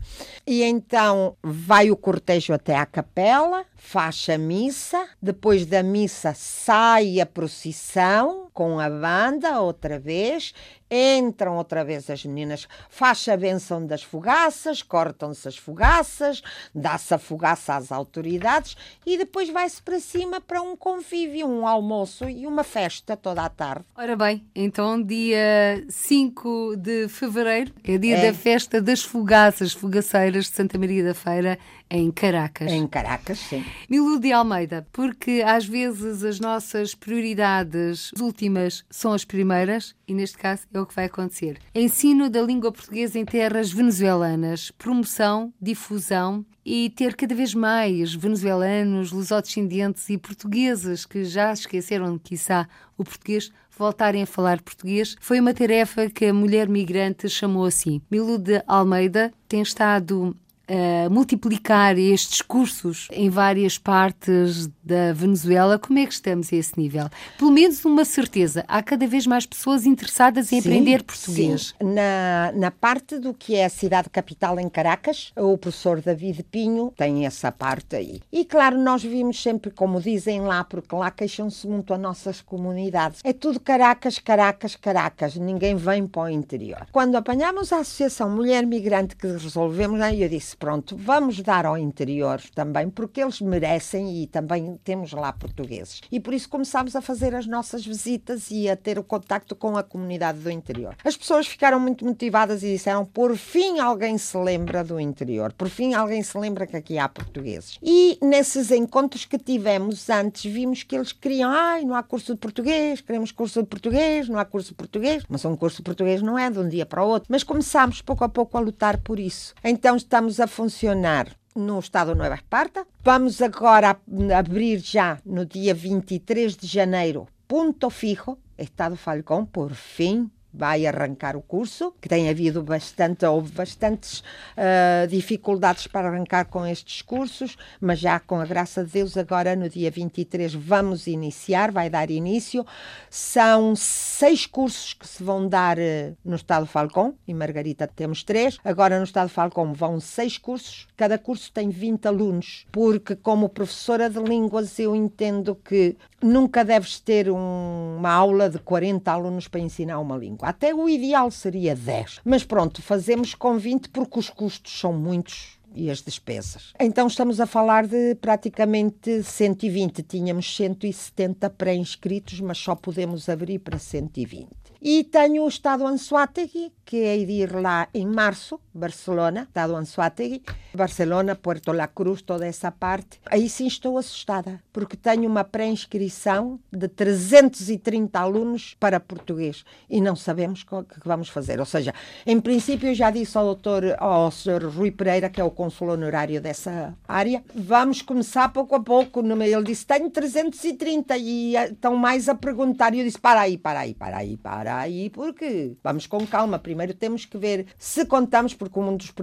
E 0.45 0.63
então 0.63 1.35
vai 1.43 1.91
o 1.91 1.95
cortejo 1.95 2.53
até 2.53 2.75
à 2.75 2.85
capela, 2.85 3.65
faz 3.75 4.27
a 4.29 4.37
missa, 4.37 5.07
depois 5.21 5.65
da 5.65 5.83
missa 5.83 6.33
sai 6.33 7.19
a 7.19 7.25
procissão 7.25 8.46
com 8.57 8.79
a 8.79 8.89
banda 8.89 9.61
outra 9.61 9.99
vez, 9.99 10.51
entram 10.89 11.57
outra 11.57 11.85
vez 11.85 12.09
as 12.09 12.25
meninas, 12.25 12.67
faz 12.89 13.27
a 13.27 13.37
benção 13.37 13.85
das 13.85 14.01
fogaças, 14.01 14.81
cortam-se 14.81 15.47
as 15.47 15.55
fogaças, 15.55 16.41
dá-se 16.73 17.13
a 17.13 17.19
fogaça 17.19 17.75
às 17.75 17.91
autoridades 17.91 18.75
e 19.05 19.15
depois 19.15 19.47
vai-se 19.49 19.79
para 19.79 19.99
cima 19.99 20.41
para 20.41 20.59
um 20.59 20.75
convívio, 20.75 21.45
um 21.45 21.67
almoço 21.67 22.27
e 22.27 22.47
uma 22.47 22.63
festa 22.63 23.15
toda 23.15 23.43
a 23.43 23.49
tarde. 23.49 23.85
Ora 23.95 24.15
bem, 24.15 24.43
então 24.55 25.03
dia 25.03 25.85
5 25.87 26.77
de 26.77 27.07
fevereiro 27.09 27.71
é 27.83 27.95
dia 27.99 28.17
é. 28.17 28.31
da 28.31 28.33
festa 28.35 28.81
das 28.81 29.03
fogaças, 29.03 29.71
fogaceiras 29.71 30.45
de 30.45 30.53
Santa 30.53 30.79
Maria 30.79 31.03
da 31.03 31.13
Feira 31.13 31.59
em 31.89 32.11
Caracas. 32.11 32.71
Em 32.71 32.87
Caracas, 32.87 33.39
sim. 33.39 33.63
Milu 33.89 34.19
de 34.19 34.31
Almeida, 34.31 34.87
porque 34.91 35.43
às 35.45 35.65
vezes 35.65 36.23
as 36.23 36.39
nossas 36.39 36.93
prioridades 36.93 38.11
últimas 38.19 38.83
são 38.89 39.13
as 39.13 39.23
primeiras, 39.23 39.95
e 40.07 40.13
neste 40.13 40.37
caso 40.37 40.63
é 40.73 40.79
o 40.79 40.85
que 40.85 40.95
vai 40.95 41.05
acontecer. 41.05 41.59
Ensino 41.73 42.29
da 42.29 42.41
língua 42.41 42.71
portuguesa 42.71 43.17
em 43.17 43.25
terras 43.25 43.71
venezuelanas, 43.71 44.71
promoção, 44.71 45.53
difusão 45.61 46.45
e 46.65 46.89
ter 46.89 47.15
cada 47.15 47.33
vez 47.33 47.53
mais 47.53 48.13
venezuelanos, 48.13 49.11
lusodescendentes 49.11 50.09
e 50.09 50.17
portugueses 50.17 51.05
que 51.05 51.23
já 51.23 51.53
esqueceram, 51.53 52.17
quiçá, 52.17 52.67
o 52.97 53.03
português 53.03 53.51
voltarem 53.77 54.23
a 54.23 54.27
falar 54.27 54.61
português 54.61 55.15
foi 55.21 55.39
uma 55.39 55.53
tarefa 55.53 56.09
que 56.09 56.25
a 56.25 56.33
mulher 56.33 56.67
migrante 56.67 57.29
chamou 57.29 57.65
assim. 57.65 58.01
Milu 58.09 58.37
de 58.37 58.61
Almeida 58.67 59.31
tem 59.47 59.61
estado 59.61 60.35
uh, 60.69 61.09
multiplicar 61.09 61.97
estes 61.97 62.41
cursos 62.41 63.07
em 63.11 63.29
várias 63.29 63.77
partes 63.77 64.67
da 64.83 65.13
Venezuela, 65.13 65.77
como 65.77 65.99
é 65.99 66.05
que 66.05 66.13
estamos 66.13 66.51
a 66.51 66.55
esse 66.55 66.79
nível? 66.79 67.09
Pelo 67.37 67.51
menos 67.51 67.83
uma 67.85 68.05
certeza, 68.05 68.63
há 68.67 68.81
cada 68.81 69.07
vez 69.07 69.27
mais 69.27 69.45
pessoas 69.45 69.85
interessadas 69.85 70.51
em 70.51 70.61
sim, 70.61 70.69
aprender 70.69 71.03
português. 71.03 71.75
Sim. 71.79 71.93
Na, 71.93 72.51
na 72.53 72.71
parte 72.71 73.17
do 73.19 73.33
que 73.33 73.55
é 73.55 73.65
a 73.65 73.69
cidade 73.69 74.09
capital 74.09 74.59
em 74.59 74.69
Caracas, 74.69 75.31
o 75.35 75.57
professor 75.57 76.01
David 76.01 76.43
Pinho 76.43 76.93
tem 76.95 77.25
essa 77.25 77.51
parte 77.51 77.95
aí. 77.95 78.21
E 78.31 78.45
claro, 78.45 78.77
nós 78.77 79.03
vimos 79.03 79.41
sempre, 79.41 79.71
como 79.71 80.01
dizem 80.01 80.41
lá, 80.41 80.63
porque 80.63 80.95
lá 80.95 81.11
queixam-se 81.11 81.67
muito 81.67 81.93
as 81.93 81.99
nossas 81.99 82.41
comunidades. 82.41 83.21
É 83.23 83.33
tudo 83.33 83.59
Caracas, 83.59 84.19
Caracas, 84.19 84.75
Caracas, 84.75 85.35
ninguém 85.35 85.75
vem 85.75 86.07
para 86.07 86.23
o 86.23 86.29
interior. 86.29 86.87
Quando 86.91 87.15
apanhamos 87.15 87.71
a 87.71 87.79
Associação 87.79 88.29
Mulher 88.29 88.65
Migrante 88.65 89.15
que 89.15 89.27
resolvemos, 89.27 90.01
aí 90.01 90.23
eu 90.23 90.29
disse, 90.29 90.56
pronto, 90.59 90.95
vamos 90.97 91.41
dar 91.41 91.65
ao 91.65 91.77
interior 91.77 92.41
também, 92.53 92.89
porque 92.89 93.21
eles 93.21 93.41
merecem 93.41 94.21
e 94.23 94.27
também 94.27 94.79
temos 94.83 95.11
lá 95.13 95.31
portugueses. 95.31 96.01
E 96.11 96.19
por 96.19 96.33
isso 96.33 96.49
começámos 96.49 96.95
a 96.95 97.01
fazer 97.01 97.35
as 97.35 97.47
nossas 97.47 97.85
visitas 97.85 98.49
e 98.51 98.69
a 98.69 98.75
ter 98.75 98.99
o 98.99 99.03
contacto 99.03 99.55
com 99.55 99.77
a 99.77 99.83
comunidade 99.83 100.39
do 100.39 100.49
interior. 100.49 100.95
As 101.03 101.15
pessoas 101.15 101.47
ficaram 101.47 101.79
muito 101.79 102.05
motivadas 102.05 102.63
e 102.63 102.73
disseram: 102.73 103.05
por 103.05 103.35
fim 103.35 103.79
alguém 103.79 104.17
se 104.17 104.37
lembra 104.37 104.83
do 104.83 104.99
interior, 104.99 105.53
por 105.53 105.69
fim 105.69 105.93
alguém 105.93 106.23
se 106.23 106.37
lembra 106.37 106.67
que 106.67 106.75
aqui 106.75 106.97
há 106.97 107.07
portugueses. 107.07 107.77
E 107.81 108.17
nesses 108.21 108.71
encontros 108.71 109.25
que 109.25 109.37
tivemos 109.37 110.09
antes, 110.09 110.51
vimos 110.51 110.83
que 110.83 110.95
eles 110.95 111.11
queriam: 111.11 111.49
ai, 111.51 111.83
não 111.83 111.95
há 111.95 112.03
curso 112.03 112.33
de 112.33 112.39
português, 112.39 113.01
queremos 113.01 113.31
curso 113.31 113.61
de 113.61 113.67
português, 113.67 114.27
não 114.27 114.39
há 114.39 114.45
curso 114.45 114.69
de 114.69 114.75
português. 114.75 115.23
Mas 115.29 115.45
um 115.45 115.55
curso 115.55 115.77
de 115.77 115.83
português 115.83 116.21
não 116.21 116.37
é 116.37 116.49
de 116.49 116.59
um 116.59 116.67
dia 116.67 116.85
para 116.85 117.03
o 117.03 117.07
outro. 117.07 117.27
Mas 117.29 117.43
começámos 117.43 118.01
pouco 118.01 118.23
a 118.23 118.29
pouco 118.29 118.57
a 118.57 118.61
lutar 118.61 118.97
por 118.97 119.19
isso. 119.19 119.53
Então 119.63 119.95
estamos 119.95 120.39
a 120.39 120.46
funcionar 120.47 121.35
no 121.55 121.79
estado 121.79 122.13
de 122.13 122.19
Nova 122.19 122.35
Esparta. 122.35 122.85
Vamos 123.03 123.41
agora 123.41 123.99
abrir 124.37 124.79
já 124.79 125.19
no 125.25 125.45
dia 125.45 125.73
23 125.73 126.55
de 126.55 126.67
janeiro, 126.67 127.27
ponto 127.47 127.89
fijo, 127.89 128.37
Estado 128.57 128.95
Falcão, 128.95 129.45
por 129.45 129.73
fim, 129.73 130.29
vai 130.53 130.85
arrancar 130.85 131.35
o 131.35 131.41
curso, 131.41 131.93
que 132.01 132.09
tem 132.09 132.29
havido 132.29 132.63
bastante, 132.63 133.25
houve 133.25 133.51
bastantes 133.51 134.19
uh, 134.57 135.07
dificuldades 135.07 135.87
para 135.87 136.07
arrancar 136.07 136.45
com 136.45 136.65
estes 136.65 137.01
cursos, 137.01 137.57
mas 137.79 137.99
já 137.99 138.19
com 138.19 138.39
a 138.39 138.45
graça 138.45 138.83
de 138.83 138.91
Deus, 138.91 139.17
agora 139.17 139.55
no 139.55 139.69
dia 139.69 139.91
23 139.91 140.53
vamos 140.53 141.05
iniciar, 141.07 141.71
vai 141.71 141.89
dar 141.89 142.09
início. 142.09 142.65
São 143.09 143.75
seis 143.75 144.45
cursos 144.45 144.93
que 144.93 145.07
se 145.07 145.23
vão 145.23 145.47
dar 145.47 145.77
uh, 145.77 146.17
no 146.23 146.35
Estado 146.35 146.65
Falcão, 146.65 147.15
em 147.27 147.33
Margarita 147.33 147.87
temos 147.87 148.23
três, 148.23 148.57
agora 148.63 148.97
no 148.97 149.03
Estado 149.03 149.29
Falcão 149.29 149.73
vão 149.73 149.99
seis 149.99 150.37
cursos, 150.37 150.87
cada 150.95 151.17
curso 151.17 151.51
tem 151.51 151.69
20 151.69 152.07
alunos, 152.07 152.65
porque 152.71 153.15
como 153.15 153.49
professora 153.49 154.09
de 154.09 154.19
línguas 154.19 154.79
eu 154.79 154.95
entendo 154.95 155.55
que 155.55 155.95
nunca 156.21 156.63
deves 156.65 156.99
ter 156.99 157.29
um, 157.29 157.97
uma 157.97 158.11
aula 158.11 158.49
de 158.49 158.59
40 158.59 159.11
alunos 159.11 159.47
para 159.47 159.59
ensinar 159.59 159.99
uma 159.99 160.17
língua. 160.17 160.36
Até 160.41 160.73
o 160.73 160.87
ideal 160.87 161.29
seria 161.31 161.75
10. 161.75 162.21
Mas 162.23 162.43
pronto, 162.43 162.81
fazemos 162.81 163.33
com 163.33 163.57
20 163.57 163.89
porque 163.89 164.19
os 164.19 164.29
custos 164.29 164.79
são 164.79 164.93
muitos 164.93 165.57
e 165.73 165.91
as 165.91 166.01
despesas. 166.01 166.73
Então 166.79 167.07
estamos 167.07 167.39
a 167.39 167.45
falar 167.45 167.85
de 167.85 168.15
praticamente 168.15 169.23
120. 169.23 170.03
Tínhamos 170.03 170.55
170 170.55 171.49
pré-inscritos, 171.51 172.39
mas 172.39 172.57
só 172.57 172.75
podemos 172.75 173.29
abrir 173.29 173.59
para 173.59 173.77
120. 173.77 174.47
E 174.81 175.03
tenho 175.03 175.47
Estado 175.47 175.85
Anzuategui, 175.85 176.71
que 176.85 176.97
é 176.97 177.17
ir 177.17 177.53
lá 177.53 177.87
em 177.93 178.05
março, 178.05 178.59
Barcelona, 178.73 179.43
Estado 179.43 179.75
Anzuategui, 179.75 180.43
Barcelona, 180.73 181.35
Puerto 181.35 181.71
La 181.71 181.87
Cruz, 181.87 182.21
toda 182.21 182.45
essa 182.45 182.71
parte. 182.71 183.19
Aí 183.25 183.49
sim 183.49 183.67
estou 183.67 183.97
assustada, 183.97 184.61
porque 184.71 184.95
tenho 184.95 185.27
uma 185.27 185.43
pré-inscrição 185.43 186.59
de 186.71 186.87
330 186.87 188.19
alunos 188.19 188.75
para 188.79 188.99
português 188.99 189.65
e 189.89 189.99
não 189.99 190.15
sabemos 190.15 190.65
o 190.71 190.83
que 190.83 190.99
vamos 191.07 191.29
fazer. 191.29 191.59
Ou 191.59 191.65
seja, 191.65 191.93
em 192.25 192.39
princípio, 192.39 192.89
eu 192.89 192.95
já 192.95 193.09
disse 193.09 193.37
ao 193.37 193.45
doutor, 193.45 193.95
ao 193.97 194.29
Sr. 194.29 194.69
Rui 194.69 194.91
Pereira, 194.91 195.29
que 195.29 195.41
é 195.41 195.43
o 195.43 195.51
consul 195.51 195.89
honorário 195.89 196.39
dessa 196.39 196.95
área, 197.07 197.43
vamos 197.55 198.01
começar 198.01 198.49
pouco 198.49 198.75
a 198.75 198.79
pouco. 198.79 199.19
Ele 199.19 199.63
disse, 199.63 199.85
tenho 199.85 200.09
330 200.09 201.17
e 201.17 201.55
estão 201.55 201.95
mais 201.95 202.29
a 202.29 202.35
perguntar. 202.35 202.93
E 202.93 202.99
eu 202.99 203.05
disse, 203.05 203.19
para 203.19 203.41
aí, 203.41 203.57
para 203.57 203.79
aí, 203.79 203.93
para 203.93 204.17
aí, 204.17 204.37
para 204.37 204.66
aí, 204.67 205.09
porque 205.09 205.73
vamos 205.83 206.07
com 206.07 206.25
calma. 206.25 206.59
Primeiro 206.59 206.93
temos 206.93 207.25
que 207.25 207.37
ver 207.37 207.67
se 207.77 208.05
contamos, 208.05 208.53
porque 208.53 208.79
um 208.79 208.95
dos 208.95 209.13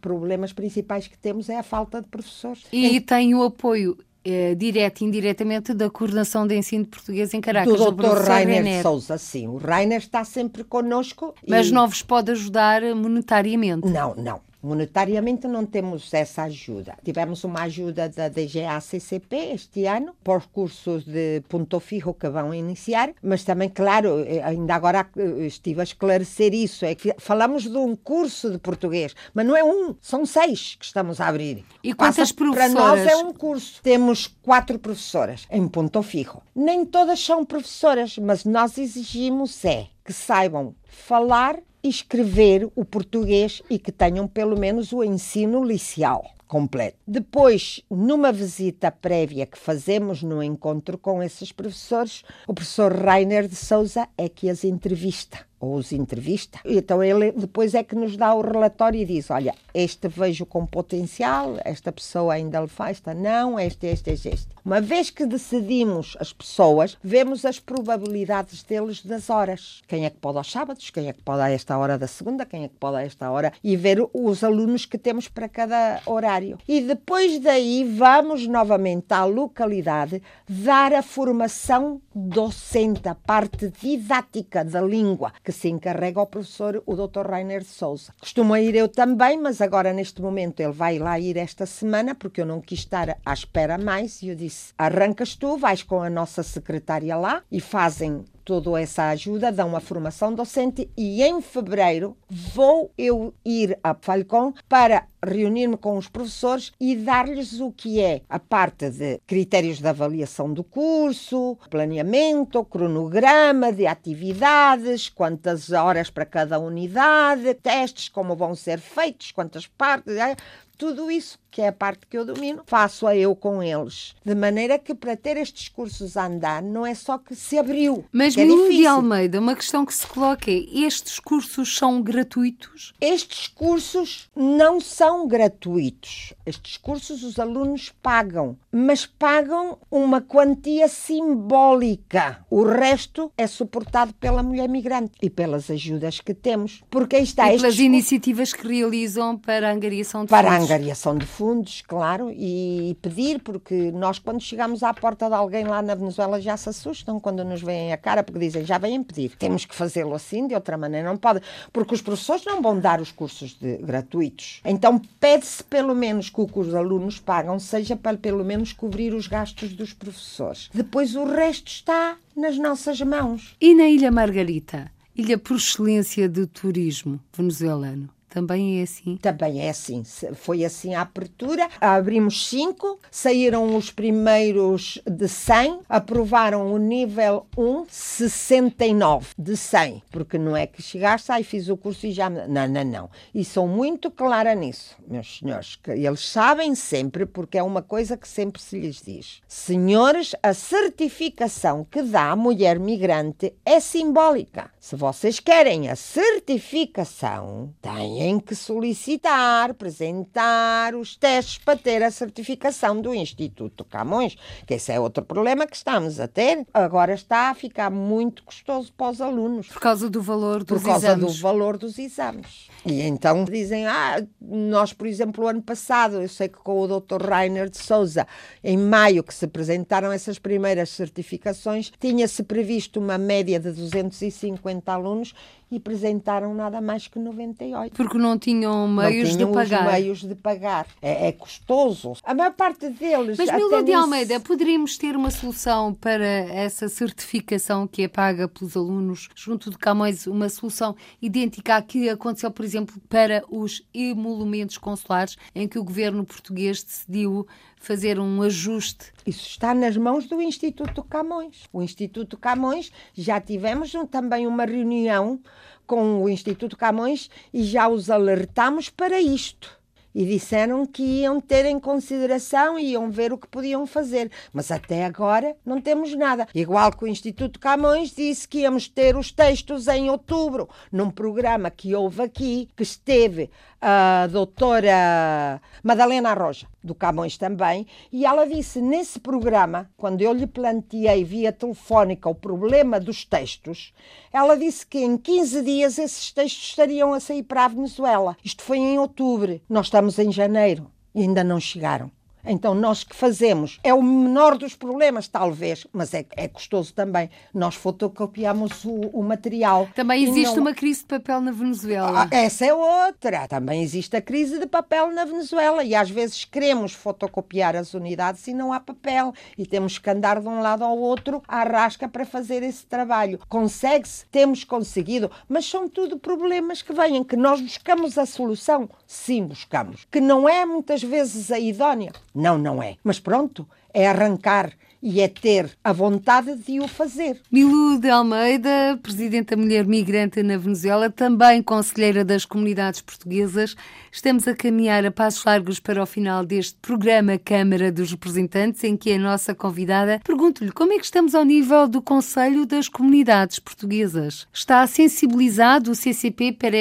problemas 0.00 0.52
principais 0.52 1.06
que 1.06 1.18
temos 1.18 1.48
é 1.48 1.58
a 1.58 1.62
falta 1.62 2.00
de 2.00 2.08
professores. 2.08 2.64
E 2.72 3.00
tem 3.00 3.34
o 3.34 3.42
apoio 3.42 3.96
é, 4.24 4.54
direto 4.54 5.00
e 5.00 5.04
indiretamente 5.04 5.74
da 5.74 5.90
coordenação 5.90 6.46
de 6.46 6.56
ensino 6.56 6.84
de 6.84 6.90
português 6.90 7.34
em 7.34 7.40
Caracas. 7.40 7.76
Do 7.76 7.90
Dr. 7.90 8.18
Rainer 8.26 8.62
de 8.62 8.82
Souza, 8.82 9.18
sim. 9.18 9.48
O 9.48 9.56
Rainer 9.56 9.98
está 9.98 10.24
sempre 10.24 10.64
connosco. 10.64 11.34
Mas 11.46 11.68
e... 11.68 11.72
não 11.72 11.88
vos 11.88 12.02
pode 12.02 12.30
ajudar 12.30 12.82
monetariamente? 12.94 13.88
Não, 13.88 14.14
não 14.14 14.51
Monetariamente 14.62 15.48
não 15.48 15.66
temos 15.66 16.12
essa 16.14 16.44
ajuda. 16.44 16.96
Tivemos 17.04 17.42
uma 17.44 17.62
ajuda 17.62 18.08
da 18.08 18.28
DGA-CCP 18.28 19.36
este 19.54 19.86
ano, 19.86 20.14
para 20.22 20.38
os 20.38 20.46
cursos 20.46 21.04
de 21.04 21.42
ponto 21.48 21.80
fijo 21.80 22.14
que 22.14 22.28
vão 22.28 22.54
iniciar, 22.54 23.12
mas 23.22 23.44
também, 23.44 23.68
claro, 23.68 24.20
eh, 24.20 24.42
ainda 24.42 24.74
agora 24.74 25.08
eh, 25.16 25.46
estive 25.46 25.80
a 25.80 25.84
esclarecer 25.84 26.54
isso, 26.54 26.84
é 26.84 26.94
que 26.94 27.14
falamos 27.18 27.64
de 27.64 27.76
um 27.76 27.96
curso 27.96 28.50
de 28.50 28.58
português, 28.58 29.14
mas 29.34 29.46
não 29.46 29.56
é 29.56 29.64
um, 29.64 29.96
são 30.00 30.24
seis 30.24 30.76
que 30.78 30.84
estamos 30.84 31.20
a 31.20 31.26
abrir. 31.26 31.64
E 31.82 31.92
quantas 31.92 32.30
Passa, 32.30 32.34
professoras? 32.34 32.72
Para 32.72 32.88
nós 32.88 33.06
é 33.06 33.16
um 33.16 33.32
curso. 33.32 33.80
Temos 33.82 34.26
quatro 34.42 34.78
professoras 34.78 35.46
em 35.50 35.66
ponto 35.66 36.02
fijo. 36.02 36.40
Nem 36.54 36.84
todas 36.84 37.18
são 37.24 37.44
professoras, 37.44 38.18
mas 38.18 38.44
nós 38.44 38.78
exigimos 38.78 39.64
é 39.64 39.88
que 40.04 40.12
saibam 40.12 40.74
falar 40.84 41.58
escrever 41.82 42.68
o 42.74 42.84
português 42.84 43.62
e 43.68 43.78
que 43.78 43.90
tenham 43.90 44.28
pelo 44.28 44.58
menos 44.58 44.92
o 44.92 45.02
ensino 45.02 45.64
liceal 45.64 46.24
completo. 46.46 46.98
Depois, 47.06 47.80
numa 47.90 48.30
visita 48.30 48.90
prévia 48.90 49.46
que 49.46 49.58
fazemos 49.58 50.22
no 50.22 50.42
encontro 50.42 50.98
com 50.98 51.22
esses 51.22 51.50
professores, 51.50 52.22
o 52.46 52.52
professor 52.52 52.92
Rainer 52.92 53.48
de 53.48 53.56
Souza 53.56 54.06
é 54.18 54.28
que 54.28 54.50
as 54.50 54.62
entrevista 54.62 55.46
ou 55.62 55.76
os 55.76 55.92
entrevista. 55.92 56.58
Então 56.64 57.02
ele 57.02 57.30
depois 57.30 57.72
é 57.72 57.84
que 57.84 57.94
nos 57.94 58.16
dá 58.16 58.34
o 58.34 58.42
relatório 58.42 59.00
e 59.00 59.06
diz: 59.06 59.30
olha, 59.30 59.54
este 59.72 60.08
vejo 60.08 60.44
com 60.44 60.66
potencial, 60.66 61.56
esta 61.64 61.92
pessoa 61.92 62.34
ainda 62.34 62.60
lhe 62.60 62.68
faz, 62.68 62.96
esta 62.98 63.14
não, 63.14 63.58
este, 63.58 63.86
este, 63.86 64.10
este, 64.10 64.28
este. 64.28 64.48
Uma 64.64 64.80
vez 64.80 65.10
que 65.10 65.24
decidimos 65.26 66.16
as 66.20 66.32
pessoas, 66.32 66.96
vemos 67.02 67.44
as 67.44 67.58
probabilidades 67.58 68.62
deles 68.62 69.04
das 69.04 69.30
horas. 69.30 69.82
Quem 69.86 70.04
é 70.04 70.10
que 70.10 70.18
pode 70.18 70.38
aos 70.38 70.50
sábados, 70.50 70.90
quem 70.90 71.08
é 71.08 71.12
que 71.12 71.22
pode 71.22 71.42
a 71.42 71.50
esta 71.50 71.76
hora 71.78 71.98
da 71.98 72.06
segunda, 72.06 72.44
quem 72.44 72.64
é 72.64 72.68
que 72.68 72.76
pode 72.76 72.96
a 72.96 73.02
esta 73.02 73.30
hora, 73.30 73.52
e 73.62 73.76
ver 73.76 73.98
os 74.12 74.42
alunos 74.44 74.84
que 74.84 74.98
temos 74.98 75.28
para 75.28 75.48
cada 75.48 76.00
horário. 76.06 76.58
E 76.66 76.80
depois 76.80 77.40
daí 77.40 77.84
vamos 77.84 78.46
novamente 78.46 79.12
à 79.12 79.24
localidade 79.24 80.22
dar 80.48 80.92
a 80.92 81.02
formação 81.02 82.00
docente, 82.14 83.08
a 83.08 83.14
parte 83.14 83.72
didática 83.80 84.64
da 84.64 84.80
língua, 84.80 85.32
que 85.44 85.51
se 85.52 85.68
encarrega 85.68 86.18
ao 86.18 86.26
professor, 86.26 86.82
o 86.86 86.94
Dr. 86.96 87.26
Rainer 87.28 87.64
Souza. 87.64 88.14
Costumo 88.20 88.56
ir 88.56 88.74
eu 88.74 88.88
também, 88.88 89.38
mas 89.38 89.60
agora 89.60 89.92
neste 89.92 90.20
momento 90.20 90.60
ele 90.60 90.72
vai 90.72 90.98
lá 90.98 91.18
ir 91.18 91.36
esta 91.36 91.66
semana, 91.66 92.14
porque 92.14 92.40
eu 92.40 92.46
não 92.46 92.60
quis 92.60 92.80
estar 92.80 93.18
à 93.24 93.32
espera 93.32 93.78
mais, 93.78 94.22
e 94.22 94.28
eu 94.28 94.34
disse: 94.34 94.72
arrancas 94.76 95.36
tu, 95.36 95.56
vais 95.56 95.82
com 95.82 96.02
a 96.02 96.10
nossa 96.10 96.42
secretária 96.42 97.16
lá 97.16 97.42
e 97.50 97.60
fazem 97.60 98.24
toda 98.44 98.80
essa 98.80 99.08
ajuda, 99.08 99.52
dão 99.52 99.68
uma 99.68 99.80
formação 99.80 100.34
docente 100.34 100.90
e 100.96 101.22
em 101.22 101.40
fevereiro 101.40 102.16
vou 102.28 102.90
eu 102.98 103.32
ir 103.44 103.78
a 103.82 103.94
Falcon 103.94 104.52
para 104.68 105.06
reunir-me 105.24 105.76
com 105.76 105.96
os 105.96 106.08
professores 106.08 106.72
e 106.80 106.96
dar-lhes 106.96 107.60
o 107.60 107.70
que 107.70 108.00
é 108.00 108.22
a 108.28 108.38
parte 108.38 108.90
de 108.90 109.20
critérios 109.26 109.78
de 109.78 109.86
avaliação 109.86 110.52
do 110.52 110.64
curso, 110.64 111.56
planeamento, 111.70 112.64
cronograma 112.64 113.72
de 113.72 113.86
atividades, 113.86 115.08
quantas 115.08 115.70
horas 115.70 116.10
para 116.10 116.26
cada 116.26 116.58
unidade, 116.58 117.54
testes, 117.54 118.08
como 118.08 118.34
vão 118.34 118.54
ser 118.54 118.78
feitos, 118.78 119.32
quantas 119.32 119.66
partes, 119.66 120.16
é, 120.16 120.36
tudo 120.76 121.10
isso 121.10 121.38
que 121.52 121.60
é 121.60 121.68
a 121.68 121.72
parte 121.72 122.06
que 122.08 122.16
eu 122.16 122.24
domino, 122.24 122.62
faço-a 122.66 123.14
eu 123.14 123.36
com 123.36 123.62
eles. 123.62 124.14
De 124.24 124.34
maneira 124.34 124.78
que 124.78 124.94
para 124.94 125.14
ter 125.14 125.36
estes 125.36 125.68
cursos 125.68 126.16
a 126.16 126.26
andar, 126.26 126.62
não 126.62 126.86
é 126.86 126.94
só 126.94 127.18
que 127.18 127.36
se 127.36 127.58
abriu. 127.58 128.06
Mas, 128.10 128.36
é 128.36 128.44
Nuno 128.44 128.70
de 128.70 128.86
Almeida, 128.86 129.38
uma 129.38 129.54
questão 129.54 129.84
que 129.84 129.94
se 129.94 130.06
coloca 130.06 130.50
é: 130.50 130.54
estes 130.54 131.20
cursos 131.20 131.76
são 131.76 132.00
gratuitos? 132.00 132.94
Estes 132.98 133.48
cursos 133.48 134.30
não 134.34 134.80
são 134.80 135.11
gratuitos. 135.26 136.32
Estes 136.44 136.76
cursos 136.76 137.22
os 137.22 137.38
alunos 137.38 137.92
pagam, 138.02 138.56
mas 138.70 139.06
pagam 139.06 139.78
uma 139.90 140.20
quantia 140.20 140.88
simbólica. 140.88 142.44
O 142.50 142.64
resto 142.64 143.32
é 143.36 143.46
suportado 143.46 144.12
pela 144.14 144.42
mulher 144.42 144.68
migrante 144.68 145.12
e 145.22 145.30
pelas 145.30 145.70
ajudas 145.70 146.20
que 146.20 146.34
temos. 146.34 146.82
Porque 146.90 147.16
aí 147.16 147.22
está. 147.22 147.52
E 147.52 147.56
pelas 147.56 147.78
iniciativas 147.78 148.52
que 148.52 148.66
realizam 148.66 149.36
para 149.36 149.68
a 149.68 149.72
angariação 149.72 150.24
de 150.24 150.30
para 150.30 150.50
fundos. 150.50 150.60
a 150.60 150.64
angariação 150.64 151.16
de 151.16 151.26
fundos 151.26 151.52
fundos, 151.52 151.82
claro, 151.82 152.30
e 152.30 152.96
pedir, 153.02 153.40
porque 153.40 153.90
nós, 153.92 154.18
quando 154.18 154.40
chegamos 154.40 154.82
à 154.82 154.94
porta 154.94 155.28
de 155.28 155.34
alguém 155.34 155.64
lá 155.64 155.82
na 155.82 155.94
Venezuela, 155.94 156.40
já 156.40 156.56
se 156.56 156.68
assustam 156.68 157.20
quando 157.20 157.44
nos 157.44 157.60
veem 157.60 157.92
a 157.92 157.96
cara, 157.96 158.22
porque 158.22 158.38
dizem 158.38 158.64
já 158.64 158.78
vêm 158.78 159.02
pedir. 159.02 159.36
Temos 159.36 159.64
que 159.64 159.74
fazê-lo 159.74 160.14
assim, 160.14 160.46
de 160.46 160.54
outra 160.54 160.76
maneira 160.76 161.08
não 161.08 161.16
pode, 161.16 161.40
porque 161.72 161.94
os 161.94 162.00
professores 162.00 162.44
não 162.44 162.62
vão 162.62 162.78
dar 162.78 163.00
os 163.00 163.12
cursos 163.12 163.54
de, 163.58 163.78
gratuitos. 163.78 164.60
Então 164.64 165.00
pede-se 165.20 165.62
pelo 165.64 165.94
menos 165.94 166.28
que 166.28 166.40
o 166.40 166.46
que 166.46 166.58
os 166.58 166.74
alunos 166.74 167.18
pagam 167.18 167.58
seja 167.58 167.96
para 167.96 168.16
pelo 168.16 168.44
menos 168.44 168.72
cobrir 168.72 169.14
os 169.14 169.26
gastos 169.26 169.72
dos 169.72 169.92
professores. 169.92 170.68
Depois 170.72 171.14
o 171.14 171.24
resto 171.24 171.68
está 171.68 172.16
nas 172.36 172.58
nossas 172.58 173.00
mãos. 173.00 173.56
E 173.60 173.74
na 173.74 173.88
Ilha 173.88 174.10
Margarita? 174.10 174.90
Ilha 175.14 175.36
por 175.36 175.56
excelência 175.56 176.28
de 176.28 176.46
turismo 176.46 177.20
venezuelano. 177.36 178.08
Também 178.32 178.80
é 178.80 178.84
assim? 178.84 179.16
Também 179.18 179.60
é 179.60 179.68
assim. 179.68 180.02
Foi 180.34 180.64
assim 180.64 180.94
a 180.94 181.02
abertura. 181.02 181.68
Abrimos 181.78 182.48
cinco, 182.48 182.98
saíram 183.10 183.76
os 183.76 183.90
primeiros 183.90 184.98
de 185.06 185.28
100, 185.28 185.80
aprovaram 185.86 186.72
o 186.72 186.78
nível 186.78 187.46
1, 187.54 187.84
69 187.90 189.34
de 189.38 189.54
100. 189.54 190.02
Porque 190.10 190.38
não 190.38 190.56
é 190.56 190.66
que 190.66 190.80
chegaste, 190.80 191.30
aí 191.30 191.44
fiz 191.44 191.68
o 191.68 191.76
curso 191.76 192.06
e 192.06 192.12
já. 192.12 192.30
Não, 192.30 192.66
não, 192.66 192.84
não. 192.84 193.10
E 193.34 193.44
sou 193.44 193.68
muito 193.68 194.10
clara 194.10 194.54
nisso, 194.54 194.96
meus 195.06 195.38
senhores. 195.38 195.76
Que 195.76 195.90
eles 195.90 196.26
sabem 196.26 196.74
sempre, 196.74 197.26
porque 197.26 197.58
é 197.58 197.62
uma 197.62 197.82
coisa 197.82 198.16
que 198.16 198.26
sempre 198.26 198.62
se 198.62 198.80
lhes 198.80 199.02
diz. 199.02 199.42
Senhores, 199.46 200.34
a 200.42 200.54
certificação 200.54 201.84
que 201.84 202.00
dá 202.00 202.30
a 202.30 202.36
mulher 202.36 202.78
migrante 202.78 203.52
é 203.62 203.78
simbólica. 203.78 204.70
Se 204.80 204.96
vocês 204.96 205.38
querem 205.38 205.90
a 205.90 205.96
certificação, 205.96 207.74
têm 207.82 208.21
têm 208.22 208.38
que 208.38 208.54
solicitar, 208.54 209.70
apresentar 209.70 210.94
os 210.94 211.16
testes 211.16 211.58
para 211.58 211.76
ter 211.76 212.04
a 212.04 212.10
certificação 212.10 213.00
do 213.00 213.12
Instituto 213.12 213.84
Camões, 213.84 214.36
que 214.64 214.74
esse 214.74 214.92
é 214.92 215.00
outro 215.00 215.24
problema 215.24 215.66
que 215.66 215.74
estamos 215.74 216.20
a 216.20 216.28
ter. 216.28 216.64
Agora 216.72 217.14
está 217.14 217.50
a 217.50 217.54
ficar 217.54 217.90
muito 217.90 218.44
custoso 218.44 218.92
para 218.92 219.10
os 219.10 219.20
alunos. 219.20 219.66
Por 219.66 219.80
causa 219.80 220.08
do 220.08 220.22
valor 220.22 220.62
dos 220.62 220.70
exames. 220.70 220.82
Por 220.82 220.88
causa 220.88 221.06
exames. 221.08 221.34
do 221.34 221.42
valor 221.42 221.76
dos 221.76 221.98
exames. 221.98 222.68
E 222.86 223.02
então 223.02 223.44
dizem, 223.44 223.88
ah, 223.88 224.24
nós, 224.40 224.92
por 224.92 225.08
exemplo, 225.08 225.44
o 225.44 225.48
ano 225.48 225.62
passado, 225.62 226.22
eu 226.22 226.28
sei 226.28 226.48
que 226.48 226.58
com 226.58 226.80
o 226.80 227.00
Dr. 227.00 227.28
Rainer 227.28 227.68
de 227.68 227.78
Souza, 227.78 228.24
em 228.62 228.78
maio 228.78 229.24
que 229.24 229.34
se 229.34 229.46
apresentaram 229.46 230.12
essas 230.12 230.38
primeiras 230.38 230.90
certificações, 230.90 231.92
tinha-se 231.98 232.44
previsto 232.44 233.00
uma 233.00 233.18
média 233.18 233.58
de 233.58 233.72
250 233.72 234.92
alunos 234.92 235.34
e 235.72 235.78
apresentaram 235.78 236.54
nada 236.54 236.82
mais 236.82 237.08
que 237.08 237.18
98. 237.18 237.94
Porque 237.94 238.18
não 238.18 238.38
tinham 238.38 238.86
meios 238.86 239.30
não 239.30 239.36
tinham 239.36 239.50
de 239.50 239.54
pagar. 239.56 239.86
Os 239.86 239.92
meios 239.92 240.18
de 240.20 240.34
pagar. 240.34 240.86
É, 241.00 241.28
é, 241.28 241.32
custoso. 241.32 242.12
A 242.22 242.34
maior 242.34 242.52
parte 242.52 242.90
deles. 242.90 243.38
Mas, 243.38 243.50
Milda 243.50 243.82
de 243.82 243.94
Almeida, 243.94 244.38
poderíamos 244.38 244.98
ter 244.98 245.16
uma 245.16 245.30
solução 245.30 245.94
para 245.94 246.26
essa 246.26 246.90
certificação 246.90 247.86
que 247.86 248.02
é 248.02 248.08
paga 248.08 248.46
pelos 248.46 248.76
alunos 248.76 249.30
junto 249.34 249.70
de 249.70 249.78
Camões, 249.78 250.26
uma 250.26 250.50
solução 250.50 250.94
idêntica 251.22 251.76
à 251.76 251.82
que 251.82 252.10
aconteceu, 252.10 252.50
por 252.50 252.66
exemplo, 252.66 253.00
para 253.08 253.42
os 253.48 253.82
emolumentos 253.94 254.76
consulares, 254.76 255.38
em 255.54 255.66
que 255.66 255.78
o 255.78 255.84
governo 255.84 256.22
português 256.22 256.82
decidiu 256.82 257.46
fazer 257.82 258.18
um 258.20 258.42
ajuste. 258.42 259.12
Isso 259.26 259.44
está 259.46 259.74
nas 259.74 259.96
mãos 259.96 260.26
do 260.26 260.40
Instituto 260.40 261.02
Camões. 261.02 261.64
O 261.72 261.82
Instituto 261.82 262.38
Camões 262.38 262.92
já 263.12 263.40
tivemos 263.40 263.92
um, 263.94 264.06
também 264.06 264.46
uma 264.46 264.64
reunião 264.64 265.40
com 265.84 266.22
o 266.22 266.28
Instituto 266.28 266.76
Camões 266.76 267.28
e 267.52 267.64
já 267.64 267.88
os 267.88 268.08
alertamos 268.08 268.88
para 268.88 269.20
isto 269.20 269.82
e 270.14 270.24
disseram 270.24 270.84
que 270.84 271.02
iam 271.02 271.40
ter 271.40 271.64
em 271.64 271.80
consideração 271.80 272.78
e 272.78 272.90
iam 272.92 273.10
ver 273.10 273.32
o 273.32 273.38
que 273.38 273.48
podiam 273.48 273.86
fazer. 273.86 274.30
Mas 274.52 274.70
até 274.70 275.04
agora 275.04 275.56
não 275.64 275.80
temos 275.80 276.14
nada. 276.14 276.46
Igual 276.54 276.92
que 276.92 277.04
o 277.04 277.08
Instituto 277.08 277.58
Camões 277.58 278.14
disse 278.14 278.46
que 278.46 278.60
íamos 278.60 278.88
ter 278.88 279.16
os 279.16 279.32
textos 279.32 279.88
em 279.88 280.10
outubro, 280.10 280.68
num 280.90 281.10
programa 281.10 281.70
que 281.70 281.94
houve 281.94 282.22
aqui, 282.22 282.68
que 282.76 282.82
esteve 282.82 283.50
a 283.84 284.28
doutora 284.30 285.60
Madalena 285.82 286.32
Roja, 286.32 286.68
do 286.84 286.94
Camões 286.94 287.36
também, 287.36 287.84
e 288.12 288.24
ela 288.24 288.46
disse 288.46 288.80
nesse 288.80 289.18
programa, 289.18 289.90
quando 289.96 290.22
eu 290.22 290.32
lhe 290.32 290.46
planteei 290.46 291.24
via 291.24 291.52
telefónica 291.52 292.28
o 292.28 292.34
problema 292.34 293.00
dos 293.00 293.24
textos, 293.24 293.92
ela 294.32 294.56
disse 294.56 294.86
que 294.86 295.00
em 295.00 295.18
15 295.18 295.62
dias 295.62 295.98
esses 295.98 296.30
textos 296.30 296.68
estariam 296.68 297.12
a 297.12 297.18
sair 297.18 297.42
para 297.42 297.64
a 297.64 297.68
Venezuela. 297.68 298.36
Isto 298.44 298.62
foi 298.62 298.78
em 298.78 298.98
outubro. 299.00 299.60
Nós 299.68 299.86
estamos 299.86 300.16
em 300.20 300.30
janeiro 300.30 300.88
e 301.12 301.22
ainda 301.22 301.42
não 301.42 301.58
chegaram. 301.58 302.08
Então, 302.44 302.74
nós 302.74 303.04
que 303.04 303.14
fazemos, 303.14 303.78
é 303.84 303.94
o 303.94 304.02
menor 304.02 304.58
dos 304.58 304.74
problemas, 304.74 305.28
talvez, 305.28 305.86
mas 305.92 306.12
é, 306.12 306.26
é 306.36 306.48
custoso 306.48 306.92
também. 306.92 307.30
Nós 307.54 307.76
fotocopiamos 307.76 308.84
o, 308.84 308.94
o 309.12 309.22
material. 309.22 309.88
Também 309.94 310.24
existe 310.24 310.56
não... 310.56 310.62
uma 310.62 310.74
crise 310.74 311.00
de 311.00 311.06
papel 311.06 311.40
na 311.40 311.52
Venezuela. 311.52 312.24
Ah, 312.24 312.36
essa 312.36 312.66
é 312.66 312.74
outra. 312.74 313.46
Também 313.46 313.82
existe 313.82 314.16
a 314.16 314.20
crise 314.20 314.58
de 314.58 314.66
papel 314.66 315.12
na 315.12 315.24
Venezuela 315.24 315.84
e 315.84 315.94
às 315.94 316.10
vezes 316.10 316.44
queremos 316.44 316.92
fotocopiar 316.92 317.76
as 317.76 317.94
unidades 317.94 318.46
e 318.48 318.54
não 318.54 318.72
há 318.72 318.80
papel 318.80 319.32
e 319.56 319.64
temos 319.64 319.98
que 319.98 320.10
andar 320.10 320.40
de 320.40 320.48
um 320.48 320.60
lado 320.60 320.82
ao 320.84 320.98
outro 320.98 321.42
à 321.46 321.62
rasca 321.62 322.08
para 322.08 322.24
fazer 322.24 322.62
esse 322.62 322.84
trabalho. 322.86 323.38
Consegue-se? 323.48 324.26
Temos 324.26 324.64
conseguido, 324.64 325.30
mas 325.48 325.64
são 325.64 325.88
tudo 325.88 326.18
problemas 326.18 326.82
que 326.82 326.92
vêm, 326.92 327.22
que 327.22 327.36
nós 327.36 327.60
buscamos 327.60 328.18
a 328.18 328.26
solução. 328.26 328.88
Sim, 329.06 329.46
buscamos. 329.46 330.06
Que 330.10 330.20
não 330.20 330.48
é 330.48 330.66
muitas 330.66 331.02
vezes 331.02 331.50
a 331.52 331.58
idónea. 331.58 332.12
Não, 332.34 332.56
não 332.56 332.82
é. 332.82 332.96
Mas 333.04 333.20
pronto, 333.20 333.68
é 333.92 334.08
arrancar 334.08 334.72
e 335.02 335.20
é 335.20 335.26
ter 335.26 335.68
a 335.82 335.92
vontade 335.92 336.54
de 336.54 336.78
o 336.78 336.86
fazer. 336.86 337.40
Milu 337.50 337.98
de 337.98 338.08
Almeida, 338.08 338.98
Presidente 339.02 339.50
da 339.50 339.56
Mulher 339.56 339.84
Migrante 339.84 340.42
na 340.42 340.56
Venezuela, 340.56 341.10
também 341.10 341.60
Conselheira 341.60 342.24
das 342.24 342.44
Comunidades 342.44 343.00
Portuguesas. 343.00 343.74
Estamos 344.14 344.46
a 344.46 344.54
caminhar 344.54 345.06
a 345.06 345.10
passos 345.10 345.42
largos 345.42 345.80
para 345.80 346.02
o 346.02 346.04
final 346.04 346.44
deste 346.44 346.76
programa 346.82 347.38
Câmara 347.38 347.90
dos 347.90 348.10
Representantes, 348.10 348.84
em 348.84 348.94
que 348.94 349.10
a 349.10 349.18
nossa 349.18 349.54
convidada 349.54 350.20
pergunto-lhe 350.22 350.70
como 350.70 350.92
é 350.92 350.98
que 350.98 351.04
estamos 351.06 351.34
ao 351.34 351.46
nível 351.46 351.88
do 351.88 352.02
Conselho 352.02 352.66
das 352.66 352.88
Comunidades 352.88 353.58
Portuguesas. 353.58 354.46
Está 354.52 354.86
sensibilizado 354.86 355.90
o 355.90 355.94
CCP 355.94 356.52
para 356.52 356.76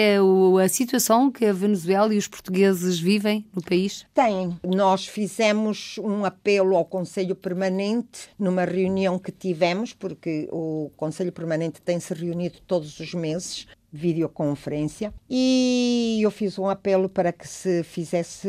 a 0.61 0.67
situação 0.67 1.32
que 1.32 1.45
a 1.45 1.53
Venezuela 1.53 2.13
e 2.13 2.17
os 2.17 2.27
portugueses 2.27 2.99
vivem 2.99 3.45
no 3.55 3.61
país? 3.61 4.05
Tem. 4.13 4.59
Nós 4.61 5.07
fizemos 5.07 5.97
um 5.99 6.25
apelo 6.25 6.75
ao 6.75 6.84
Conselho 6.84 7.34
Permanente 7.34 8.27
numa 8.38 8.65
reunião 8.65 9.17
que 9.17 9.32
tivemos, 9.32 9.93
porque 9.93 10.49
o 10.51 10.91
Conselho 10.97 11.32
Permanente 11.32 11.82
tem 11.82 11.97
se 11.97 12.13
reunido 12.13 12.59
todos 12.67 12.99
os 12.99 13.13
meses 13.13 13.67
videoconferência 13.91 15.13
e 15.29 16.19
eu 16.21 16.31
fiz 16.31 16.57
um 16.57 16.69
apelo 16.69 17.09
para 17.09 17.31
que 17.31 17.47
se 17.47 17.83
fizesse 17.83 18.47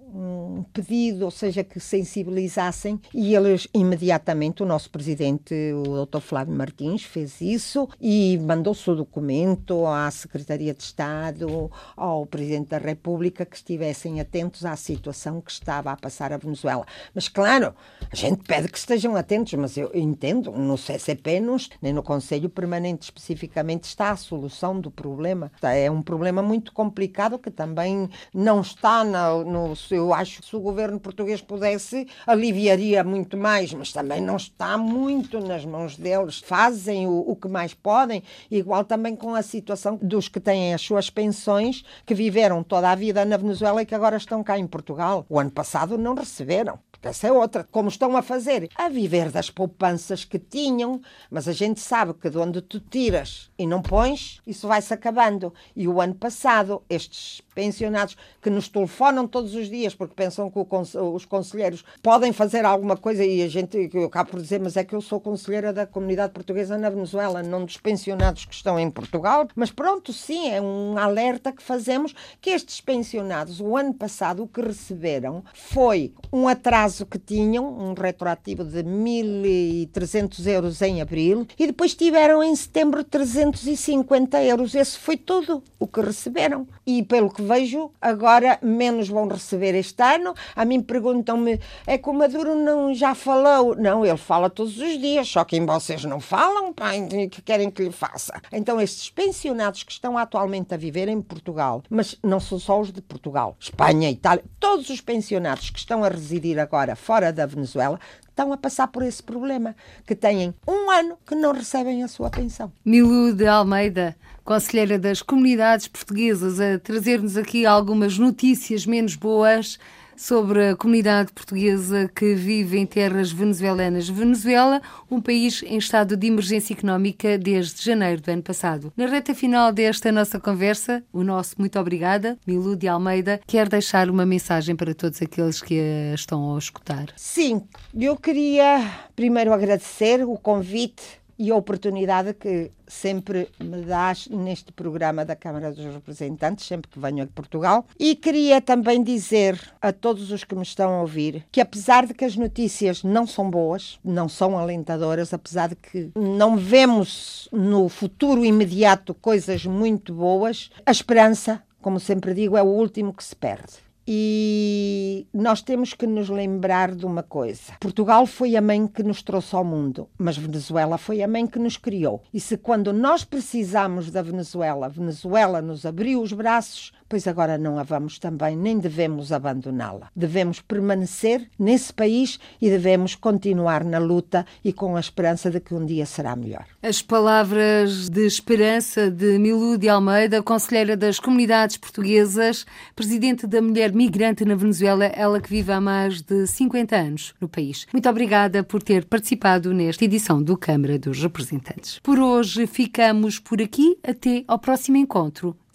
um 0.00 0.64
pedido, 0.72 1.24
ou 1.24 1.30
seja, 1.30 1.64
que 1.64 1.80
sensibilizassem 1.80 3.00
e 3.12 3.34
eles 3.34 3.68
imediatamente, 3.74 4.62
o 4.62 4.66
nosso 4.66 4.90
presidente, 4.90 5.54
o 5.72 6.06
Dr. 6.06 6.20
Flávio 6.20 6.54
Martins, 6.54 7.02
fez 7.02 7.40
isso 7.40 7.88
e 8.00 8.38
mandou-se 8.38 8.88
o 8.90 8.94
documento 8.94 9.86
à 9.86 10.10
Secretaria 10.10 10.72
de 10.72 10.82
Estado, 10.82 11.70
ao 11.96 12.26
Presidente 12.26 12.68
da 12.68 12.78
República, 12.78 13.44
que 13.44 13.56
estivessem 13.56 14.20
atentos 14.20 14.64
à 14.64 14.76
situação 14.76 15.40
que 15.40 15.50
estava 15.50 15.90
a 15.90 15.96
passar 15.96 16.32
a 16.32 16.36
Venezuela. 16.36 16.86
Mas 17.14 17.28
claro, 17.28 17.74
a 18.10 18.16
gente 18.16 18.42
pede 18.44 18.68
que 18.68 18.78
estejam 18.78 19.16
atentos, 19.16 19.52
mas 19.54 19.76
eu 19.76 19.90
entendo, 19.94 20.50
no 20.52 20.78
CCP, 20.78 21.40
nem 21.82 21.92
no 21.92 22.02
Conselho 22.02 22.48
Permanente 22.48 23.04
especificamente 23.04 23.84
está 23.84 24.10
a 24.10 24.16
solução 24.16 24.75
do 24.80 24.90
problema. 24.90 25.50
É 25.62 25.90
um 25.90 26.02
problema 26.02 26.42
muito 26.42 26.72
complicado 26.72 27.38
que 27.38 27.50
também 27.50 28.08
não 28.32 28.60
está 28.60 29.04
no, 29.04 29.44
no 29.44 29.74
eu 29.90 30.12
acho 30.12 30.40
que 30.40 30.48
se 30.48 30.56
o 30.56 30.60
governo 30.60 30.98
português 30.98 31.40
pudesse 31.40 32.06
aliviaria 32.26 33.02
muito 33.04 33.36
mais, 33.36 33.72
mas 33.72 33.92
também 33.92 34.20
não 34.20 34.36
está 34.36 34.76
muito 34.76 35.40
nas 35.40 35.64
mãos 35.64 35.96
deles. 35.96 36.38
Fazem 36.38 37.06
o, 37.06 37.24
o 37.26 37.36
que 37.36 37.48
mais 37.48 37.74
podem, 37.74 38.22
igual 38.50 38.84
também 38.84 39.14
com 39.16 39.34
a 39.34 39.42
situação 39.42 39.98
dos 40.00 40.28
que 40.28 40.40
têm 40.40 40.74
as 40.74 40.82
suas 40.82 41.10
pensões, 41.10 41.84
que 42.04 42.14
viveram 42.14 42.62
toda 42.62 42.90
a 42.90 42.94
vida 42.94 43.24
na 43.24 43.36
Venezuela 43.36 43.82
e 43.82 43.86
que 43.86 43.94
agora 43.94 44.16
estão 44.16 44.42
cá 44.42 44.58
em 44.58 44.66
Portugal. 44.66 45.24
O 45.28 45.38
ano 45.38 45.50
passado 45.50 45.96
não 45.98 46.14
receberam. 46.14 46.78
Essa 47.02 47.28
é 47.28 47.32
outra. 47.32 47.62
Como 47.62 47.88
estão 47.88 48.16
a 48.16 48.22
fazer? 48.22 48.68
A 48.74 48.88
viver 48.88 49.30
das 49.30 49.48
poupanças 49.48 50.24
que 50.24 50.40
tinham, 50.40 51.00
mas 51.30 51.46
a 51.46 51.52
gente 51.52 51.78
sabe 51.78 52.14
que 52.14 52.28
de 52.28 52.36
onde 52.36 52.60
tu 52.60 52.80
tiras 52.80 53.48
e 53.56 53.64
não 53.64 53.80
pões, 53.80 54.40
isso 54.44 54.65
vai-se 54.66 54.92
acabando. 54.92 55.52
E 55.74 55.86
o 55.88 56.00
ano 56.00 56.14
passado, 56.14 56.82
estes 56.88 57.40
pensionados 57.54 58.16
que 58.42 58.50
nos 58.50 58.68
telefonam 58.68 59.26
todos 59.26 59.54
os 59.54 59.70
dias 59.70 59.94
porque 59.94 60.14
pensam 60.14 60.50
que 60.50 60.58
os 60.98 61.24
conselheiros 61.24 61.84
podem 62.02 62.32
fazer 62.32 62.64
alguma 62.64 62.96
coisa 62.96 63.24
e 63.24 63.42
a 63.42 63.48
gente, 63.48 63.90
eu 63.92 64.04
acabo 64.04 64.32
por 64.32 64.42
dizer, 64.42 64.60
mas 64.60 64.76
é 64.76 64.84
que 64.84 64.94
eu 64.94 65.00
sou 65.00 65.20
conselheira 65.20 65.72
da 65.72 65.86
comunidade 65.86 66.32
portuguesa 66.32 66.76
na 66.76 66.90
Venezuela, 66.90 67.42
não 67.42 67.64
dos 67.64 67.78
pensionados 67.78 68.44
que 68.44 68.54
estão 68.54 68.78
em 68.78 68.90
Portugal. 68.90 69.48
Mas 69.54 69.70
pronto, 69.70 70.12
sim, 70.12 70.50
é 70.50 70.60
um 70.60 70.98
alerta 70.98 71.52
que 71.52 71.62
fazemos 71.62 72.14
que 72.40 72.50
estes 72.50 72.80
pensionados, 72.80 73.60
o 73.60 73.76
ano 73.76 73.94
passado, 73.94 74.42
o 74.42 74.48
que 74.48 74.60
receberam 74.60 75.42
foi 75.54 76.12
um 76.32 76.46
atraso 76.48 77.06
que 77.06 77.18
tinham, 77.18 77.66
um 77.66 77.94
retroativo 77.94 78.64
de 78.64 78.82
1.300 78.82 80.46
euros 80.46 80.82
em 80.82 81.00
abril, 81.00 81.46
e 81.58 81.66
depois 81.66 81.94
tiveram 81.94 82.42
em 82.42 82.54
setembro 82.54 83.02
350 83.02 84.42
euros. 84.42 84.55
Esse 84.64 84.98
foi 84.98 85.16
tudo 85.16 85.62
o 85.78 85.86
que 85.86 86.00
receberam. 86.00 86.66
E 86.86 87.02
pelo 87.02 87.30
que 87.30 87.42
vejo, 87.42 87.90
agora 88.00 88.58
menos 88.62 89.08
vão 89.08 89.28
receber 89.28 89.74
este 89.74 90.02
ano. 90.02 90.34
A 90.54 90.64
mim 90.64 90.80
perguntam-me, 90.80 91.60
é 91.86 91.98
que 91.98 92.08
o 92.08 92.12
Maduro 92.12 92.54
não 92.54 92.94
já 92.94 93.14
falou? 93.14 93.74
Não, 93.76 94.04
ele 94.04 94.16
fala 94.16 94.48
todos 94.48 94.78
os 94.78 94.98
dias, 94.98 95.28
só 95.28 95.44
que 95.44 95.60
vocês 95.60 96.04
não 96.04 96.20
falam, 96.20 96.72
pai, 96.72 97.06
que 97.30 97.42
querem 97.42 97.70
que 97.70 97.82
lhe 97.82 97.92
faça. 97.92 98.40
Então, 98.52 98.80
estes 98.80 99.10
pensionados 99.10 99.82
que 99.82 99.92
estão 99.92 100.16
atualmente 100.16 100.74
a 100.74 100.76
viver 100.76 101.08
em 101.08 101.20
Portugal, 101.20 101.82
mas 101.90 102.16
não 102.22 102.40
são 102.40 102.58
só 102.58 102.80
os 102.80 102.92
de 102.92 103.02
Portugal, 103.02 103.56
Espanha, 103.58 104.10
Itália, 104.10 104.44
todos 104.60 104.88
os 104.90 105.00
pensionados 105.00 105.70
que 105.70 105.78
estão 105.78 106.04
a 106.04 106.08
residir 106.08 106.58
agora 106.58 106.94
fora 106.96 107.32
da 107.32 107.46
Venezuela, 107.46 107.98
estão 108.28 108.52
a 108.52 108.56
passar 108.58 108.88
por 108.88 109.02
esse 109.02 109.22
problema, 109.22 109.74
que 110.06 110.14
têm 110.14 110.54
um 110.68 110.90
ano 110.90 111.16
que 111.26 111.34
não 111.34 111.52
recebem 111.52 112.02
a 112.02 112.08
sua 112.08 112.28
pensão. 112.28 112.70
Milu 112.84 113.34
de 113.34 113.46
Almeida, 113.46 114.14
Conselheira 114.46 114.96
das 114.96 115.22
Comunidades 115.22 115.88
Portuguesas, 115.88 116.60
a 116.60 116.78
trazer-nos 116.78 117.36
aqui 117.36 117.66
algumas 117.66 118.16
notícias 118.16 118.86
menos 118.86 119.16
boas 119.16 119.76
sobre 120.16 120.68
a 120.68 120.76
comunidade 120.76 121.32
portuguesa 121.32 122.08
que 122.14 122.32
vive 122.36 122.78
em 122.78 122.86
terras 122.86 123.32
venezuelanas. 123.32 124.08
Venezuela, 124.08 124.80
um 125.10 125.20
país 125.20 125.64
em 125.64 125.76
estado 125.78 126.16
de 126.16 126.28
emergência 126.28 126.74
económica 126.74 127.36
desde 127.36 127.82
janeiro 127.82 128.22
do 128.22 128.30
ano 128.30 128.42
passado. 128.42 128.92
Na 128.96 129.06
reta 129.06 129.34
final 129.34 129.72
desta 129.72 130.12
nossa 130.12 130.38
conversa, 130.38 131.02
o 131.12 131.24
nosso 131.24 131.56
muito 131.58 131.76
obrigada, 131.80 132.38
Milu 132.46 132.76
de 132.76 132.86
Almeida, 132.86 133.40
quer 133.48 133.68
deixar 133.68 134.08
uma 134.08 134.24
mensagem 134.24 134.76
para 134.76 134.94
todos 134.94 135.20
aqueles 135.20 135.60
que 135.60 135.80
a 135.80 136.14
estão 136.14 136.54
a 136.54 136.58
escutar. 136.58 137.06
Sim, 137.16 137.62
eu 137.92 138.16
queria 138.16 138.80
primeiro 139.16 139.52
agradecer 139.52 140.24
o 140.24 140.38
convite 140.38 141.25
e 141.38 141.50
a 141.50 141.56
oportunidade 141.56 142.34
que 142.34 142.70
sempre 142.86 143.48
me 143.60 143.82
dás 143.82 144.28
neste 144.28 144.72
programa 144.72 145.24
da 145.24 145.36
Câmara 145.36 145.72
dos 145.72 145.84
Representantes, 145.84 146.66
sempre 146.66 146.90
que 146.90 146.98
venho 146.98 147.24
a 147.24 147.26
Portugal. 147.26 147.86
E 147.98 148.14
queria 148.14 148.60
também 148.60 149.02
dizer 149.02 149.60
a 149.80 149.92
todos 149.92 150.30
os 150.30 150.44
que 150.44 150.54
me 150.54 150.62
estão 150.62 150.94
a 150.94 151.00
ouvir 151.00 151.44
que, 151.50 151.60
apesar 151.60 152.06
de 152.06 152.14
que 152.14 152.24
as 152.24 152.36
notícias 152.36 153.02
não 153.02 153.26
são 153.26 153.50
boas, 153.50 153.98
não 154.04 154.28
são 154.28 154.58
alentadoras, 154.58 155.34
apesar 155.34 155.68
de 155.68 155.76
que 155.76 156.10
não 156.14 156.56
vemos 156.56 157.48
no 157.52 157.88
futuro 157.88 158.44
imediato 158.44 159.14
coisas 159.14 159.64
muito 159.66 160.14
boas, 160.14 160.70
a 160.84 160.90
esperança, 160.90 161.62
como 161.80 162.00
sempre 162.00 162.34
digo, 162.34 162.56
é 162.56 162.62
o 162.62 162.66
último 162.66 163.12
que 163.12 163.24
se 163.24 163.34
perde. 163.34 163.85
E 164.06 165.26
nós 165.34 165.62
temos 165.62 165.92
que 165.92 166.06
nos 166.06 166.28
lembrar 166.28 166.94
de 166.94 167.04
uma 167.04 167.22
coisa: 167.22 167.72
Portugal 167.80 168.24
foi 168.26 168.56
a 168.56 168.60
mãe 168.60 168.86
que 168.86 169.02
nos 169.02 169.22
trouxe 169.22 169.54
ao 169.56 169.64
mundo, 169.64 170.08
mas 170.16 170.36
Venezuela 170.36 170.96
foi 170.96 171.22
a 171.22 171.28
mãe 171.28 171.46
que 171.46 171.58
nos 171.58 171.76
criou. 171.76 172.22
E 172.32 172.38
se 172.38 172.56
quando 172.56 172.92
nós 172.92 173.24
precisamos 173.24 174.10
da 174.10 174.22
Venezuela, 174.22 174.88
Venezuela 174.88 175.60
nos 175.60 175.84
abriu 175.84 176.22
os 176.22 176.32
braços, 176.32 176.92
pois 177.08 177.26
agora 177.26 177.58
não 177.58 177.78
a 177.78 177.82
vamos 177.82 178.18
também, 178.18 178.56
nem 178.56 178.78
devemos 178.78 179.32
abandoná-la. 179.32 180.10
Devemos 180.14 180.60
permanecer 180.60 181.48
nesse 181.58 181.92
país 181.92 182.38
e 182.60 182.68
devemos 182.68 183.14
continuar 183.14 183.84
na 183.84 183.98
luta 183.98 184.44
e 184.64 184.72
com 184.72 184.96
a 184.96 185.00
esperança 185.00 185.50
de 185.50 185.60
que 185.60 185.74
um 185.74 185.84
dia 185.84 186.06
será 186.06 186.34
melhor. 186.34 186.66
As 186.82 187.02
palavras 187.02 188.08
de 188.08 188.26
esperança 188.26 189.10
de 189.10 189.38
Milu 189.38 189.78
de 189.78 189.88
Almeida, 189.88 190.42
conselheira 190.42 190.96
das 190.96 191.18
comunidades 191.18 191.76
portuguesas, 191.76 192.66
presidente 192.94 193.46
da 193.46 193.60
Mulher 193.62 193.92
Migrante 193.92 194.44
na 194.44 194.54
Venezuela, 194.54 195.06
ela 195.06 195.40
que 195.40 195.50
vive 195.50 195.72
há 195.72 195.80
mais 195.80 196.22
de 196.22 196.46
50 196.46 196.96
anos 196.96 197.34
no 197.40 197.48
país. 197.48 197.86
Muito 197.92 198.08
obrigada 198.08 198.62
por 198.62 198.82
ter 198.82 199.04
participado 199.04 199.72
nesta 199.72 200.04
edição 200.04 200.42
do 200.42 200.56
Câmara 200.56 200.98
dos 200.98 201.22
Representantes. 201.22 202.00
Por 202.00 202.18
hoje 202.18 202.66
ficamos 202.66 203.38
por 203.38 203.60
aqui. 203.60 203.96
Até 204.02 204.44
ao 204.46 204.58
próximo 204.58 204.96
encontro. 204.96 205.56